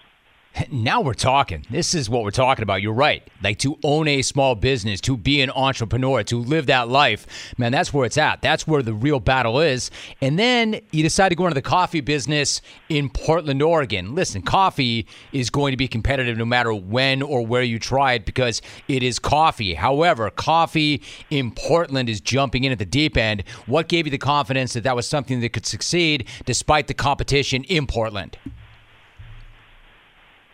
Now 0.71 1.01
we're 1.01 1.15
talking. 1.15 1.65
This 1.71 1.95
is 1.95 2.11
what 2.11 2.23
we're 2.23 2.31
talking 2.31 2.63
about. 2.63 2.83
You're 2.83 2.93
right. 2.93 3.27
Like 3.43 3.59
to 3.61 3.79
own 3.83 4.09
a 4.09 4.23
small 4.23 4.55
business, 4.55 5.01
to 5.03 5.17
be 5.17 5.41
an 5.41 5.51
entrepreneur, 5.51 6.23
to 6.25 6.37
live 6.37 6.67
that 6.67 6.89
life, 6.89 7.27
man, 7.57 7.73
that's 7.73 7.93
where 7.93 8.05
it's 8.05 8.19
at. 8.19 8.43
That's 8.43 8.67
where 8.67 8.83
the 8.83 8.95
real 8.95 9.21
battle 9.21 9.61
is. 9.61 9.91
And 10.21 10.39
then 10.39 10.81
you 10.91 11.03
decide 11.03 11.31
to 11.31 11.35
go 11.35 11.45
into 11.45 11.55
the 11.55 11.63
coffee 11.63 12.01
business 12.01 12.61
in 12.89 13.09
Portland, 13.09 13.63
Oregon. 13.63 14.15
Listen, 14.15 14.43
coffee 14.43 15.07
is 15.33 15.51
going 15.51 15.73
to 15.73 15.77
be 15.77 15.89
competitive 15.89 16.37
no 16.37 16.45
matter 16.45 16.75
when 16.75 17.23
or 17.23 17.47
where 17.47 17.63
you 17.63 17.79
try 17.79 18.15
it 18.15 18.25
because 18.25 18.61
it 18.89 19.03
is 19.03 19.19
coffee. 19.19 19.75
However, 19.75 20.31
coffee 20.31 21.03
in 21.31 21.51
Portland 21.53 22.09
is 22.09 22.21
jumping 22.21 22.65
in 22.65 22.73
at 22.73 22.79
the 22.79 22.87
deep 22.87 23.17
end. 23.17 23.45
What 23.67 23.89
gave 23.89 24.07
you 24.07 24.11
the 24.11 24.19
confidence 24.19 24.73
that 24.75 24.83
that 24.85 24.97
was 24.97 25.09
something 25.09 25.41
that 25.41 25.53
could 25.53 25.67
succeed 25.67 26.27
despite 26.45 26.89
the 26.89 26.95
competition 26.95 27.65
in 27.65 27.87
Portland? 27.87 28.37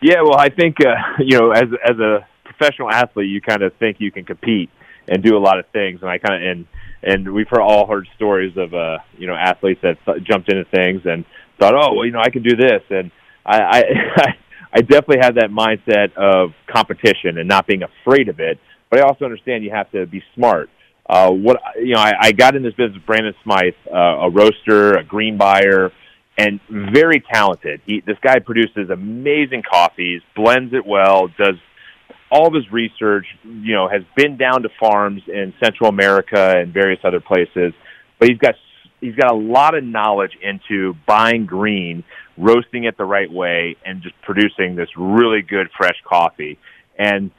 Yeah, 0.05 0.21
well, 0.21 0.37
I 0.37 0.49
think 0.49 0.77
uh, 0.85 0.93
you 1.19 1.39
know, 1.39 1.49
as 1.49 1.63
as 1.83 1.97
a 1.97 2.27
professional 2.43 2.91
athlete, 2.91 3.27
you 3.27 3.41
kind 3.41 3.63
of 3.63 3.73
think 3.77 3.97
you 3.99 4.11
can 4.11 4.23
compete 4.23 4.69
and 5.07 5.23
do 5.23 5.35
a 5.35 5.39
lot 5.39 5.57
of 5.57 5.65
things, 5.73 6.01
and 6.01 6.09
I 6.11 6.19
kind 6.19 6.35
of 6.35 6.51
and 6.51 6.67
and 7.01 7.33
we've 7.33 7.47
all 7.59 7.87
heard 7.87 8.07
stories 8.15 8.55
of 8.55 8.75
uh, 8.75 8.99
you 9.17 9.25
know 9.25 9.33
athletes 9.33 9.81
that 9.81 9.97
th- 10.05 10.23
jumped 10.23 10.51
into 10.51 10.63
things 10.65 11.01
and 11.05 11.25
thought, 11.59 11.73
oh, 11.73 11.95
well, 11.95 12.05
you 12.05 12.11
know, 12.11 12.19
I 12.19 12.29
can 12.29 12.43
do 12.43 12.55
this, 12.55 12.83
and 12.91 13.09
I 13.43 13.57
I, 14.17 14.27
I 14.73 14.81
definitely 14.81 15.21
have 15.21 15.35
that 15.35 15.49
mindset 15.49 16.15
of 16.15 16.51
competition 16.71 17.39
and 17.39 17.47
not 17.47 17.65
being 17.65 17.81
afraid 17.81 18.29
of 18.29 18.39
it, 18.39 18.59
but 18.91 18.99
I 18.99 19.07
also 19.07 19.25
understand 19.25 19.63
you 19.63 19.71
have 19.71 19.89
to 19.93 20.05
be 20.05 20.21
smart. 20.35 20.69
Uh, 21.09 21.31
what 21.31 21.57
you 21.77 21.95
know, 21.95 21.99
I, 21.99 22.13
I 22.19 22.31
got 22.31 22.55
in 22.55 22.61
this 22.61 22.75
business 22.75 23.01
Brandon 23.07 23.33
Smythe, 23.43 23.73
uh, 23.91 24.27
a 24.27 24.29
roaster, 24.29 24.97
a 24.97 25.03
green 25.03 25.35
buyer, 25.37 25.91
and 26.37 26.59
very 26.69 27.23
talented. 27.31 27.81
He, 27.85 28.01
this 28.01 28.17
guy 28.21 28.39
produces 28.39 28.89
amazing 28.89 29.63
coffees, 29.69 30.21
blends 30.35 30.73
it 30.73 30.85
well, 30.85 31.27
does 31.27 31.55
all 32.29 32.47
of 32.47 32.53
his 32.53 32.69
research. 32.71 33.25
You 33.43 33.73
know, 33.73 33.87
has 33.87 34.03
been 34.15 34.37
down 34.37 34.63
to 34.63 34.69
farms 34.79 35.21
in 35.27 35.53
Central 35.63 35.89
America 35.89 36.55
and 36.57 36.73
various 36.73 36.99
other 37.03 37.21
places, 37.21 37.73
but 38.19 38.29
he's 38.29 38.37
got 38.37 38.55
he's 38.99 39.15
got 39.15 39.31
a 39.31 39.35
lot 39.35 39.75
of 39.75 39.83
knowledge 39.83 40.37
into 40.41 40.95
buying 41.07 41.45
green, 41.45 42.03
roasting 42.37 42.83
it 42.83 42.97
the 42.97 43.05
right 43.05 43.31
way, 43.31 43.77
and 43.85 44.01
just 44.01 44.15
producing 44.23 44.75
this 44.75 44.89
really 44.97 45.41
good 45.41 45.69
fresh 45.77 46.01
coffee. 46.05 46.57
And 46.97 47.31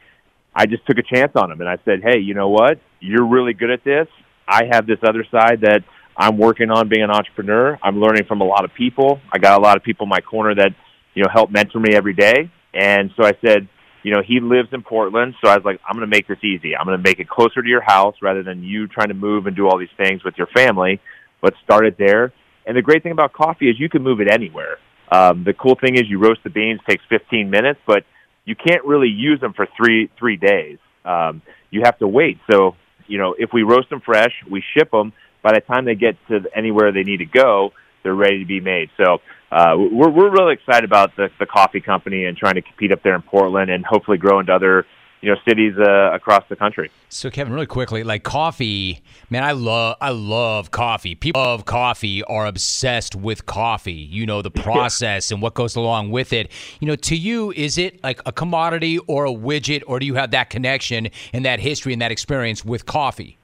I 0.55 0.67
just 0.67 0.87
took 0.87 0.97
a 0.97 1.03
chance 1.03 1.33
on 1.37 1.51
him, 1.51 1.61
and 1.61 1.69
I 1.69 1.77
said, 1.85 2.03
"Hey, 2.03 2.19
you 2.21 2.33
know 2.33 2.49
what? 2.49 2.79
You're 3.01 3.27
really 3.27 3.53
good 3.53 3.71
at 3.71 3.85
this. 3.85 4.09
I 4.49 4.65
have 4.73 4.87
this 4.87 5.01
other 5.07 5.25
side 5.31 5.61
that." 5.61 5.85
I'm 6.17 6.39
working 6.39 6.71
on 6.71 6.89
being 6.89 7.03
an 7.03 7.11
entrepreneur. 7.11 7.79
I'm 7.83 8.01
learning 8.01 8.25
from 8.27 8.41
a 8.41 8.45
lot 8.45 8.64
of 8.64 8.73
people. 8.75 9.21
I 9.33 9.39
got 9.39 9.59
a 9.59 9.62
lot 9.62 9.77
of 9.77 9.83
people 9.83 10.05
in 10.05 10.11
my 10.11 10.21
corner 10.21 10.55
that, 10.55 10.71
you 11.14 11.23
know, 11.23 11.29
help 11.33 11.51
mentor 11.51 11.81
me 11.81 11.95
every 11.95 12.14
day. 12.14 12.51
And 12.73 13.11
so 13.17 13.25
I 13.25 13.33
said, 13.45 13.69
you 14.03 14.12
know, 14.12 14.23
he 14.27 14.41
lives 14.41 14.69
in 14.73 14.83
Portland, 14.83 15.35
so 15.43 15.51
I 15.51 15.57
was 15.57 15.64
like, 15.64 15.81
I'm 15.87 15.97
going 15.97 16.09
to 16.09 16.14
make 16.14 16.29
this 16.29 16.39
easy. 16.45 16.77
I'm 16.77 16.87
going 16.87 16.97
to 16.97 17.03
make 17.03 17.19
it 17.19 17.29
closer 17.29 17.61
to 17.61 17.69
your 17.69 17.83
house 17.83 18.14
rather 18.23 18.43
than 18.43 18.62
you 18.62 18.87
trying 18.87 19.09
to 19.09 19.14
move 19.14 19.47
and 19.47 19.57
do 19.57 19.67
all 19.67 19.79
these 19.79 19.89
things 19.97 20.23
with 20.25 20.35
your 20.39 20.47
family. 20.55 21.01
Let's 21.43 21.57
start 21.64 21.87
it 21.87 21.97
there. 21.99 22.33
And 22.67 22.77
the 22.77 22.83
great 22.83 23.03
thing 23.03 23.12
about 23.12 23.33
coffee 23.33 23.69
is 23.69 23.79
you 23.79 23.89
can 23.89 24.03
move 24.03 24.21
it 24.21 24.29
anywhere. 24.31 24.79
Um, 25.11 25.45
the 25.45 25.55
cool 25.55 25.77
thing 25.81 25.97
is 25.97 26.05
you 26.09 26.19
roast 26.19 26.41
the 26.45 26.51
beans 26.51 26.81
takes 26.89 27.03
15 27.09 27.51
minutes, 27.51 27.81
but 27.87 28.05
you 28.45 28.55
can't 28.55 28.85
really 28.85 29.09
use 29.09 29.41
them 29.41 29.53
for 29.53 29.67
three 29.77 30.11
three 30.19 30.37
days. 30.37 30.79
Um, 31.05 31.43
you 31.71 31.83
have 31.85 31.99
to 31.99 32.09
wait. 32.09 32.39
So 32.51 32.77
you 33.07 33.19
know, 33.19 33.35
if 33.39 33.51
we 33.53 33.62
roast 33.62 33.91
them 33.91 34.01
fresh, 34.01 34.33
we 34.51 34.62
ship 34.77 34.91
them 34.91 35.12
by 35.43 35.53
the 35.53 35.61
time 35.61 35.84
they 35.84 35.95
get 35.95 36.16
to 36.28 36.45
anywhere 36.55 36.93
they 36.93 37.03
need 37.03 37.18
to 37.18 37.26
go, 37.26 37.72
they're 38.03 38.14
ready 38.14 38.41
to 38.41 38.47
be 38.47 38.61
made. 38.61 38.91
So 38.97 39.20
uh, 39.51 39.74
we're 39.76 40.11
we're 40.11 40.30
really 40.30 40.55
excited 40.55 40.84
about 40.84 41.16
the 41.16 41.30
the 41.39 41.47
coffee 41.47 41.80
company 41.80 42.24
and 42.24 42.37
trying 42.37 42.55
to 42.55 42.62
compete 42.62 42.93
up 42.93 43.03
there 43.03 43.14
in 43.14 43.22
Portland 43.22 43.70
and 43.70 43.84
hopefully 43.84 44.18
grow 44.18 44.41
into 44.41 44.53
other 44.53 44.87
you 45.20 45.30
know 45.30 45.37
cities 45.47 45.74
uh, 45.78 46.12
across 46.12 46.45
the 46.49 46.57
country. 46.57 46.91
So 47.09 47.30
Kevin, 47.30 47.53
really 47.53 47.66
quickly, 47.66 48.05
like 48.05 48.22
coffee, 48.22 49.03
man, 49.30 49.45
I 49.45 49.53
love 49.53 49.97
I 50.01 50.11
love 50.11 50.70
coffee. 50.70 51.14
People 51.14 51.41
love 51.41 51.64
coffee 51.64 52.22
are 52.24 52.47
obsessed 52.47 53.14
with 53.14 53.47
coffee. 53.47 53.93
You 53.93 54.26
know 54.26 54.43
the 54.43 54.51
process 54.66 55.30
and 55.30 55.41
what 55.41 55.55
goes 55.55 55.76
along 55.76 56.11
with 56.11 56.32
it. 56.32 56.51
You 56.80 56.89
know, 56.89 56.97
to 56.97 57.16
you, 57.16 57.53
is 57.53 57.78
it 57.78 58.03
like 58.03 58.20
a 58.26 58.32
commodity 58.32 58.99
or 58.99 59.26
a 59.26 59.32
widget, 59.32 59.82
or 59.87 59.99
do 59.99 60.07
you 60.07 60.14
have 60.14 60.30
that 60.32 60.51
connection 60.51 61.09
and 61.32 61.45
that 61.45 61.61
history 61.61 61.93
and 61.93 62.03
that 62.03 62.12
experience 62.12 62.64
with 62.64 62.87
coffee? 62.87 63.39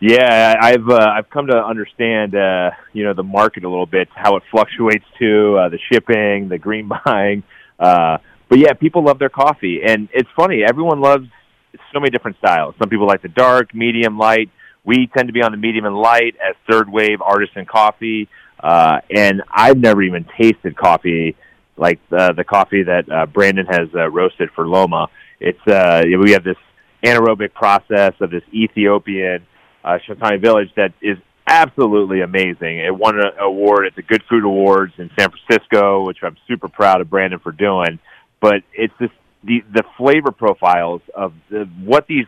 Yeah, 0.00 0.54
I've 0.58 0.88
uh, 0.88 1.12
I've 1.14 1.28
come 1.28 1.48
to 1.48 1.56
understand 1.56 2.34
uh, 2.34 2.70
you 2.94 3.04
know 3.04 3.12
the 3.12 3.22
market 3.22 3.64
a 3.64 3.68
little 3.68 3.86
bit, 3.86 4.08
how 4.14 4.36
it 4.36 4.42
fluctuates 4.50 5.04
to 5.18 5.58
uh, 5.58 5.68
the 5.68 5.78
shipping, 5.92 6.48
the 6.48 6.58
green 6.58 6.88
buying. 7.04 7.42
Uh, 7.78 8.16
but 8.48 8.58
yeah, 8.58 8.72
people 8.72 9.04
love 9.04 9.18
their 9.18 9.28
coffee, 9.28 9.80
and 9.86 10.08
it's 10.14 10.28
funny. 10.34 10.62
Everyone 10.66 11.00
loves 11.00 11.26
so 11.92 12.00
many 12.00 12.10
different 12.10 12.38
styles. 12.38 12.74
Some 12.78 12.88
people 12.88 13.06
like 13.06 13.20
the 13.20 13.28
dark, 13.28 13.74
medium, 13.74 14.16
light. 14.16 14.50
We 14.84 15.06
tend 15.14 15.28
to 15.28 15.34
be 15.34 15.42
on 15.42 15.52
the 15.52 15.58
medium 15.58 15.84
and 15.84 15.94
light 15.94 16.34
as 16.42 16.56
third 16.68 16.88
wave 16.90 17.20
artisan 17.20 17.66
coffee. 17.66 18.28
Uh, 18.58 19.00
and 19.14 19.42
I've 19.50 19.76
never 19.76 20.02
even 20.02 20.24
tasted 20.38 20.76
coffee 20.76 21.36
like 21.76 22.00
the 22.08 22.32
the 22.34 22.44
coffee 22.44 22.84
that 22.84 23.10
uh, 23.10 23.26
Brandon 23.26 23.66
has 23.66 23.88
uh, 23.94 24.08
roasted 24.08 24.50
for 24.54 24.66
Loma. 24.66 25.08
It's 25.40 25.66
uh, 25.66 26.04
we 26.22 26.32
have 26.32 26.44
this 26.44 26.56
anaerobic 27.04 27.52
process 27.52 28.14
of 28.20 28.30
this 28.30 28.42
Ethiopian 28.52 29.46
uh, 29.84 29.98
Village 30.38 30.70
that 30.76 30.92
is 31.00 31.18
absolutely 31.46 32.20
amazing. 32.20 32.78
It 32.78 32.96
won 32.96 33.18
an 33.18 33.32
award 33.38 33.86
at 33.86 33.96
the 33.96 34.02
Good 34.02 34.22
Food 34.28 34.44
Awards 34.44 34.92
in 34.98 35.10
San 35.18 35.30
Francisco, 35.30 36.06
which 36.06 36.18
I'm 36.22 36.36
super 36.46 36.68
proud 36.68 37.00
of 37.00 37.10
Brandon 37.10 37.40
for 37.40 37.52
doing. 37.52 37.98
But 38.40 38.62
it's 38.72 38.94
this 38.98 39.10
the 39.44 39.62
the 39.72 39.82
flavor 39.96 40.30
profiles 40.30 41.02
of 41.14 41.32
the, 41.50 41.68
what 41.84 42.06
these 42.06 42.26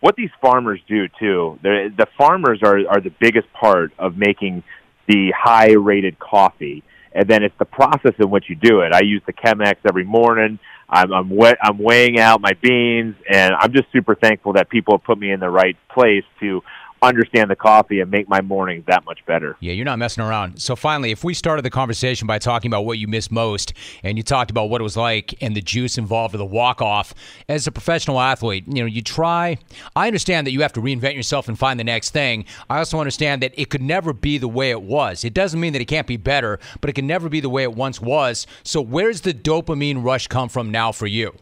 what 0.00 0.16
these 0.16 0.30
farmers 0.40 0.80
do 0.88 1.08
too. 1.18 1.58
The 1.62 1.92
the 1.96 2.06
farmers 2.16 2.60
are 2.62 2.78
are 2.88 3.00
the 3.00 3.12
biggest 3.18 3.52
part 3.52 3.92
of 3.98 4.16
making 4.16 4.62
the 5.06 5.32
high 5.36 5.72
rated 5.72 6.18
coffee, 6.18 6.82
and 7.12 7.28
then 7.28 7.42
it's 7.42 7.56
the 7.58 7.64
process 7.64 8.14
in 8.18 8.30
which 8.30 8.44
you 8.48 8.54
do 8.54 8.80
it. 8.80 8.92
I 8.92 9.00
use 9.00 9.22
the 9.26 9.32
Chemex 9.32 9.76
every 9.88 10.04
morning. 10.04 10.58
I'm 10.88 11.12
I'm, 11.12 11.32
I'm 11.62 11.78
weighing 11.78 12.18
out 12.18 12.40
my 12.40 12.52
beans, 12.60 13.14
and 13.28 13.54
I'm 13.54 13.72
just 13.72 13.90
super 13.92 14.14
thankful 14.14 14.54
that 14.54 14.68
people 14.68 14.94
have 14.94 15.04
put 15.04 15.18
me 15.18 15.30
in 15.30 15.40
the 15.40 15.50
right 15.50 15.76
place 15.88 16.24
to 16.40 16.62
understand 17.02 17.50
the 17.50 17.56
coffee 17.56 18.00
and 18.00 18.10
make 18.10 18.28
my 18.28 18.40
mornings 18.40 18.84
that 18.86 19.04
much 19.04 19.24
better. 19.26 19.56
Yeah, 19.60 19.72
you're 19.72 19.84
not 19.84 19.98
messing 19.98 20.24
around. 20.24 20.60
So 20.60 20.76
finally, 20.76 21.10
if 21.10 21.24
we 21.24 21.34
started 21.34 21.64
the 21.64 21.70
conversation 21.70 22.26
by 22.26 22.38
talking 22.38 22.70
about 22.70 22.84
what 22.84 22.98
you 22.98 23.08
miss 23.08 23.30
most, 23.30 23.72
and 24.02 24.16
you 24.16 24.22
talked 24.22 24.50
about 24.50 24.70
what 24.70 24.80
it 24.80 24.84
was 24.84 24.96
like 24.96 25.34
and 25.42 25.54
the 25.54 25.60
juice 25.60 25.98
involved 25.98 26.32
with 26.32 26.40
the 26.40 26.46
walk 26.46 26.82
off, 26.82 27.14
as 27.48 27.66
a 27.66 27.72
professional 27.72 28.20
athlete, 28.20 28.64
you 28.66 28.82
know, 28.82 28.86
you 28.86 29.02
try. 29.02 29.58
I 29.96 30.06
understand 30.06 30.46
that 30.46 30.52
you 30.52 30.62
have 30.62 30.72
to 30.74 30.80
reinvent 30.80 31.14
yourself 31.14 31.48
and 31.48 31.58
find 31.58 31.78
the 31.78 31.84
next 31.84 32.10
thing. 32.10 32.44
I 32.68 32.78
also 32.78 32.98
understand 32.98 33.42
that 33.42 33.52
it 33.56 33.70
could 33.70 33.82
never 33.82 34.12
be 34.12 34.38
the 34.38 34.48
way 34.48 34.70
it 34.70 34.82
was. 34.82 35.24
It 35.24 35.34
doesn't 35.34 35.60
mean 35.60 35.72
that 35.72 35.82
it 35.82 35.86
can't 35.86 36.06
be 36.06 36.16
better, 36.16 36.58
but 36.80 36.90
it 36.90 36.94
can 36.94 37.06
never 37.06 37.28
be 37.28 37.40
the 37.40 37.50
way 37.50 37.62
it 37.62 37.74
once 37.74 38.00
was. 38.00 38.46
So 38.62 38.80
where's 38.80 39.22
the 39.22 39.34
dopamine 39.34 40.04
rush 40.04 40.26
come 40.26 40.48
from 40.48 40.70
now 40.70 40.92
for 40.92 41.06
you? 41.06 41.34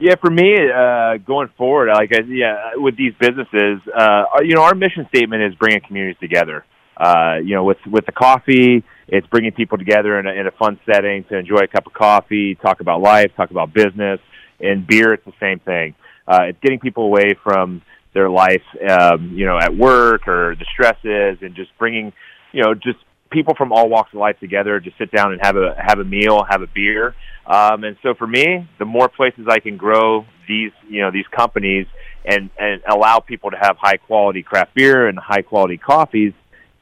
Yeah, 0.00 0.16
for 0.20 0.30
me, 0.30 0.56
uh, 0.56 1.18
going 1.18 1.48
forward, 1.56 1.88
like 1.94 2.10
I, 2.12 2.22
yeah, 2.26 2.72
with 2.74 2.96
these 2.96 3.12
businesses, 3.18 3.80
uh, 3.96 4.24
you 4.42 4.54
know, 4.54 4.62
our 4.62 4.74
mission 4.74 5.06
statement 5.08 5.42
is 5.42 5.54
bringing 5.54 5.80
communities 5.86 6.18
together. 6.20 6.64
Uh, 6.96 7.36
you 7.42 7.54
know, 7.54 7.64
with 7.64 7.78
with 7.86 8.04
the 8.06 8.12
coffee, 8.12 8.84
it's 9.08 9.26
bringing 9.28 9.52
people 9.52 9.78
together 9.78 10.18
in 10.18 10.26
a, 10.26 10.32
in 10.32 10.46
a 10.46 10.50
fun 10.52 10.78
setting 10.86 11.24
to 11.24 11.36
enjoy 11.36 11.58
a 11.58 11.66
cup 11.68 11.86
of 11.86 11.92
coffee, 11.92 12.56
talk 12.56 12.80
about 12.80 13.00
life, 13.00 13.30
talk 13.36 13.50
about 13.50 13.72
business. 13.72 14.20
And 14.60 14.86
beer, 14.86 15.12
it's 15.12 15.24
the 15.24 15.32
same 15.40 15.58
thing. 15.60 15.94
Uh, 16.26 16.44
it's 16.48 16.58
getting 16.60 16.80
people 16.80 17.04
away 17.04 17.34
from 17.42 17.82
their 18.14 18.30
life, 18.30 18.62
um, 18.88 19.32
you 19.34 19.44
know, 19.44 19.58
at 19.58 19.76
work 19.76 20.28
or 20.28 20.54
the 20.56 20.64
stresses, 20.72 21.38
and 21.42 21.54
just 21.54 21.76
bringing, 21.78 22.12
you 22.52 22.62
know, 22.62 22.74
just 22.74 22.98
people 23.30 23.54
from 23.56 23.72
all 23.72 23.88
walks 23.88 24.12
of 24.14 24.20
life 24.20 24.38
together 24.38 24.78
to 24.78 24.90
sit 24.96 25.10
down 25.10 25.32
and 25.32 25.40
have 25.42 25.56
a 25.56 25.74
have 25.78 25.98
a 25.98 26.04
meal, 26.04 26.44
have 26.48 26.62
a 26.62 26.68
beer. 26.68 27.14
Um, 27.46 27.84
and 27.84 27.96
so 28.02 28.14
for 28.14 28.26
me, 28.26 28.68
the 28.78 28.84
more 28.84 29.08
places 29.08 29.46
I 29.48 29.60
can 29.60 29.76
grow 29.76 30.24
these, 30.48 30.72
you 30.88 31.02
know, 31.02 31.10
these 31.10 31.26
companies 31.30 31.86
and 32.24 32.50
and 32.58 32.82
allow 32.90 33.20
people 33.20 33.50
to 33.50 33.56
have 33.60 33.76
high 33.76 33.98
quality 33.98 34.42
craft 34.42 34.74
beer 34.74 35.08
and 35.08 35.18
high 35.18 35.42
quality 35.42 35.76
coffees, 35.76 36.32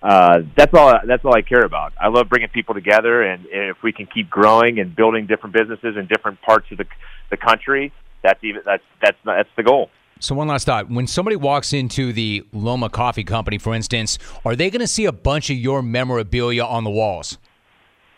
uh, 0.03 0.41
that's 0.57 0.75
all. 0.75 0.99
That's 1.07 1.25
all 1.25 1.35
I 1.35 1.43
care 1.43 1.65
about. 1.65 1.93
I 2.01 2.09
love 2.09 2.29
bringing 2.29 2.49
people 2.49 2.75
together, 2.75 3.23
and, 3.23 3.47
and 3.47 3.71
if 3.71 3.83
we 3.83 3.93
can 3.93 4.07
keep 4.07 4.29
growing 4.29 4.81
and 4.81 4.95
building 4.95 5.27
different 5.27 5.55
businesses 5.55 5.97
in 5.97 6.07
different 6.07 6.41
parts 6.43 6.67
of 6.73 6.79
the 6.79 6.87
the 7.31 7.37
country, 7.37 7.93
that's 8.23 8.43
even 8.43 8.63
that's 8.65 8.83
that's 9.01 9.17
that's 9.25 9.49
the 9.57 9.63
goal. 9.63 9.91
So 10.19 10.35
one 10.35 10.49
last 10.49 10.67
thought: 10.67 10.91
when 10.91 11.07
somebody 11.07 11.37
walks 11.37 11.73
into 11.73 12.13
the 12.13 12.45
Loma 12.53 12.89
Coffee 12.89 13.23
Company, 13.23 13.59
for 13.59 13.75
instance, 13.75 14.19
are 14.45 14.57
they 14.57 14.71
going 14.71 14.81
to 14.81 14.89
see 14.89 15.05
a 15.05 15.13
bunch 15.13 15.51
of 15.51 15.57
your 15.57 15.83
memorabilia 15.83 16.65
on 16.65 16.83
the 16.83 16.91
walls? 16.91 17.39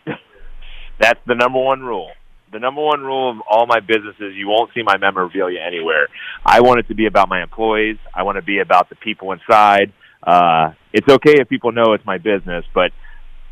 That's 0.99 1.19
the 1.27 1.35
number 1.35 1.59
one 1.59 1.81
rule. 1.81 2.11
The 2.51 2.59
number 2.59 2.81
one 2.81 3.01
rule 3.01 3.31
of 3.31 3.37
all 3.49 3.65
my 3.67 3.79
businesses: 3.79 4.35
you 4.35 4.47
won't 4.47 4.71
see 4.73 4.83
my 4.83 4.97
memorabilia 4.97 5.59
anywhere. 5.59 6.07
I 6.45 6.61
want 6.61 6.79
it 6.79 6.87
to 6.87 6.95
be 6.95 7.05
about 7.05 7.27
my 7.27 7.41
employees. 7.41 7.97
I 8.13 8.23
want 8.23 8.37
to 8.37 8.41
be 8.41 8.59
about 8.59 8.89
the 8.89 8.95
people 8.95 9.31
inside. 9.31 9.91
Uh, 10.23 10.71
it's 10.93 11.07
okay 11.07 11.35
if 11.39 11.49
people 11.49 11.71
know 11.71 11.93
it's 11.93 12.05
my 12.05 12.17
business, 12.17 12.65
but 12.73 12.91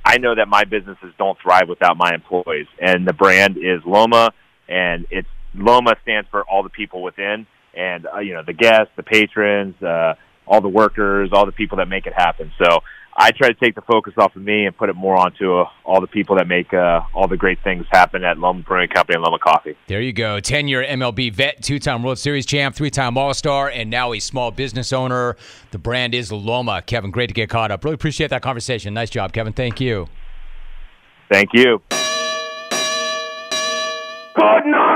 I 0.06 0.18
know 0.18 0.36
that 0.36 0.48
my 0.48 0.64
businesses 0.64 1.14
don't 1.18 1.38
thrive 1.41 1.70
without 1.70 1.98
my 1.98 2.11
employees, 2.14 2.68
and 2.82 3.07
the 3.07 3.14
brand 3.14 3.57
is 3.57 3.82
Loma, 3.86 4.32
and 4.68 5.06
it's 5.11 5.28
Loma 5.56 5.95
stands 6.02 6.28
for 6.30 6.44
all 6.44 6.64
the 6.64 6.70
people 6.70 7.02
within, 7.02 7.45
and 7.76 8.07
uh, 8.07 8.20
you 8.20 8.34
know 8.34 8.44
the 8.45 8.53
guests, 8.53 8.91
the 8.95 9.03
patrons, 9.03 9.82
uh, 9.82 10.15
all 10.48 10.61
the 10.61 10.70
workers, 10.70 11.30
all 11.32 11.45
the 11.45 11.52
people 11.52 11.78
that 11.78 11.88
make 11.88 12.06
it 12.06 12.14
happen. 12.14 12.52
So 12.57 12.80
I 13.15 13.31
try 13.31 13.49
to 13.49 13.53
take 13.53 13.76
the 13.76 13.81
focus 13.81 14.14
off 14.18 14.35
of 14.35 14.41
me 14.41 14.65
and 14.65 14.76
put 14.76 14.90
it 14.90 14.95
more 14.95 15.15
onto 15.15 15.53
uh, 15.53 15.69
all 15.85 16.02
the 16.02 16.07
people 16.07 16.35
that 16.38 16.48
make 16.48 16.73
uh, 16.73 17.02
all 17.14 17.27
the 17.27 17.38
great 17.38 17.60
things 17.64 17.85
happen 17.91 18.23
at 18.23 18.40
Loma 18.40 18.64
Brewing 18.64 18.90
Company 18.90 19.15
and 19.15 19.23
Loma 19.23 19.38
Coffee. 19.38 19.76
There 19.88 20.02
you 20.02 20.14
go. 20.14 20.40
10 20.40 20.68
year 20.68 20.84
MLB 20.84 21.31
vet, 21.31 21.61
two 21.61 21.77
time 21.77 22.02
World 22.02 22.18
Series 22.18 22.45
champ, 22.45 22.76
three 22.76 22.90
time 22.90 23.18
All 23.18 23.34
Star, 23.34 23.69
and 23.69 23.90
now 23.90 24.14
a 24.14 24.19
small 24.19 24.49
business 24.49 24.91
owner. 24.91 25.35
The 25.72 25.77
brand 25.77 26.15
is 26.15 26.31
Loma. 26.31 26.81
Kevin, 26.81 27.11
great 27.11 27.27
to 27.27 27.34
get 27.34 27.49
caught 27.49 27.69
up. 27.69 27.84
Really 27.84 27.95
appreciate 27.95 28.31
that 28.31 28.41
conversation. 28.41 28.94
Nice 28.95 29.11
job, 29.11 29.31
Kevin. 29.31 29.53
Thank 29.53 29.80
you. 29.80 30.07
Thank 31.31 31.49
you. 31.53 31.81
Good 34.35 34.65
night 34.65 34.65
now. 34.65 34.93